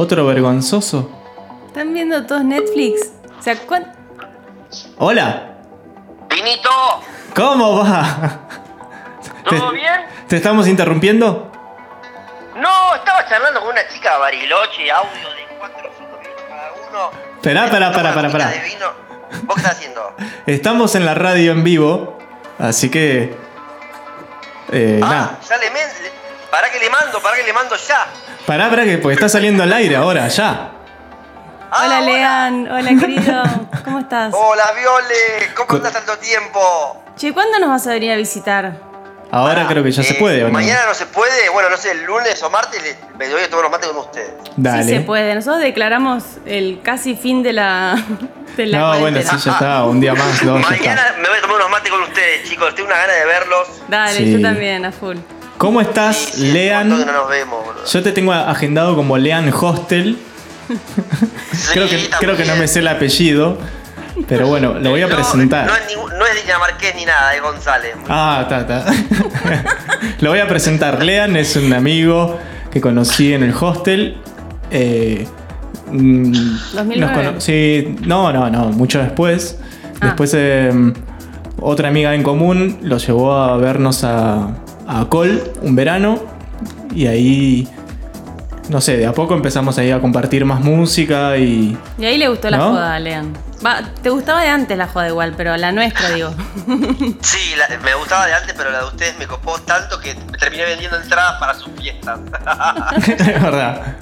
Otro 0.01 0.25
vergonzoso. 0.25 1.11
¿Están 1.67 1.93
viendo 1.93 2.25
todos 2.25 2.43
Netflix? 2.43 3.13
O 3.39 3.43
sea, 3.43 3.55
¿cuán- 3.67 3.93
Hola, 4.97 5.59
Vinito, 6.31 6.71
¿cómo 7.37 7.77
va? 7.85 8.41
¿todo 9.45 9.69
¿Te, 9.69 9.75
bien? 9.77 9.93
te 10.27 10.37
estamos 10.37 10.69
interrumpiendo? 10.69 11.53
No, 12.57 12.95
estaba 12.95 13.27
charlando 13.29 13.61
con 13.61 13.69
una 13.73 13.87
chica 13.89 14.15
de 14.15 14.19
Bariloche, 14.21 14.91
audio 14.91 15.29
de 15.29 15.57
4 15.59 15.77
o 15.91 15.93
5 15.99 16.17
minutos 16.19 16.45
cada 16.49 16.73
uno. 16.89 17.11
Esperá, 17.37 17.65
esperá, 17.67 17.87
esperá, 17.91 18.09
esperá, 18.09 18.19
Una 18.21 18.27
esperá. 18.29 18.45
copita 18.47 18.63
de 18.63 18.69
vino. 18.71 19.47
¿Vos 19.47 19.55
qué 19.57 19.61
estás 19.61 19.77
haciendo? 19.77 20.15
Estamos 20.47 20.95
en 20.95 21.05
la 21.05 21.13
radio 21.15 21.53
en 21.53 21.63
vivo, 21.63 22.17
así 22.59 22.91
que. 22.91 23.37
Eh, 24.73 24.97
nada. 24.99 25.39
Ya 25.47 25.57
le 25.59 25.71
Pará 26.51 26.71
que 26.73 26.79
le 26.81 26.89
mando, 26.89 27.21
pará 27.21 27.37
que 27.37 27.45
le 27.45 27.53
mando 27.53 27.77
ya. 27.77 28.07
Pará, 28.47 28.69
pará, 28.71 28.85
que 28.85 28.99
porque 28.99 29.15
está 29.15 29.29
saliendo 29.29 29.63
al 29.63 29.73
aire 29.73 29.97
ahora, 29.97 30.27
ya. 30.29 30.73
Ah, 31.71 31.85
hola, 31.85 32.01
Lean. 32.01 32.69
Hola, 32.71 32.91
querido. 32.99 33.43
¿Cómo 33.85 34.01
estás? 34.01 34.35
Hola, 34.37 34.65
Viole, 34.77 35.55
¿cómo 35.55 35.77
andás 35.77 35.93
tanto 35.93 36.19
tiempo? 36.19 37.05
Che, 37.17 37.33
¿cuándo 37.33 37.59
nos 37.61 37.69
vas 37.69 37.87
a 37.87 37.91
venir 37.91 38.11
a 38.13 38.17
visitar? 38.17 38.75
Ahora 39.33 39.65
creo 39.69 39.85
que 39.85 39.93
ya 39.93 40.03
se 40.03 40.15
Eh, 40.15 40.17
puede, 40.19 40.43
¿o 40.43 40.49
no? 40.49 40.53
Mañana 40.55 40.81
no 40.89 40.95
se 40.95 41.07
puede, 41.07 41.49
bueno, 41.51 41.71
no 41.71 41.77
sé, 41.77 41.93
el 41.93 42.03
lunes 42.03 42.43
o 42.43 42.51
martes 42.51 42.83
le, 42.83 42.97
me 43.17 43.29
doy 43.29 43.43
a 43.45 43.49
tomar 43.49 43.63
los 43.65 43.71
mates 43.71 43.89
con 43.91 43.99
ustedes. 43.99 44.33
Dale. 44.57 44.83
Sí 44.83 44.89
se 44.89 45.01
puede. 45.03 45.33
Nosotros 45.37 45.61
declaramos 45.63 46.25
el 46.47 46.81
casi 46.83 47.15
fin 47.15 47.45
de 47.45 47.53
la, 47.53 47.95
de 48.57 48.67
la 48.67 48.79
no, 48.79 48.99
bueno, 48.99 49.21
sí, 49.23 49.29
ya 49.45 49.53
está. 49.53 49.85
Un 49.85 50.01
día 50.01 50.15
más, 50.15 50.45
dos, 50.45 50.61
Mañana 50.69 51.01
está. 51.03 51.19
me 51.23 51.29
voy 51.29 51.39
a 51.39 51.41
tomar 51.43 51.57
unos 51.59 51.71
mates 51.71 51.91
con 51.93 52.03
ustedes, 52.03 52.49
chicos. 52.49 52.75
Tengo 52.75 52.89
una 52.89 52.97
gana 52.99 53.13
de 53.13 53.25
verlos. 53.27 53.69
Dale, 53.87 54.17
Sí. 54.19 54.33
yo 54.33 54.43
también, 54.43 54.85
a 54.85 54.91
full. 54.91 55.19
¿Cómo 55.61 55.83
estás, 55.83 56.33
que 56.37 56.41
Lean? 56.53 56.89
no 56.89 56.97
nos 56.97 57.29
vemos, 57.29 57.63
boludo. 57.67 57.85
Yo 57.85 58.03
te 58.03 58.13
tengo 58.13 58.33
agendado 58.33 58.97
como 58.97 59.19
Lean 59.19 59.53
Hostel. 59.53 60.17
creo, 61.75 61.87
que, 61.87 61.99
Sí, 61.99 62.11
creo 62.19 62.35
que 62.35 62.47
no 62.47 62.57
me 62.57 62.67
sé 62.67 62.79
el 62.79 62.89
apellido. 62.89 63.59
Pero 64.27 64.47
bueno, 64.49 64.79
lo 64.79 64.89
voy 64.91 65.03
a 65.03 65.07
No, 65.07 65.15
presentar. 65.17 65.67
No, 65.67 65.75
es 65.77 65.83
no 66.19 66.27
es 66.27 66.43
Dinamarqués 66.45 66.95
ni 66.95 67.05
nada, 67.05 67.35
es 67.35 67.43
González. 67.43 67.95
Ah, 68.09 68.41
está, 68.43 68.61
está. 68.81 68.93
Lo 70.21 70.31
voy 70.31 70.39
a 70.41 70.49
presentar. 70.49 71.03
Lean 71.05 71.37
es 71.37 71.55
un 71.57 71.73
amigo 71.75 72.39
que 72.71 72.81
conocí 72.81 73.35
en 73.35 73.43
el 73.43 73.53
hostel. 73.59 74.17
Eh, 74.71 75.27
mm, 75.91 76.33
2009. 76.73 76.97
nos 77.01 77.11
cono- 77.13 77.41
sí, 77.41 77.97
no, 78.07 78.33
no, 78.33 78.49
no, 78.49 78.67
mucho 78.71 78.99
después. 78.99 79.59
Ah. 80.01 80.07
Después 80.07 80.33
eh, 80.35 80.73
otra 81.61 81.89
amiga 81.89 82.15
en 82.15 82.23
común 82.23 82.79
lo 82.83 82.97
llevó 82.97 83.35
a 83.35 83.57
vernos 83.59 84.05
a, 84.05 84.49
a 84.99 85.05
Col 85.09 85.43
un 85.63 85.75
verano. 85.77 86.21
Y 86.95 87.07
ahí, 87.07 87.69
no 88.69 88.81
sé, 88.81 88.97
de 88.97 89.07
a 89.07 89.13
poco 89.13 89.35
empezamos 89.35 89.79
ahí 89.79 89.91
a 89.91 90.01
compartir 90.01 90.45
más 90.45 90.61
música 90.61 91.37
y... 91.39 91.77
Y 91.99 92.05
ahí 92.05 92.19
le 92.19 92.29
gustó 92.29 92.51
la 92.51 92.59
joda, 92.59 92.99
Lean. 92.99 93.33
Va, 93.65 93.81
te 94.03 94.11
gustaba 94.11 94.43
de 94.43 94.49
antes 94.49 94.77
la 94.77 94.89
joda 94.89 95.09
igual, 95.09 95.35
pero 95.37 95.57
la 95.57 95.71
nuestra, 95.71 96.11
digo. 96.11 96.31
Sí, 97.21 97.55
la- 97.57 97.79
me 97.79 97.95
gustaba 97.95 98.27
de 98.27 98.33
antes, 98.35 98.55
pero 98.57 98.71
la 98.71 98.79
de 98.81 98.85
ustedes 98.87 99.19
me 99.19 99.27
copó 99.27 99.59
tanto 99.61 100.01
que 100.01 100.15
me 100.15 100.39
terminé 100.39 100.65
vendiendo 100.65 100.97
entradas 101.01 101.39
para 101.39 101.55
sus 101.55 101.71
fiestas. 101.79 102.19
es 103.07 103.43
verdad. 103.43 103.97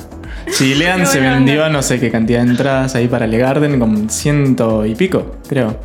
Sí, 0.50 0.74
Lean 0.74 1.06
se 1.06 1.20
vendió 1.20 1.64
onda. 1.64 1.68
no 1.70 1.82
sé 1.82 2.00
qué 2.00 2.10
cantidad 2.10 2.42
de 2.42 2.50
entradas 2.50 2.94
ahí 2.94 3.06
para 3.08 3.26
Le 3.26 3.36
Garden, 3.38 3.78
como 3.78 4.08
ciento 4.08 4.86
y 4.86 4.94
pico, 4.94 5.36
creo. 5.48 5.78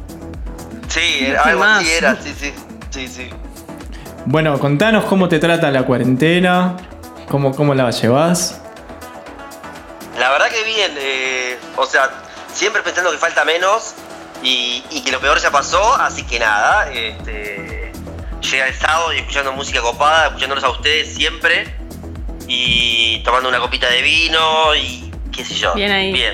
Sí, 0.88 1.26
algo 1.44 1.60
más. 1.60 1.82
así 1.82 1.92
era, 1.92 2.16
sí, 2.22 2.34
sí. 2.40 2.54
Sí, 2.92 3.08
sí. 3.08 3.30
Bueno, 4.26 4.58
contanos 4.60 5.06
cómo 5.06 5.28
te 5.28 5.40
trata 5.40 5.70
la 5.72 5.84
cuarentena, 5.84 6.78
cómo, 7.30 7.54
cómo 7.56 7.74
la 7.74 7.92
llevas. 7.92 8.62
La 10.18 10.30
verdad 10.32 10.48
que 10.50 10.64
bien, 10.64 10.92
eh, 10.98 11.58
o 11.76 11.86
sea, 11.86 12.10
siempre 12.54 12.82
pensando 12.82 13.12
que 13.12 13.18
falta 13.18 13.44
menos 13.44 13.96
y, 14.42 14.84
y 14.92 15.02
que 15.02 15.12
lo 15.12 15.20
peor 15.20 15.40
ya 15.40 15.52
pasó, 15.52 15.96
así 15.96 16.24
que 16.24 16.40
nada, 16.40 16.90
este, 16.92 17.92
llega 18.42 18.68
el 18.68 18.74
sábado 18.76 19.14
y 19.14 19.18
escuchando 19.18 19.52
música 19.54 19.82
copada, 19.82 20.28
escuchándolos 20.28 20.64
a 20.64 20.70
ustedes 20.70 21.14
siempre 21.14 21.76
y 22.48 23.20
tomando 23.24 23.50
una 23.50 23.60
copita 23.60 23.90
de 23.90 24.02
vino 24.02 24.76
y 24.76 25.12
qué 25.32 25.44
sé 25.44 25.56
yo. 25.56 25.74
Bien 25.74 25.92
ahí. 25.92 26.14
Bien, 26.14 26.34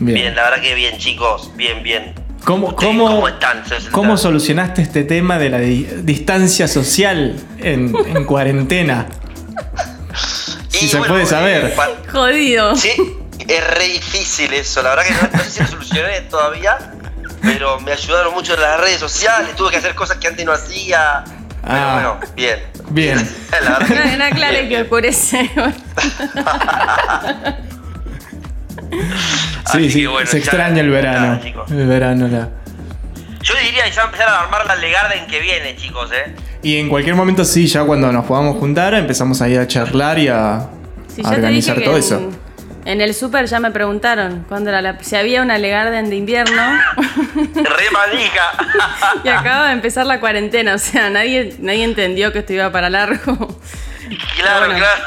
Bien. 0.00 0.14
bien, 0.14 0.34
la 0.36 0.44
verdad 0.44 0.62
que 0.62 0.74
bien 0.74 0.98
chicos, 0.98 1.54
bien, 1.56 1.82
bien. 1.82 2.14
¿Cómo, 2.44 2.68
¿Ustedes 2.68 2.96
cómo, 2.96 3.06
¿Cómo 3.06 3.28
están? 3.28 3.64
Se- 3.66 3.90
cómo 3.90 4.16
solucionaste 4.16 4.82
este 4.82 5.04
tema 5.04 5.38
de 5.38 5.50
la 5.50 5.58
di- 5.58 5.86
distancia 6.02 6.66
social 6.68 7.36
en, 7.58 7.94
en 8.14 8.24
cuarentena? 8.24 9.06
Si 10.68 10.86
Y 10.86 10.88
se 10.88 10.98
bueno, 10.98 11.14
puede 11.14 11.26
saber. 11.26 11.64
eh, 11.66 11.72
pa- 11.76 11.90
Jodido. 12.10 12.74
Sí, 12.76 12.90
es 13.46 13.70
re 13.74 13.88
difícil 13.88 14.52
eso. 14.54 14.80
La 14.82 14.90
verdad 14.94 15.04
que 15.04 15.12
no, 15.12 15.28
no 15.36 15.44
sé 15.44 15.50
si 15.50 15.60
lo 15.60 15.66
solucioné 15.66 16.20
todavía, 16.22 16.78
pero 17.42 17.78
me 17.80 17.92
ayudaron 17.92 18.32
mucho 18.34 18.54
en 18.54 18.60
las 18.60 18.80
redes 18.80 18.98
sociales. 19.00 19.54
Tuve 19.56 19.70
que 19.72 19.76
hacer 19.78 19.94
cosas 19.96 20.16
que 20.18 20.28
antes 20.28 20.46
no 20.46 20.52
hacía. 20.52 21.24
Pero 21.26 21.64
Ah. 21.64 21.92
bueno, 21.94 22.20
bien. 22.36 22.60
Bien. 22.90 23.18
La 23.64 23.78
verdad 23.80 24.04
No, 24.12 24.16
no 24.18 24.24
aclare 24.24 24.68
que 24.68 24.80
oscurece. 24.82 25.50
Sí, 29.72 29.90
sí, 29.90 30.06
bueno, 30.06 30.26
se 30.26 30.38
ya- 30.38 30.44
extraña 30.44 30.80
el 30.80 30.90
verano. 30.90 31.20
nada. 31.42 31.64
El 31.70 31.86
verano, 31.86 32.28
la. 32.28 32.48
Yo 33.42 33.54
diría 33.64 33.84
que 33.84 33.92
ya 33.92 34.02
empezar 34.02 34.28
a 34.28 34.40
armar 34.42 34.66
la 34.66 34.76
Legarden 34.76 35.26
que 35.26 35.40
viene, 35.40 35.74
chicos, 35.76 36.10
¿eh? 36.12 36.34
Y 36.62 36.76
en 36.76 36.88
cualquier 36.88 37.14
momento, 37.14 37.44
sí, 37.44 37.66
ya 37.66 37.84
cuando 37.84 38.12
nos 38.12 38.24
podamos 38.26 38.56
juntar, 38.58 38.92
empezamos 38.94 39.40
ahí 39.40 39.56
a 39.56 39.66
charlar 39.66 40.18
y 40.18 40.28
a, 40.28 40.68
Si 41.08 41.20
a 41.22 41.24
ya 41.24 41.30
te 41.30 41.36
organizar 41.36 41.80
todo 41.82 41.94
en, 41.94 41.98
eso. 42.00 42.30
en 42.84 43.00
el 43.00 43.14
súper 43.14 43.46
ya 43.46 43.58
me 43.60 43.70
preguntaron 43.70 44.44
cuándo 44.46 44.68
era 44.68 44.82
la, 44.82 44.98
si 45.02 45.16
había 45.16 45.40
una 45.40 45.56
Legarden 45.56 46.10
de 46.10 46.16
invierno 46.16 46.62
Re 47.34 47.90
manija. 47.92 48.52
y 49.24 49.28
acaba 49.28 49.68
de 49.68 49.72
empezar 49.72 50.04
la 50.04 50.20
cuarentena. 50.20 50.74
O 50.74 50.78
sea, 50.78 51.08
nadie, 51.08 51.56
nadie 51.60 51.84
entendió 51.84 52.32
que 52.32 52.40
esto 52.40 52.52
iba 52.52 52.70
para 52.72 52.90
largo. 52.90 53.58
claro, 54.36 54.66
Bueno. 54.66 54.74
claro. 54.74 55.02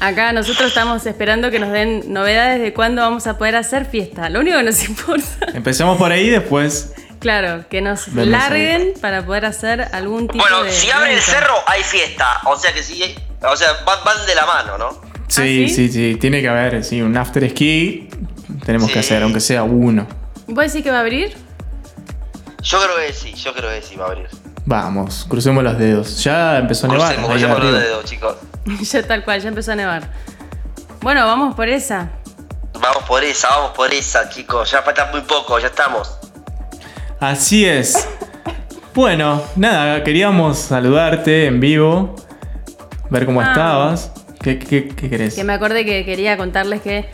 Acá 0.00 0.32
nosotros 0.32 0.68
estamos 0.68 1.06
esperando 1.06 1.50
que 1.50 1.58
nos 1.58 1.72
den 1.72 2.12
novedades 2.12 2.60
de 2.60 2.72
cuándo 2.74 3.02
vamos 3.02 3.26
a 3.26 3.38
poder 3.38 3.56
hacer 3.56 3.86
fiesta. 3.86 4.28
Lo 4.28 4.40
único 4.40 4.56
que 4.58 4.62
nos 4.64 4.82
importa, 4.88 5.46
Empecemos 5.54 5.96
por 5.98 6.12
ahí, 6.12 6.28
después. 6.28 6.92
claro, 7.18 7.64
que 7.70 7.80
nos 7.80 8.12
Vemos 8.14 8.28
larguen 8.30 8.92
para 9.00 9.24
poder 9.24 9.46
hacer 9.46 9.88
algún 9.92 10.28
tipo 10.28 10.38
Bueno, 10.44 10.64
de. 10.64 10.72
si 10.72 10.90
abren 10.90 11.12
el 11.12 11.20
cerro, 11.20 11.54
hay 11.66 11.82
fiesta. 11.82 12.40
O 12.44 12.56
sea 12.58 12.72
que 12.74 12.82
sí, 12.82 13.14
o 13.42 13.56
sea, 13.56 13.68
van, 13.86 13.98
van 14.04 14.26
de 14.26 14.34
la 14.34 14.44
mano, 14.46 14.76
¿no? 14.78 15.00
Sí, 15.28 15.64
¿Ah, 15.66 15.74
sí, 15.74 15.88
sí, 15.88 16.16
tiene 16.20 16.40
que 16.42 16.48
haber, 16.48 16.84
sí, 16.84 17.00
un 17.02 17.16
after 17.16 17.48
ski. 17.50 18.08
Tenemos 18.64 18.88
que 18.88 18.94
Sí. 18.94 18.98
hacer, 19.00 19.22
aunque 19.22 19.40
sea 19.40 19.62
uno. 19.64 20.06
¿Vos 20.46 20.66
decís 20.66 20.84
que 20.84 20.90
va 20.90 20.98
a 20.98 21.00
abrir? 21.00 21.34
Yo 22.62 22.78
creo 22.80 22.96
que 23.06 23.12
sí, 23.12 23.32
yo 23.34 23.52
creo 23.54 23.70
que 23.70 23.82
sí 23.82 23.96
va 23.96 24.04
a 24.04 24.08
abrir. 24.08 24.28
Vamos, 24.66 25.24
crucemos 25.28 25.62
los 25.62 25.78
dedos. 25.78 26.22
Ya 26.24 26.58
empezó 26.58 26.86
a 26.86 26.90
nevar. 26.90 27.14
Crucemos, 27.14 27.60
los 27.62 27.72
dedos, 27.80 28.04
chicos. 28.04 28.36
ya 28.82 29.02
tal 29.06 29.24
cual, 29.24 29.40
ya 29.40 29.48
empezó 29.48 29.72
a 29.72 29.76
nevar. 29.76 30.10
Bueno, 31.00 31.24
vamos 31.24 31.54
por 31.54 31.68
esa. 31.68 32.10
Vamos 32.80 33.04
por 33.04 33.22
esa, 33.24 33.48
vamos 33.48 33.70
por 33.76 33.92
esa, 33.94 34.28
chicos. 34.28 34.70
Ya 34.70 34.82
falta 34.82 35.08
muy 35.12 35.20
poco, 35.22 35.58
ya 35.60 35.68
estamos. 35.68 36.18
Así 37.20 37.64
es. 37.64 38.08
Bueno, 38.92 39.42
nada, 39.54 40.02
queríamos 40.02 40.58
saludarte 40.58 41.46
en 41.46 41.60
vivo, 41.60 42.16
ver 43.08 43.24
cómo 43.24 43.40
Ah. 43.40 43.48
estabas. 43.52 44.10
¿Qué, 44.40 44.58
qué, 44.58 44.88
qué 44.88 45.08
querés? 45.08 45.34
Que 45.34 45.44
me 45.44 45.52
acordé 45.52 45.84
que 45.84 46.04
quería 46.04 46.36
contarles 46.36 46.82
que 46.82 47.08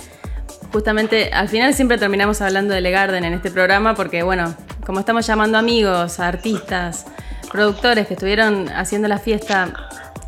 justamente 0.72 1.30
al 1.32 1.48
final 1.48 1.74
siempre 1.74 1.98
terminamos 1.98 2.40
hablando 2.40 2.72
de 2.74 2.80
Le 2.80 2.90
Garden 2.90 3.24
en 3.24 3.34
este 3.34 3.50
programa 3.50 3.94
porque, 3.94 4.22
bueno, 4.22 4.54
como 4.86 5.00
estamos 5.00 5.26
llamando 5.26 5.58
amigos, 5.58 6.18
a 6.18 6.28
artistas, 6.28 7.06
productores 7.52 8.06
que 8.06 8.14
estuvieron 8.14 8.68
haciendo 8.70 9.08
la 9.08 9.18
fiesta 9.18 9.72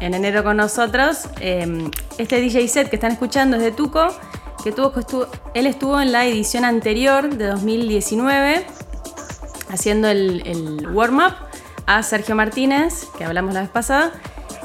en 0.01 0.14
enero 0.14 0.44
con 0.44 0.56
nosotros, 0.56 1.28
eh, 1.40 1.88
este 2.18 2.40
DJ 2.40 2.68
set 2.68 2.90
que 2.90 2.96
están 2.96 3.12
escuchando 3.12 3.56
es 3.56 3.62
de 3.62 3.72
Tuco, 3.72 4.06
que 4.62 4.72
tuvo, 4.72 4.92
él 5.55 5.66
estuvo 5.66 6.01
en 6.01 6.12
la 6.12 6.26
edición 6.26 6.64
anterior 6.64 7.34
de 7.34 7.46
2019 7.46 8.66
haciendo 9.70 10.09
el, 10.09 10.42
el 10.46 10.88
warm-up 10.90 11.34
a 11.86 12.02
Sergio 12.02 12.34
Martínez, 12.34 13.06
que 13.18 13.24
hablamos 13.24 13.55
la 13.55 13.62
vez 13.62 13.70
pasada. 13.70 14.12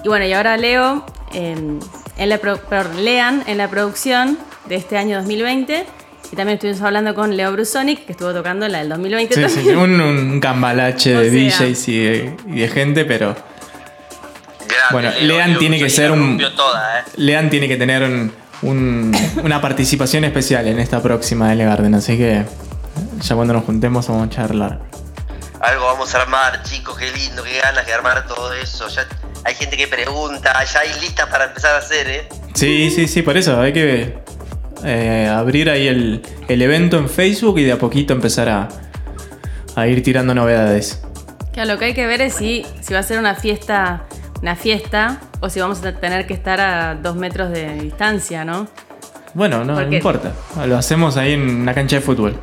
Y 0.04 0.08
bueno, 0.08 0.26
y 0.26 0.34
ahora 0.34 0.56
Leo, 0.58 1.06
eh, 1.34 1.80
en 2.18 2.30
la 2.30 2.40
Lean 2.98 3.44
en 3.48 3.58
la 3.58 3.70
producción 3.70 4.38
de 4.68 4.76
este 4.76 4.98
año 4.98 5.18
2020. 5.18 5.86
Y 6.32 6.36
también 6.36 6.56
estuvimos 6.58 6.82
hablando 6.82 7.16
con 7.16 7.36
Leo 7.36 7.52
Brusonic, 7.52 8.06
que 8.06 8.12
estuvo 8.12 8.34
tocando 8.34 8.68
la 8.68 8.80
del 8.80 8.90
2020 8.90 9.34
Sí, 9.34 9.42
también. 9.42 9.64
sí, 9.66 9.70
un, 9.72 10.00
un 10.00 10.40
cambalache 10.40 11.18
O 11.18 11.22
de 11.22 11.50
sea. 11.52 11.66
DJs 11.68 11.88
y 11.88 12.00
de, 12.04 12.36
y 12.48 12.60
de 12.60 12.68
gente, 12.68 13.06
pero. 13.06 13.36
Bueno, 14.92 15.12
Leo, 15.22 15.38
Lean 15.38 15.50
Leo 15.52 15.60
tiene 15.60 15.80
que 15.80 15.90
ser 15.90 16.12
un. 16.12 16.38
toda, 16.56 17.00
¿eh? 17.00 17.04
Lean 17.18 17.50
tiene 17.50 17.68
que 17.68 17.78
tener 17.78 18.04
un- 18.04 18.32
un- 18.62 19.16
una 19.44 19.62
participación 19.62 20.24
especial 20.24 20.68
en 20.68 20.80
esta 20.80 21.02
próxima 21.02 21.50
de 21.54 21.64
Garden, 21.64 21.96
así 21.96 22.18
que 22.18 22.44
ya 23.22 23.36
cuando 23.36 23.54
nos 23.54 23.64
juntemos 23.64 24.08
vamos 24.08 24.28
a 24.28 24.30
charlar. 24.30 24.80
Algo 25.62 25.86
vamos 25.86 26.14
a 26.16 26.22
armar, 26.22 26.64
chicos, 26.64 26.98
qué 26.98 27.12
lindo, 27.12 27.44
qué 27.44 27.60
ganas 27.60 27.86
de 27.86 27.94
armar 27.94 28.26
todo 28.28 28.54
eso. 28.54 28.88
Ya 28.88 29.06
hay 29.44 29.56
gente 29.56 29.76
que 29.78 29.88
pregunta, 29.88 30.54
ya 30.64 30.80
hay 30.80 31.00
listas 31.02 31.28
para 31.28 31.46
empezar 31.46 31.76
a 31.76 31.80
hacer, 31.80 32.08
¿eh? 32.08 32.30
Sí, 32.54 32.90
sí, 32.92 33.08
sí, 33.08 33.22
por 33.22 33.36
eso 33.38 33.60
hay 33.60 33.74
que 33.74 34.18
eh, 34.84 35.28
abrir 35.32 35.70
ahí 35.70 35.88
el, 35.88 36.22
el 36.48 36.62
evento 36.62 36.98
en 36.98 37.10
Facebook 37.10 37.60
y 37.60 37.64
de 37.64 37.72
a 37.74 37.78
poquito 37.78 38.14
empezar 38.14 38.50
a, 38.50 38.70
a 39.76 39.88
ir 39.88 40.04
tirando 40.04 40.34
novedades. 40.34 41.02
Claro, 41.54 41.74
lo 41.74 41.80
que 41.80 41.86
hay 41.86 41.94
que 41.94 42.06
ver 42.08 42.22
es 42.22 42.34
si, 42.36 42.66
si 42.82 42.94
va 42.94 43.00
a 43.00 43.04
ser 43.04 43.20
una 43.20 43.36
fiesta, 43.36 44.04
una 44.42 44.56
fiesta, 44.56 45.20
o 45.42 45.50
si 45.50 45.60
vamos 45.60 45.84
a 45.84 45.92
tener 45.94 46.26
que 46.28 46.34
estar 46.34 46.62
a 46.62 46.96
dos 46.96 47.16
metros 47.16 47.50
de 47.52 47.74
distancia, 47.76 48.46
¿no? 48.46 48.68
Bueno, 49.34 49.64
no, 49.64 49.76
no 49.80 49.94
importa. 49.94 50.32
Lo 50.66 50.78
hacemos 50.78 51.16
ahí 51.18 51.34
en 51.34 51.42
una 51.62 51.74
cancha 51.74 51.98
de 51.98 52.02
fútbol. 52.02 52.40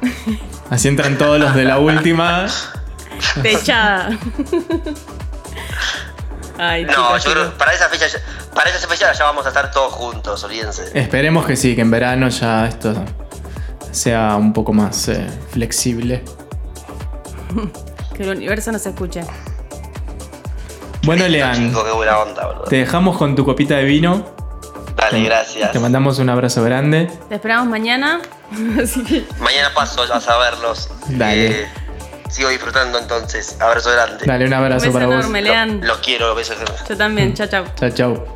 Así 0.70 0.88
entran 0.88 1.18
todos 1.18 1.40
los 1.40 1.54
de 1.54 1.64
la 1.64 1.78
última. 1.78 2.46
Techada. 3.42 4.10
Ay, 6.58 6.84
No, 6.84 6.92
yo 6.92 6.94
creo 7.02 7.18
chicos. 7.18 7.48
que 7.52 7.58
para 7.58 7.72
esa 7.74 7.88
fecha, 7.88 8.06
para 8.56 8.70
esa 8.70 8.88
fecha 8.88 9.12
ya 9.12 9.24
vamos 9.24 9.44
a 9.44 9.48
estar 9.48 9.70
todos 9.70 9.92
juntos, 9.92 10.42
olvídense. 10.42 10.90
Esperemos 10.98 11.44
que 11.44 11.56
sí, 11.56 11.74
que 11.76 11.82
en 11.82 11.90
verano 11.90 12.30
ya 12.30 12.66
esto 12.66 12.94
sea 13.92 14.34
un 14.36 14.54
poco 14.54 14.72
más 14.72 15.08
eh, 15.08 15.26
flexible. 15.50 16.24
Que 18.16 18.22
el 18.22 18.30
universo 18.30 18.72
nos 18.72 18.86
escuche. 18.86 19.20
Bueno, 21.02 21.28
Lean, 21.28 21.54
Chico, 21.54 21.84
qué 21.84 21.90
buena 21.90 22.18
onda, 22.18 22.46
boludo. 22.46 22.64
te 22.64 22.76
dejamos 22.76 23.18
con 23.18 23.36
tu 23.36 23.44
copita 23.44 23.76
de 23.76 23.84
vino. 23.84 24.24
Dale, 24.96 25.22
gracias. 25.22 25.70
Te 25.70 25.78
mandamos 25.78 26.18
un 26.18 26.30
abrazo 26.30 26.62
grande. 26.64 27.10
Te 27.28 27.34
esperamos 27.34 27.68
mañana. 27.68 28.22
Así 28.82 29.04
que 29.04 29.26
Mañana 29.38 29.70
paso 29.74 30.00
a 30.02 30.38
verlos. 30.38 30.88
Dale. 31.08 31.64
Eh, 31.64 31.68
sigo 32.30 32.48
disfrutando 32.48 32.98
entonces. 32.98 33.54
Abrazo 33.60 33.90
grande. 33.92 34.24
Dale 34.24 34.46
un 34.46 34.54
abrazo 34.54 34.86
Un 34.86 34.88
beso 34.88 34.92
para 34.94 35.06
vos. 35.06 35.16
enorme, 35.16 35.42
Lean. 35.42 35.86
Los 35.86 35.98
quiero, 35.98 36.34
besos. 36.34 36.56
Yo 36.88 36.96
también, 36.96 37.34
chao, 37.34 37.48
chao. 37.48 37.66
Chao, 37.78 37.90
chao. 37.90 38.35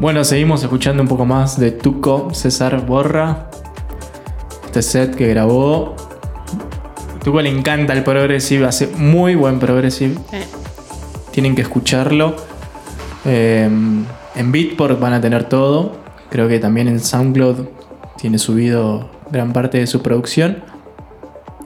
Bueno, 0.00 0.24
seguimos 0.24 0.62
escuchando 0.62 1.02
un 1.02 1.08
poco 1.10 1.26
más 1.26 1.60
de 1.60 1.72
Tuco 1.72 2.32
César 2.32 2.86
Borra. 2.86 3.50
Este 4.64 4.80
set 4.80 5.14
que 5.14 5.26
grabó. 5.26 5.94
Tuco 7.22 7.42
le 7.42 7.50
encanta 7.50 7.92
el 7.92 8.02
progressive, 8.02 8.66
hace 8.66 8.86
muy 8.86 9.34
buen 9.34 9.58
progressive. 9.58 10.14
Eh, 10.32 10.46
Tienen 11.32 11.54
que 11.54 11.60
escucharlo. 11.60 12.34
Eh, 13.26 13.68
en 14.36 14.52
Beatport 14.52 14.98
van 14.98 15.12
a 15.12 15.20
tener 15.20 15.44
todo. 15.44 15.92
Creo 16.30 16.48
que 16.48 16.58
también 16.58 16.88
en 16.88 16.98
SoundCloud 16.98 17.66
tiene 18.16 18.38
subido 18.38 19.10
gran 19.30 19.52
parte 19.52 19.76
de 19.76 19.86
su 19.86 20.00
producción. 20.00 20.64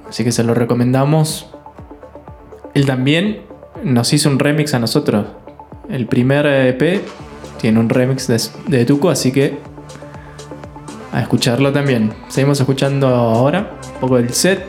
Así 0.09 0.24
que 0.24 0.32
se 0.32 0.43
lo 0.43 0.55
recomendamos. 0.55 1.55
Él 2.74 2.85
también 2.85 3.43
nos 3.85 4.12
hizo 4.12 4.28
un 4.28 4.40
remix 4.40 4.74
a 4.74 4.81
nosotros. 4.81 5.24
El 5.89 6.09
primer 6.09 6.47
EP 6.47 7.01
tiene 7.65 7.81
un 7.81 7.89
remix 7.89 8.27
de, 8.27 8.39
de 8.66 8.85
Tuco, 8.85 9.09
así 9.09 9.32
que 9.32 9.59
a 11.12 11.23
escucharlo 11.23 11.73
también. 11.73 12.12
Seguimos 12.28 12.61
escuchando 12.61 13.09
ahora 13.09 13.81
un 13.95 14.01
poco 14.01 14.16
del 14.19 14.35
set. 14.35 14.62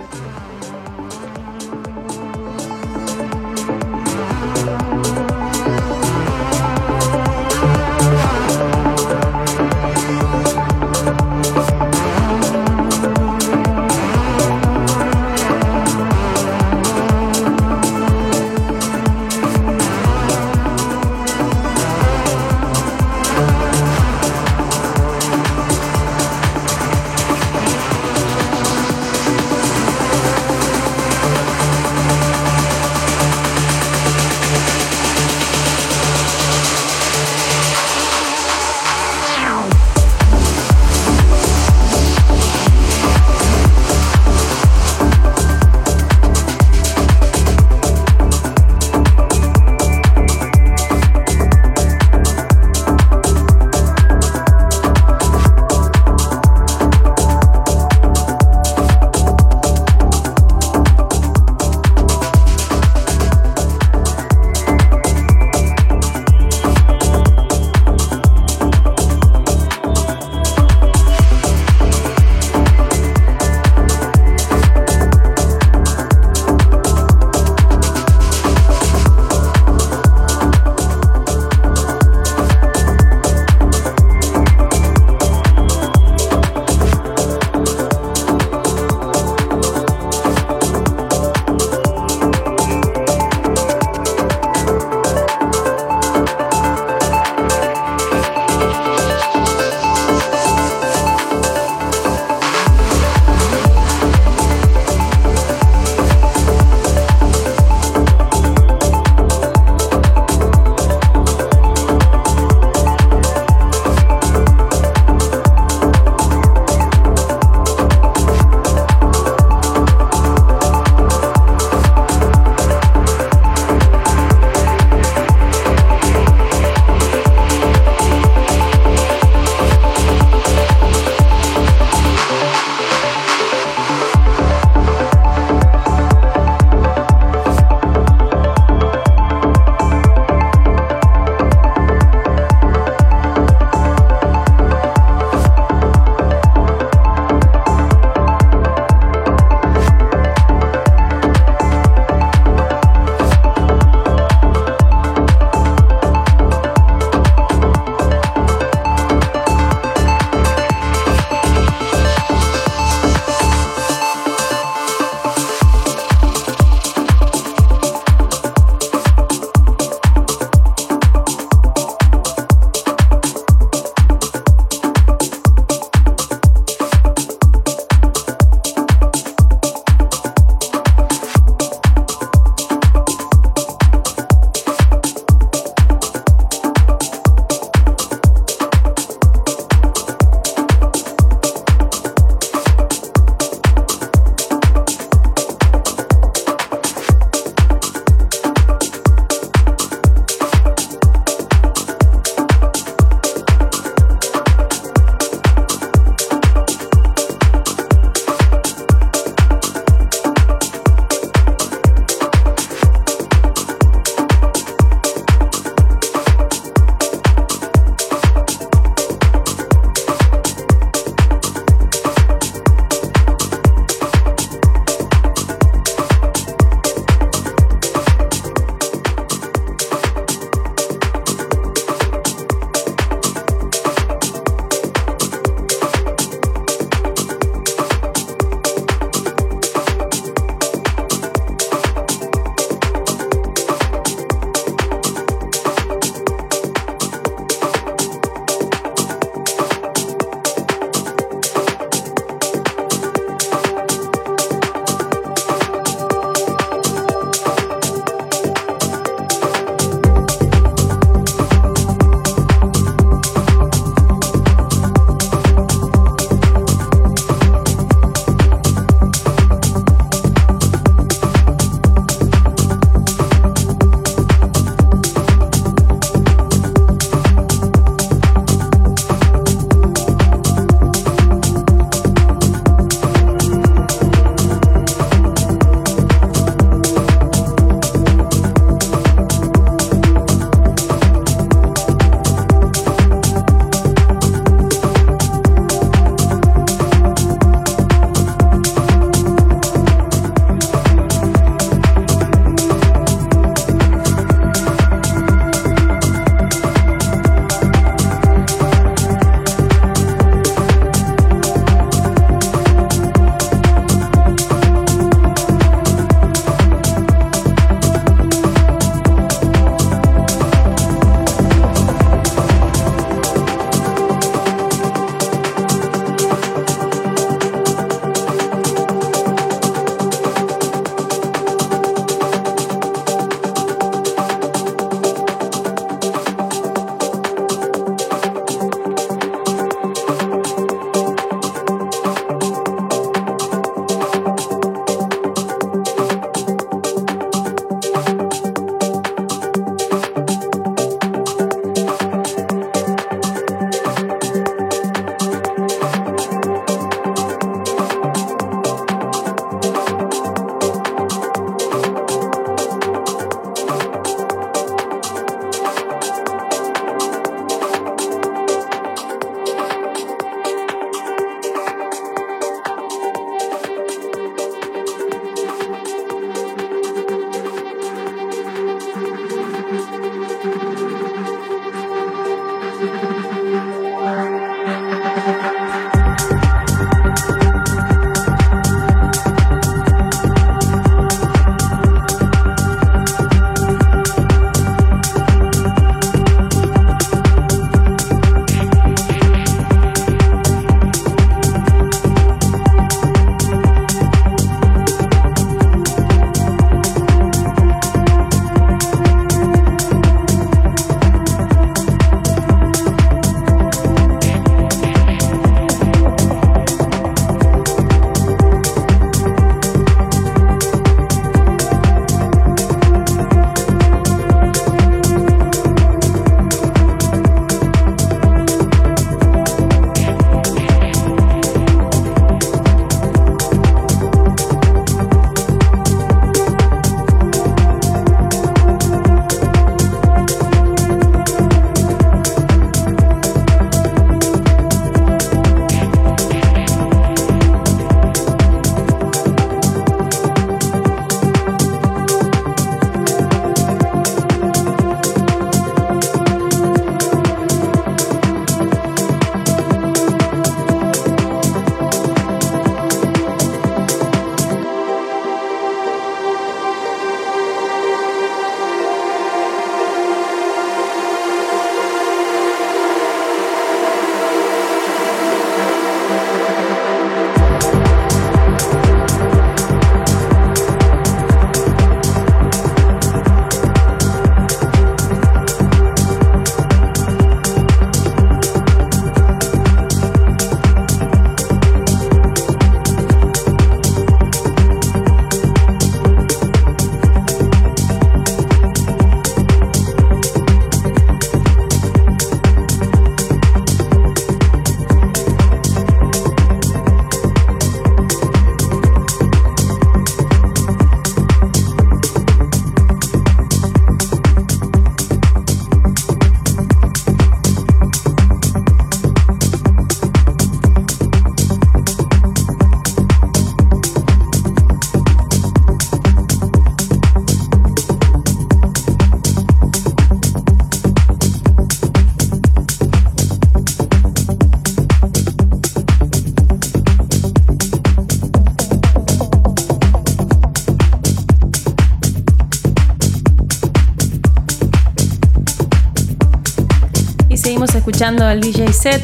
Escuchando 547.85 548.27
el 548.27 548.41
DJ 548.41 548.73
set, 548.73 549.03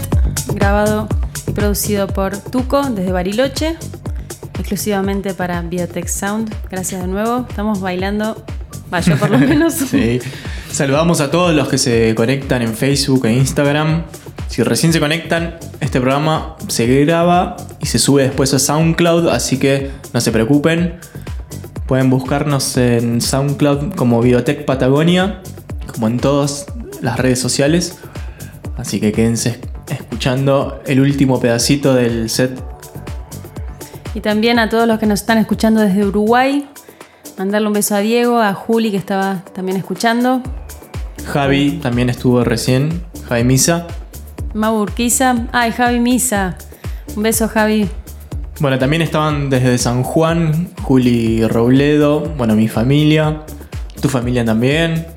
grabado 0.56 1.08
y 1.48 1.52
producido 1.52 2.08
por 2.08 2.36
Tuco 2.36 2.82
desde 2.90 3.12
Bariloche, 3.12 3.78
exclusivamente 4.58 5.36
para 5.36 5.62
Biotech 5.62 6.08
Sound. 6.08 6.52
Gracias 6.68 6.99
de 7.02 7.08
nuevo. 7.08 7.45
Estamos 7.48 7.80
bailando, 7.80 8.44
va, 8.91 8.99
yo 9.02 9.16
por 9.18 9.30
lo 9.30 9.38
menos. 9.40 9.76
Sí. 9.76 10.20
Saludamos 10.72 11.22
a 11.22 11.30
todos 11.30 11.53
los 11.53 11.68
que 11.70 11.78
se 11.78 12.16
conectan 12.16 12.64
en 12.64 12.74
Facebook 12.74 13.28
e 13.28 13.34
Instagram. 13.34 14.06
Si 14.48 14.64
recién 14.64 14.91
se 14.91 14.99
conectan, 14.99 15.60
este 15.80 16.02
programa 16.02 16.56
se 16.68 16.88
graba 16.88 17.58
y 17.82 17.86
se 17.86 17.99
sube 17.99 18.24
después 18.24 18.52
a 18.56 18.58
SoundCloud, 18.58 19.28
así 19.28 19.60
que 19.60 19.91
no 20.12 20.22
se 20.22 20.32
preocupen. 20.32 20.99
Pueden 21.86 22.10
buscarnos 22.10 22.78
en 22.78 23.22
SoundCloud 23.22 23.94
como 23.94 24.22
Biotech 24.22 24.66
Patagonia, 24.66 25.44
como 25.94 26.08
en 26.08 26.18
todas 26.18 26.66
las 26.99 27.20
redes 27.20 27.40
sociales. 27.40 27.99
Así 28.91 28.99
que 28.99 29.13
quédense 29.13 29.57
escuchando 29.88 30.81
el 30.85 30.99
último 30.99 31.39
pedacito 31.39 31.93
del 31.93 32.30
set. 32.30 32.61
Y 34.13 34.19
también 34.19 34.59
a 34.59 34.68
todos 34.68 34.85
los 34.85 34.99
que 34.99 35.05
nos 35.05 35.22
están 35.22 35.38
escuchando 35.38 35.80
desde 35.80 36.05
Uruguay. 36.05 36.68
Mandarle 37.38 37.69
un 37.69 37.73
beso 37.73 37.95
a 37.95 37.99
Diego, 37.99 38.41
a 38.41 38.53
Juli 38.53 38.91
que 38.91 38.97
estaba 38.97 39.45
también 39.53 39.77
escuchando. 39.77 40.41
Javi 41.26 41.80
también 41.81 42.09
estuvo 42.09 42.43
recién, 42.43 43.01
Javi 43.30 43.45
Misa. 43.45 43.88
Mau 44.53 44.81
Urquiza. 44.81 45.47
Ay, 45.53 45.72
Javi 45.72 46.01
Misa. 46.01 46.57
Un 47.15 47.23
beso, 47.23 47.47
Javi. 47.47 47.88
Bueno, 48.59 48.77
también 48.77 49.01
estaban 49.01 49.49
desde 49.49 49.77
San 49.77 50.03
Juan, 50.03 50.68
Juli 50.81 51.47
Robledo, 51.47 52.19
bueno, 52.35 52.55
mi 52.55 52.68
familia, 52.68 53.43
tu 54.01 54.09
familia 54.09 54.43
también. 54.43 55.07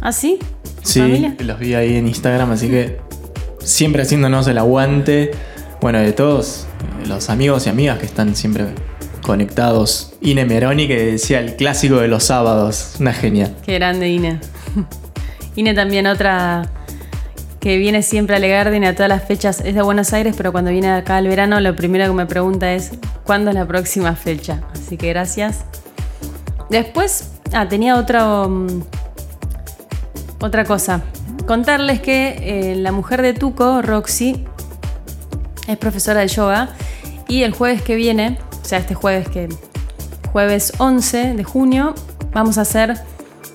¿Ah, 0.00 0.12
sí? 0.12 0.38
Sí, 0.84 1.00
familia? 1.00 1.34
los 1.40 1.58
vi 1.58 1.74
ahí 1.74 1.96
en 1.96 2.06
Instagram, 2.06 2.52
así 2.52 2.68
que 2.68 2.98
siempre 3.58 4.02
haciéndonos 4.02 4.46
el 4.46 4.58
aguante, 4.58 5.32
bueno, 5.80 5.98
de 5.98 6.12
todos 6.12 6.66
eh, 7.02 7.06
los 7.08 7.30
amigos 7.30 7.66
y 7.66 7.70
amigas 7.70 7.98
que 7.98 8.06
están 8.06 8.36
siempre 8.36 8.66
conectados. 9.22 10.12
Ine 10.20 10.44
Meroni 10.44 10.86
que 10.86 11.06
decía 11.06 11.40
el 11.40 11.56
clásico 11.56 11.96
de 11.96 12.08
los 12.08 12.24
sábados, 12.24 12.96
una 13.00 13.12
genia. 13.12 13.50
Qué 13.64 13.74
grande, 13.74 14.08
Ine. 14.10 14.38
Ine 15.56 15.74
también 15.74 16.06
otra 16.06 16.70
que 17.64 17.78
viene 17.78 18.02
siempre 18.02 18.36
a 18.36 18.38
Legarden 18.38 18.84
a 18.84 18.92
todas 18.94 19.08
las 19.08 19.24
fechas. 19.24 19.62
Es 19.64 19.74
de 19.74 19.80
Buenos 19.80 20.12
Aires, 20.12 20.34
pero 20.36 20.52
cuando 20.52 20.70
viene 20.70 20.90
acá 20.90 21.16
al 21.16 21.26
verano, 21.26 21.60
lo 21.60 21.74
primero 21.74 22.04
que 22.06 22.12
me 22.12 22.26
pregunta 22.26 22.74
es 22.74 22.90
¿cuándo 23.24 23.50
es 23.50 23.56
la 23.56 23.66
próxima 23.66 24.14
fecha? 24.14 24.60
Así 24.74 24.98
que 24.98 25.08
gracias. 25.08 25.64
Después, 26.68 27.30
ah, 27.52 27.66
tenía 27.66 27.96
otro, 27.96 28.50
mm, 28.50 28.82
otra 30.40 30.64
cosa. 30.64 31.02
Contarles 31.46 32.00
que 32.00 32.36
eh, 32.40 32.76
la 32.76 32.92
mujer 32.92 33.22
de 33.22 33.34
Tuco, 33.34 33.82
Roxy, 33.82 34.44
es 35.66 35.76
profesora 35.78 36.20
de 36.20 36.28
yoga 36.28 36.70
y 37.28 37.42
el 37.42 37.52
jueves 37.52 37.82
que 37.82 37.96
viene, 37.96 38.38
o 38.62 38.64
sea, 38.64 38.78
este 38.78 38.94
jueves 38.94 39.28
que 39.28 39.48
jueves 40.32 40.72
11 40.78 41.34
de 41.34 41.44
junio, 41.44 41.94
vamos 42.32 42.58
a 42.58 42.62
hacer 42.62 42.98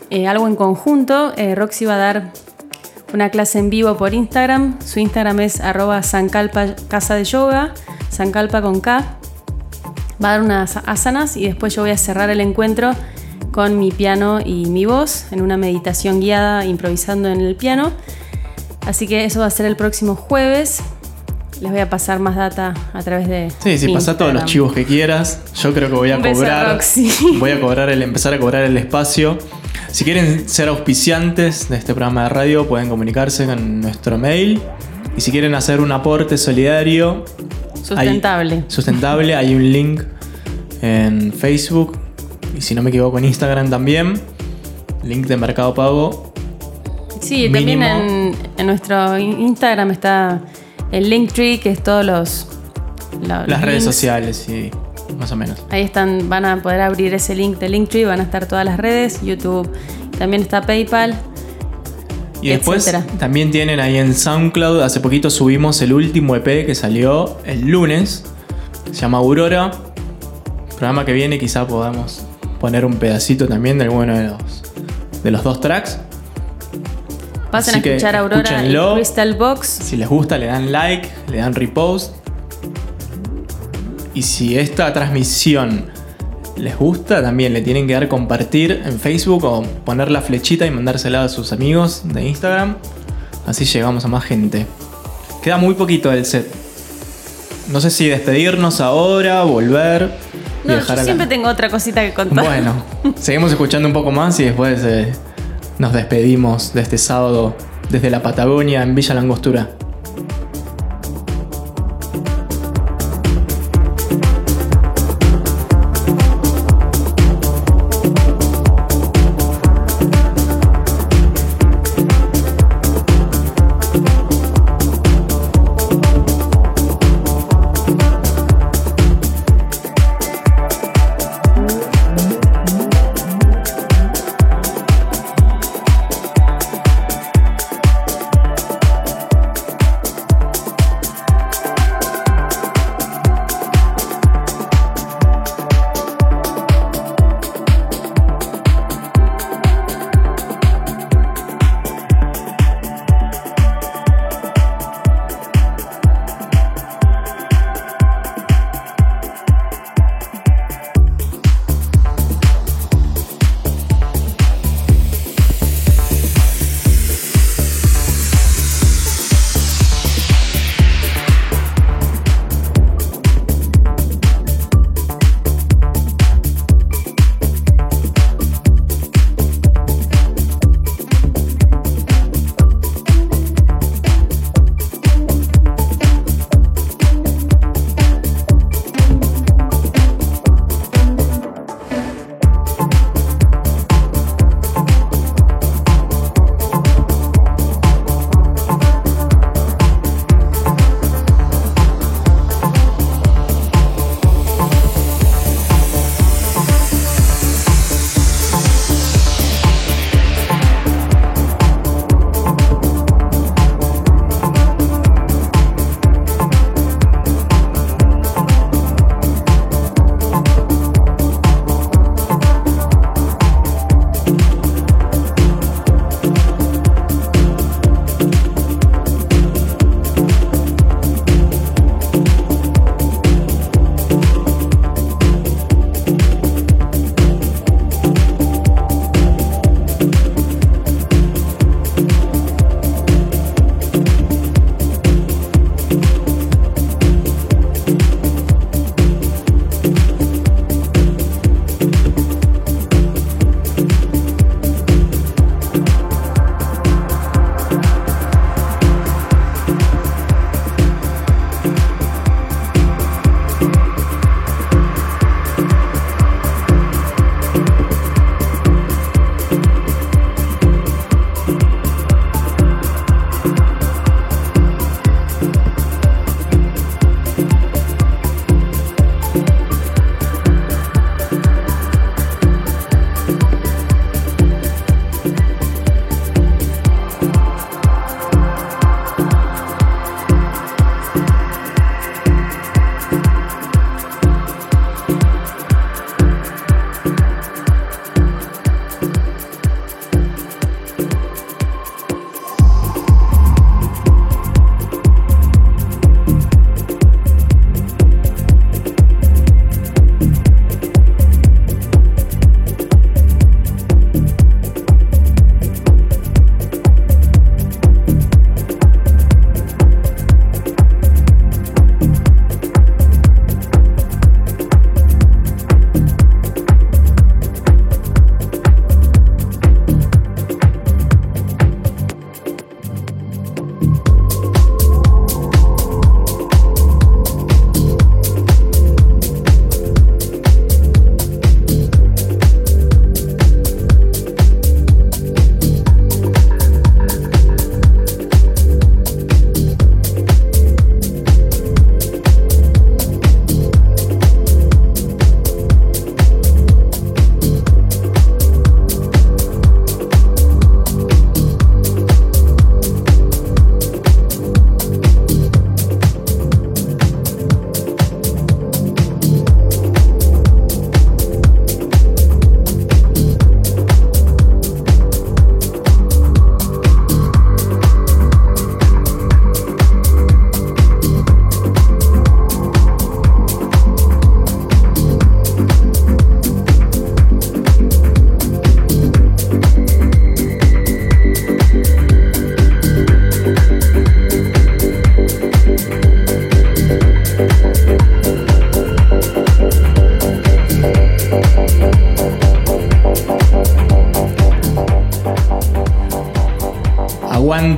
eh, 0.10 0.28
algo 0.28 0.48
en 0.48 0.56
conjunto. 0.56 1.34
Eh, 1.36 1.56
Roxy 1.56 1.86
va 1.86 1.96
a 1.96 1.98
dar 1.98 2.32
una 3.14 3.30
clase 3.30 3.60
en 3.60 3.70
vivo 3.70 3.98
por 3.98 4.14
Instagram. 4.14 4.80
Su 4.84 5.00
Instagram 5.00 5.40
es 5.42 5.62
arroba 5.62 6.02
Sancalpa 6.04 6.76
Casa 6.88 7.16
de 7.16 7.26
Yoga, 7.26 7.74
Sancalpa 8.10 8.62
con 8.62 8.82
K. 8.82 9.18
Va 10.24 10.30
a 10.30 10.32
dar 10.32 10.42
unas 10.42 10.78
asanas 10.78 11.38
y 11.38 11.48
después 11.48 11.74
yo 11.76 11.82
voy 11.84 11.92
a 11.92 11.98
cerrar 11.98 12.30
el 12.30 12.42
encuentro 12.42 12.92
con 13.52 13.80
mi 13.80 13.92
piano 13.92 14.40
y 14.44 14.66
mi 14.68 14.86
voz 14.86 15.26
en 15.32 15.42
una 15.42 15.58
meditación 15.58 16.20
guiada 16.20 16.66
improvisando 16.66 17.30
en 17.30 17.42
el 17.42 17.56
piano. 17.56 17.92
Así 18.86 19.08
que 19.08 19.26
eso 19.26 19.42
va 19.42 19.48
a 19.48 19.50
ser 19.50 19.66
el 19.66 19.76
próximo 19.76 20.16
jueves. 20.16 20.80
Les 21.62 21.70
voy 21.72 21.82
a 21.82 21.90
pasar 21.90 22.20
más 22.20 22.36
data 22.38 22.74
a 22.94 23.02
través 23.04 23.28
de. 23.28 23.52
Sí, 23.60 23.78
sí, 23.78 23.94
pasa 23.94 24.18
todos 24.18 24.34
los 24.34 24.46
chivos 24.46 24.72
que 24.72 24.86
quieras. 24.86 25.42
Yo 25.62 25.74
creo 25.74 25.90
que 25.90 25.96
voy 25.96 26.12
a 26.12 26.16
Un 26.18 26.22
beso 26.22 26.42
a 26.44 26.46
cobrar. 26.46 26.80
Voy 27.40 27.52
a 27.52 27.60
cobrar 27.60 27.90
el, 27.90 28.02
empezar 28.02 28.34
a 28.34 28.40
cobrar 28.40 28.64
el 28.64 28.78
espacio. 28.78 29.38
Si 29.92 30.06
quieren 30.06 30.48
ser 30.48 30.70
auspiciantes 30.70 31.68
de 31.68 31.76
este 31.76 31.94
programa 31.94 32.24
de 32.24 32.30
radio, 32.30 32.68
pueden 32.68 32.88
comunicarse 32.90 33.46
con 33.46 33.82
nuestro 33.82 34.18
mail. 34.18 34.62
Y 35.18 35.22
si 35.22 35.32
quieren 35.32 35.54
hacer 35.54 35.82
un 35.82 35.92
aporte 35.92 36.38
solidario, 36.38 37.26
Sustentable. 37.84 38.56
hay- 38.56 38.66
sustentable, 38.68 39.36
hay 39.36 39.54
un 39.56 39.72
link 39.72 40.04
en 40.82 41.34
Facebook. 41.34 41.99
Y 42.60 42.62
si 42.62 42.76
no 42.76 42.84
me 42.84 42.90
equivoco, 42.90 43.18
en 43.18 43.24
Instagram 43.24 43.70
también. 43.70 44.20
Link 45.02 45.28
de 45.28 45.38
Mercado 45.38 45.74
Pago. 45.74 46.34
Sí, 47.22 47.44
también 47.46 47.66
Mínimo. 47.80 47.86
en, 47.86 48.36
en 48.58 48.66
nuestro 48.66 49.18
in- 49.18 49.40
Instagram 49.40 49.92
está 49.92 50.42
el 50.92 51.10
Linktree, 51.10 51.62
que 51.62 51.72
es 51.72 51.82
todos 51.82 52.06
los. 52.06 52.48
la- 53.26 53.40
los 53.40 53.48
Las 53.48 53.62
redes 53.62 53.86
sociales, 53.86 54.44
sí, 54.46 54.72
más 55.18 55.32
o 55.32 55.38
menos. 55.38 55.58
Ahí 55.70 55.84
están, 55.84 56.28
van 56.28 56.44
a 56.44 56.62
poder 56.62 56.82
abrir 56.82 57.14
ese 57.14 57.34
link 57.34 57.60
de 57.60 57.70
Linktree, 57.70 58.04
van 58.04 58.20
a 58.20 58.24
estar 58.24 58.46
todas 58.46 58.66
las 58.66 58.76
redes, 58.78 59.22
YouTube. 59.24 59.70
También 60.18 60.42
está 60.42 60.62
PayPal. 60.62 61.16
Y 62.42 62.50
después 62.50 62.86
etcétera. 62.88 63.06
también 63.20 63.52
tienen 63.52 63.80
ahí 63.80 63.96
en 63.98 64.14
SoundCloud, 64.14 64.82
hace 64.82 65.00
poquito 65.00 65.30
subimos 65.30 65.82
el 65.82 65.94
último 65.94 66.36
EP 66.36 66.66
que 66.66 66.76
salió 66.76 67.38
el 67.46 67.68
lunes. 67.68 68.26
Se 68.92 69.00
llama 69.00 69.20
Aurora. 69.20 69.72
Programa 70.70 71.06
que 71.06 71.12
viene 71.14 71.38
quizá 71.40 71.66
podamos 71.68 72.26
poner 72.60 72.86
un 72.86 72.96
pedacito 72.96 73.48
también 73.48 73.78
de 73.78 73.86
alguno 73.86 74.18
de 74.18 74.28
los, 74.28 74.64
de 75.24 75.32
los 75.32 75.44
dos 75.44 75.62
tracks. 75.62 75.98
Pasen 77.52 77.76
Así 77.76 77.90
a 77.90 77.94
escuchar 77.94 78.16
Aurora 78.16 78.42
escúchenlo. 78.42 78.92
y 78.92 78.96
Crystal 78.96 79.34
Box. 79.34 79.68
Si 79.68 79.98
les 79.98 80.08
gusta 80.08 80.38
le 80.38 80.46
dan 80.46 80.72
like, 80.72 81.10
le 81.32 81.38
dan 81.38 81.56
repost. 81.56 82.16
Y 84.14 84.22
si 84.24 84.58
esta 84.58 84.92
transmisión 84.94 85.86
les 86.58 86.78
gusta, 86.78 87.22
también 87.22 87.54
le 87.54 87.62
tienen 87.62 87.88
que 87.88 87.94
dar 87.94 88.08
compartir 88.08 88.82
en 88.86 89.00
Facebook 89.00 89.46
o 89.46 89.64
poner 89.86 90.12
la 90.12 90.22
flechita 90.22 90.66
y 90.66 90.72
mandársela 90.72 91.24
a 91.24 91.30
sus 91.30 91.54
amigos 91.54 92.02
de 92.06 92.28
Instagram. 92.28 92.76
Así 93.48 93.66
llegamos 93.66 94.06
a 94.06 94.08
más 94.10 94.26
gente. 94.26 94.68
Queda 95.42 95.58
muy 95.58 95.74
poquito 95.74 96.10
del 96.10 96.26
set. 96.26 96.46
No 97.72 97.80
sé 97.82 97.90
si 97.92 98.08
despedirnos 98.08 98.82
ahora, 98.82 99.44
volver. 99.44 100.12
No, 100.64 100.80
yo 100.80 100.96
la- 100.96 101.04
siempre 101.04 101.28
tengo 101.28 101.48
otra 101.50 101.70
cosita 101.70 102.02
que 102.02 102.14
contar. 102.14 102.44
Bueno, 102.46 102.74
seguimos 103.18 103.52
escuchando 103.52 103.88
un 103.88 103.94
poco 103.94 104.12
más 104.12 104.40
y 104.40 104.46
después 104.46 104.82
eh, 104.84 105.14
nos 105.78 105.94
despedimos 105.94 106.74
de 106.74 106.82
este 106.82 106.98
sábado 106.98 107.56
desde 107.90 108.10
la 108.10 108.22
Patagonia 108.22 108.84
en 108.84 108.94
Villa 108.96 109.14
Langostura. 109.16 109.70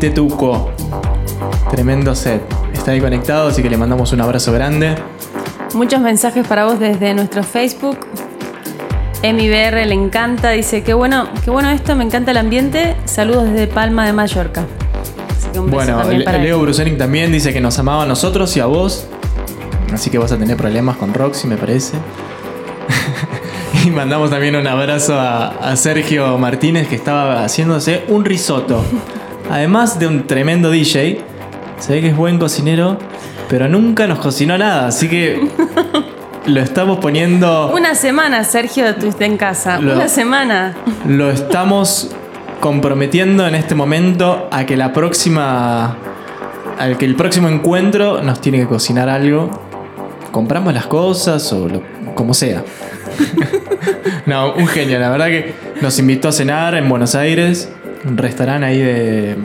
Aguante 0.01 0.19
Tuco. 0.19 0.71
Tremendo 1.69 2.15
set. 2.15 2.41
Está 2.73 2.89
ahí 2.89 2.99
conectado, 2.99 3.49
así 3.49 3.61
que 3.61 3.69
le 3.69 3.77
mandamos 3.77 4.11
un 4.13 4.21
abrazo 4.21 4.51
grande. 4.51 4.95
Muchos 5.75 6.01
mensajes 6.01 6.47
para 6.47 6.65
vos 6.65 6.79
desde 6.79 7.13
nuestro 7.13 7.43
Facebook. 7.43 7.99
MIBR 9.21 9.85
le 9.85 9.93
encanta, 9.93 10.49
dice, 10.49 10.81
qué 10.81 10.95
bueno, 10.95 11.29
qué 11.45 11.51
bueno 11.51 11.69
esto, 11.69 11.95
me 11.95 12.03
encanta 12.03 12.31
el 12.31 12.37
ambiente. 12.37 12.95
Saludos 13.05 13.51
desde 13.51 13.67
Palma 13.67 14.07
de 14.07 14.13
Mallorca. 14.13 14.65
Así 15.29 15.49
que 15.53 15.59
un 15.59 15.67
beso 15.67 15.75
Bueno, 15.75 16.23
para 16.25 16.39
Leo 16.39 16.55
él. 16.55 16.61
Brusening 16.63 16.97
también 16.97 17.31
dice 17.31 17.53
que 17.53 17.61
nos 17.61 17.77
amaba 17.77 18.01
a 18.01 18.07
nosotros 18.07 18.57
y 18.57 18.59
a 18.59 18.65
vos. 18.65 19.05
Así 19.93 20.09
que 20.09 20.17
vas 20.17 20.31
a 20.31 20.37
tener 20.39 20.57
problemas 20.57 20.97
con 20.97 21.13
Roxy, 21.13 21.45
me 21.45 21.57
parece. 21.57 21.95
y 23.85 23.91
mandamos 23.91 24.31
también 24.31 24.55
un 24.55 24.65
abrazo 24.65 25.13
a, 25.19 25.49
a 25.49 25.75
Sergio 25.75 26.39
Martínez 26.39 26.87
que 26.87 26.95
estaba 26.95 27.43
haciéndose 27.43 28.03
un 28.07 28.25
risotto. 28.25 28.83
Además 29.51 29.99
de 29.99 30.07
un 30.07 30.25
tremendo 30.27 30.71
DJ. 30.71 31.21
Se 31.79 31.93
ve 31.93 32.01
que 32.01 32.07
es 32.09 32.15
buen 32.15 32.37
cocinero, 32.39 32.97
pero 33.49 33.67
nunca 33.67 34.07
nos 34.07 34.19
cocinó 34.19 34.57
nada. 34.57 34.87
Así 34.87 35.09
que 35.09 35.49
lo 36.45 36.61
estamos 36.61 36.99
poniendo. 36.99 37.71
Una 37.73 37.93
semana, 37.95 38.43
Sergio, 38.43 38.87
estuviste 38.87 39.25
en 39.25 39.37
casa. 39.37 39.79
Lo- 39.79 39.95
Una 39.95 40.07
semana. 40.07 40.75
Lo 41.07 41.29
estamos 41.31 42.11
comprometiendo 42.59 43.47
en 43.47 43.55
este 43.55 43.75
momento 43.75 44.47
a 44.51 44.65
que 44.65 44.77
la 44.77 44.93
próxima. 44.93 45.97
Al 46.79 46.97
que 46.97 47.05
el 47.05 47.15
próximo 47.15 47.47
encuentro 47.49 48.21
nos 48.23 48.39
tiene 48.41 48.59
que 48.59 48.67
cocinar 48.67 49.09
algo. 49.09 49.49
Compramos 50.31 50.73
las 50.73 50.85
cosas 50.87 51.51
o 51.51 51.67
lo- 51.67 51.81
como 52.15 52.33
sea. 52.33 52.63
no, 54.25 54.53
un 54.53 54.67
genio, 54.67 54.99
la 54.99 55.09
verdad 55.09 55.27
que 55.27 55.53
nos 55.81 55.97
invitó 55.99 56.29
a 56.29 56.31
cenar 56.31 56.75
en 56.75 56.87
Buenos 56.87 57.15
Aires, 57.15 57.69
un 58.05 58.17
restaurante 58.17 58.65
ahí 58.65 58.79
de. 58.79 59.35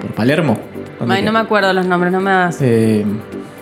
por 0.00 0.10
Palermo. 0.14 0.58
¿Dónde 0.98 1.14
Ay, 1.16 1.22
no 1.22 1.32
me 1.32 1.38
acuerdo 1.40 1.72
los 1.72 1.86
nombres, 1.86 2.12
no 2.12 2.20
me 2.20 2.30
hagas. 2.30 2.58
Eh, 2.60 3.04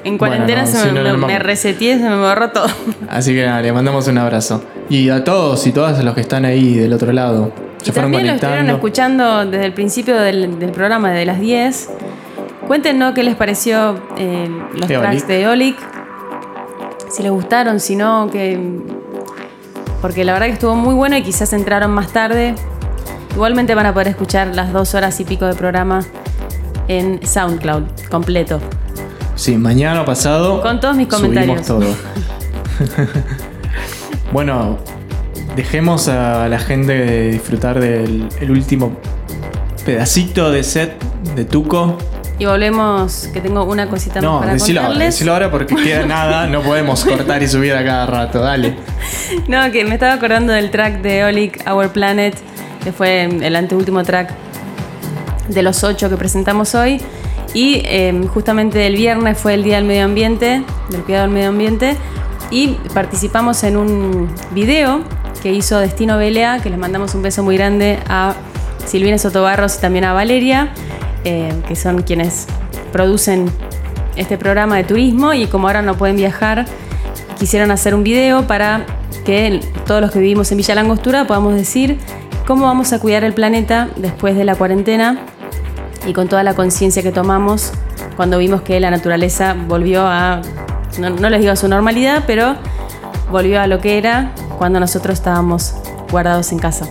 En 0.04 0.18
cuarentena 0.18 0.62
bueno, 0.64 0.78
no, 0.78 0.84
se 0.84 0.92
me, 0.92 1.02
no, 1.02 1.16
no, 1.16 1.26
me 1.26 1.38
reseteé, 1.38 1.98
se 1.98 2.08
me 2.08 2.16
borró 2.16 2.50
todo. 2.50 2.66
Así 3.08 3.34
que 3.34 3.44
nada, 3.46 3.62
le 3.62 3.72
mandamos 3.72 4.06
un 4.08 4.18
abrazo. 4.18 4.62
Y 4.88 5.08
a 5.10 5.24
todos 5.24 5.66
y 5.66 5.72
todas 5.72 6.02
los 6.04 6.14
que 6.14 6.20
están 6.20 6.44
ahí 6.44 6.74
del 6.74 6.92
otro 6.92 7.12
lado. 7.12 7.52
Se 7.82 7.90
Y 7.90 7.92
fueron 7.92 8.12
también 8.12 8.26
lo 8.28 8.32
estuvieron 8.34 8.66
conectando. 8.66 8.72
escuchando 8.74 9.46
desde 9.50 9.64
el 9.66 9.72
principio 9.72 10.16
del, 10.20 10.58
del 10.58 10.70
programa, 10.70 11.10
de 11.10 11.24
las 11.24 11.40
10. 11.40 11.90
Cuéntenos 12.68 13.12
qué 13.14 13.22
les 13.24 13.34
pareció 13.34 13.96
eh, 14.18 14.48
los 14.74 14.88
Eolic. 14.88 15.00
tracks 15.00 15.26
de 15.28 15.42
Eolic. 15.42 15.76
Si 17.10 17.22
les 17.22 17.32
gustaron, 17.32 17.80
si 17.80 17.96
no, 17.96 18.28
que. 18.30 18.58
Porque 20.00 20.24
la 20.24 20.32
verdad 20.32 20.46
que 20.46 20.52
estuvo 20.54 20.74
muy 20.74 20.94
bueno 20.94 21.16
y 21.16 21.22
quizás 21.22 21.52
entraron 21.52 21.90
más 21.92 22.12
tarde. 22.12 22.54
Igualmente 23.34 23.74
van 23.74 23.86
a 23.86 23.92
poder 23.92 24.08
escuchar 24.08 24.48
las 24.48 24.72
dos 24.72 24.94
horas 24.94 25.18
y 25.20 25.24
pico 25.24 25.46
de 25.46 25.54
programa 25.54 26.04
en 26.88 27.20
SoundCloud, 27.26 27.84
completo. 28.10 28.60
Sí, 29.34 29.56
mañana 29.56 30.02
o 30.02 30.04
pasado. 30.04 30.60
Con 30.62 30.80
todos 30.80 30.96
mis 30.96 31.08
comentarios. 31.08 31.66
Subimos 31.66 31.96
todo. 31.96 33.06
bueno, 34.32 34.78
dejemos 35.56 36.08
a 36.08 36.48
la 36.48 36.58
gente 36.58 37.30
disfrutar 37.30 37.80
del 37.80 38.28
el 38.40 38.50
último 38.50 38.92
pedacito 39.84 40.50
de 40.50 40.62
set 40.62 41.02
de 41.34 41.44
Tuco. 41.44 41.96
Y 42.38 42.44
volvemos, 42.44 43.28
que 43.32 43.40
tengo 43.40 43.64
una 43.64 43.88
cosita 43.88 44.14
más 44.16 44.22
No, 44.22 44.40
para 44.40 44.52
decilo 44.54 44.80
contarles. 44.80 45.14
decilo 45.14 45.32
ahora 45.32 45.50
porque 45.50 45.74
queda 45.76 46.06
nada, 46.06 46.46
no 46.46 46.60
podemos 46.62 47.04
cortar 47.04 47.42
y 47.42 47.48
subir 47.48 47.74
a 47.74 47.84
cada 47.84 48.06
rato, 48.06 48.40
dale. 48.40 48.74
No, 49.48 49.70
que 49.70 49.84
me 49.84 49.94
estaba 49.94 50.14
acordando 50.14 50.52
del 50.52 50.70
track 50.70 51.02
de 51.02 51.20
Eolic, 51.20 51.62
Our 51.70 51.90
Planet, 51.90 52.34
que 52.82 52.92
fue 52.92 53.24
el 53.24 53.56
anteúltimo 53.56 54.02
track 54.02 54.32
de 55.48 55.62
los 55.62 55.84
ocho 55.84 56.08
que 56.08 56.16
presentamos 56.16 56.74
hoy. 56.74 57.00
Y 57.54 57.82
eh, 57.84 58.28
justamente 58.32 58.86
el 58.86 58.96
viernes 58.96 59.38
fue 59.38 59.54
el 59.54 59.62
Día 59.62 59.76
del 59.76 59.84
Medio 59.84 60.04
Ambiente, 60.04 60.64
del 60.90 61.02
cuidado 61.02 61.26
del 61.26 61.34
medio 61.34 61.50
ambiente, 61.50 61.96
y 62.50 62.68
participamos 62.94 63.62
en 63.64 63.76
un 63.76 64.28
video 64.52 65.02
que 65.42 65.52
hizo 65.52 65.78
Destino 65.78 66.16
Belea, 66.16 66.60
que 66.60 66.70
les 66.70 66.78
mandamos 66.78 67.14
un 67.14 67.22
beso 67.22 67.42
muy 67.42 67.56
grande 67.56 67.98
a 68.08 68.34
Silvina 68.86 69.18
Sotobarros 69.18 69.76
y 69.76 69.80
también 69.80 70.04
a 70.04 70.12
Valeria, 70.12 70.72
eh, 71.24 71.52
que 71.68 71.76
son 71.76 72.02
quienes 72.02 72.46
producen 72.92 73.50
este 74.16 74.38
programa 74.38 74.76
de 74.76 74.84
turismo 74.84 75.32
y 75.32 75.46
como 75.46 75.66
ahora 75.66 75.82
no 75.82 75.96
pueden 75.96 76.16
viajar, 76.16 76.66
quisieron 77.38 77.70
hacer 77.70 77.94
un 77.94 78.04
video 78.04 78.46
para 78.46 78.86
que 79.24 79.60
todos 79.86 80.00
los 80.00 80.10
que 80.10 80.18
vivimos 80.18 80.50
en 80.52 80.58
Villa 80.58 80.74
Langostura 80.74 81.26
podamos 81.26 81.54
decir 81.54 81.98
cómo 82.46 82.66
vamos 82.66 82.92
a 82.92 83.00
cuidar 83.00 83.24
el 83.24 83.34
planeta 83.34 83.88
después 83.96 84.36
de 84.36 84.44
la 84.44 84.54
cuarentena 84.54 85.18
y 86.06 86.12
con 86.12 86.28
toda 86.28 86.42
la 86.42 86.54
conciencia 86.54 87.02
que 87.02 87.12
tomamos 87.12 87.72
cuando 88.16 88.38
vimos 88.38 88.62
que 88.62 88.78
la 88.80 88.90
naturaleza 88.90 89.54
volvió 89.66 90.06
a, 90.06 90.42
no, 90.98 91.10
no 91.10 91.30
les 91.30 91.40
digo 91.40 91.52
a 91.52 91.56
su 91.56 91.68
normalidad, 91.68 92.24
pero 92.26 92.56
volvió 93.30 93.60
a 93.60 93.66
lo 93.66 93.80
que 93.80 93.98
era 93.98 94.32
cuando 94.58 94.80
nosotros 94.80 95.14
estábamos 95.14 95.74
guardados 96.10 96.52
en 96.52 96.58
casa. 96.58 96.86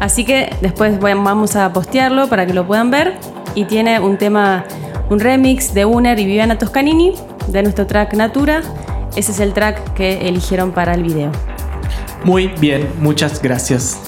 Así 0.00 0.24
que 0.24 0.54
después 0.60 0.98
vamos 1.00 1.56
a 1.56 1.72
postearlo 1.72 2.28
para 2.28 2.46
que 2.46 2.54
lo 2.54 2.66
puedan 2.66 2.90
ver 2.90 3.14
y 3.54 3.64
tiene 3.64 3.98
un 4.00 4.16
tema, 4.16 4.64
un 5.10 5.20
remix 5.20 5.74
de 5.74 5.84
Uner 5.84 6.18
y 6.18 6.24
Viviana 6.24 6.58
Toscanini 6.58 7.14
de 7.48 7.62
nuestro 7.62 7.86
track 7.86 8.14
Natura. 8.14 8.62
Ese 9.16 9.32
es 9.32 9.40
el 9.40 9.52
track 9.52 9.94
que 9.94 10.28
eligieron 10.28 10.72
para 10.72 10.94
el 10.94 11.02
video. 11.02 11.32
Muy 12.24 12.48
bien, 12.60 12.88
muchas 13.00 13.40
gracias. 13.42 13.98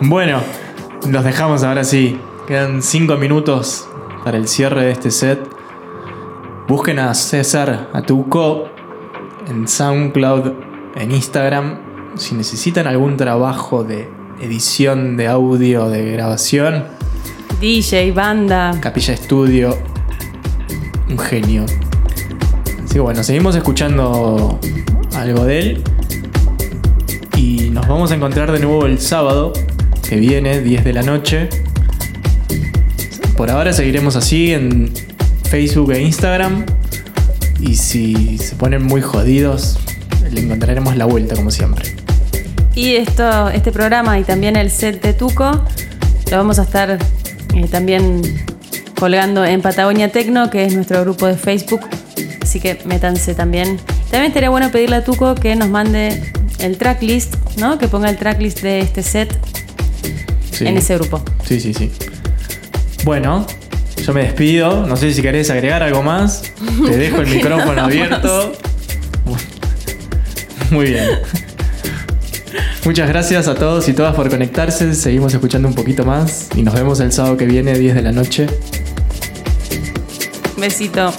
Bueno, 0.00 0.40
los 1.08 1.24
dejamos 1.24 1.62
ahora 1.62 1.84
sí. 1.84 2.18
Quedan 2.46 2.82
cinco 2.82 3.16
minutos 3.16 3.88
para 4.24 4.36
el 4.36 4.48
cierre 4.48 4.84
de 4.84 4.90
este 4.92 5.10
set. 5.10 5.40
Busquen 6.68 6.98
a 6.98 7.14
César, 7.14 7.90
a 7.92 8.02
Tuco, 8.02 8.68
en 9.48 9.68
SoundCloud, 9.68 10.52
en 10.96 11.12
Instagram. 11.12 11.78
Si 12.16 12.34
necesitan 12.34 12.86
algún 12.86 13.16
trabajo 13.16 13.84
de 13.84 14.08
edición 14.40 15.16
de 15.16 15.28
audio, 15.28 15.88
de 15.88 16.12
grabación, 16.12 16.84
DJ, 17.60 18.12
banda. 18.12 18.72
Capilla 18.80 19.12
Estudio, 19.12 19.76
un 21.10 21.18
genio. 21.18 21.66
Así 22.82 22.94
que 22.94 23.00
bueno, 23.00 23.22
seguimos 23.22 23.54
escuchando 23.54 24.58
algo 25.14 25.44
de 25.44 25.58
él. 25.58 25.84
Y 27.36 27.68
nos 27.68 27.86
vamos 27.86 28.12
a 28.12 28.14
encontrar 28.14 28.50
de 28.50 28.60
nuevo 28.60 28.86
el 28.86 28.98
sábado, 28.98 29.52
que 30.10 30.16
viene, 30.16 30.60
10 30.60 30.82
de 30.82 30.92
la 30.92 31.02
noche. 31.02 31.48
Por 33.36 33.48
ahora 33.48 33.72
seguiremos 33.72 34.16
así 34.16 34.52
en 34.52 34.92
Facebook 35.48 35.92
e 35.92 36.02
Instagram. 36.02 36.66
Y 37.60 37.76
si 37.76 38.36
se 38.38 38.56
ponen 38.56 38.82
muy 38.82 39.02
jodidos, 39.02 39.78
le 40.32 40.40
encontraremos 40.40 40.96
la 40.96 41.04
vuelta 41.04 41.36
como 41.36 41.52
siempre. 41.52 41.94
Y 42.74 42.96
esto, 42.96 43.50
este 43.50 43.70
programa 43.70 44.18
y 44.18 44.24
también 44.24 44.56
el 44.56 44.72
set 44.72 45.00
de 45.00 45.12
Tuco 45.12 45.64
lo 46.28 46.36
vamos 46.36 46.58
a 46.58 46.62
estar 46.62 46.98
eh, 47.54 47.68
también 47.70 48.20
colgando 48.98 49.44
en 49.44 49.62
Patagonia 49.62 50.10
Tecno, 50.10 50.50
que 50.50 50.64
es 50.64 50.74
nuestro 50.74 51.02
grupo 51.02 51.28
de 51.28 51.36
Facebook. 51.36 51.82
Así 52.42 52.58
que 52.58 52.80
métanse 52.84 53.36
también. 53.36 53.78
También 54.10 54.24
estaría 54.24 54.50
bueno 54.50 54.72
pedirle 54.72 54.96
a 54.96 55.04
Tuco 55.04 55.36
que 55.36 55.54
nos 55.54 55.68
mande 55.68 56.20
el 56.58 56.78
tracklist, 56.78 57.36
¿no? 57.58 57.78
Que 57.78 57.86
ponga 57.86 58.10
el 58.10 58.16
tracklist 58.16 58.60
de 58.62 58.80
este 58.80 59.04
set 59.04 59.49
Sí. 60.60 60.66
en 60.66 60.76
ese 60.76 60.98
grupo. 60.98 61.22
Sí, 61.46 61.58
sí, 61.58 61.72
sí. 61.72 61.90
Bueno, 63.04 63.46
yo 64.04 64.12
me 64.12 64.24
despido. 64.24 64.86
No 64.86 64.94
sé 64.96 65.12
si 65.14 65.22
querés 65.22 65.48
agregar 65.48 65.82
algo 65.82 66.02
más. 66.02 66.42
Te 66.86 66.96
dejo 66.98 67.22
el 67.22 67.26
micrófono 67.34 67.80
abierto. 67.82 68.52
Muy 70.70 70.86
bien. 70.90 71.08
Muchas 72.84 73.08
gracias 73.08 73.48
a 73.48 73.54
todos 73.54 73.88
y 73.88 73.94
todas 73.94 74.14
por 74.14 74.28
conectarse. 74.28 74.94
Seguimos 74.94 75.32
escuchando 75.32 75.66
un 75.66 75.74
poquito 75.74 76.04
más 76.04 76.48
y 76.54 76.62
nos 76.62 76.74
vemos 76.74 77.00
el 77.00 77.10
sábado 77.10 77.38
que 77.38 77.46
viene, 77.46 77.78
10 77.78 77.94
de 77.94 78.02
la 78.02 78.12
noche. 78.12 78.46
Besito. 80.58 81.12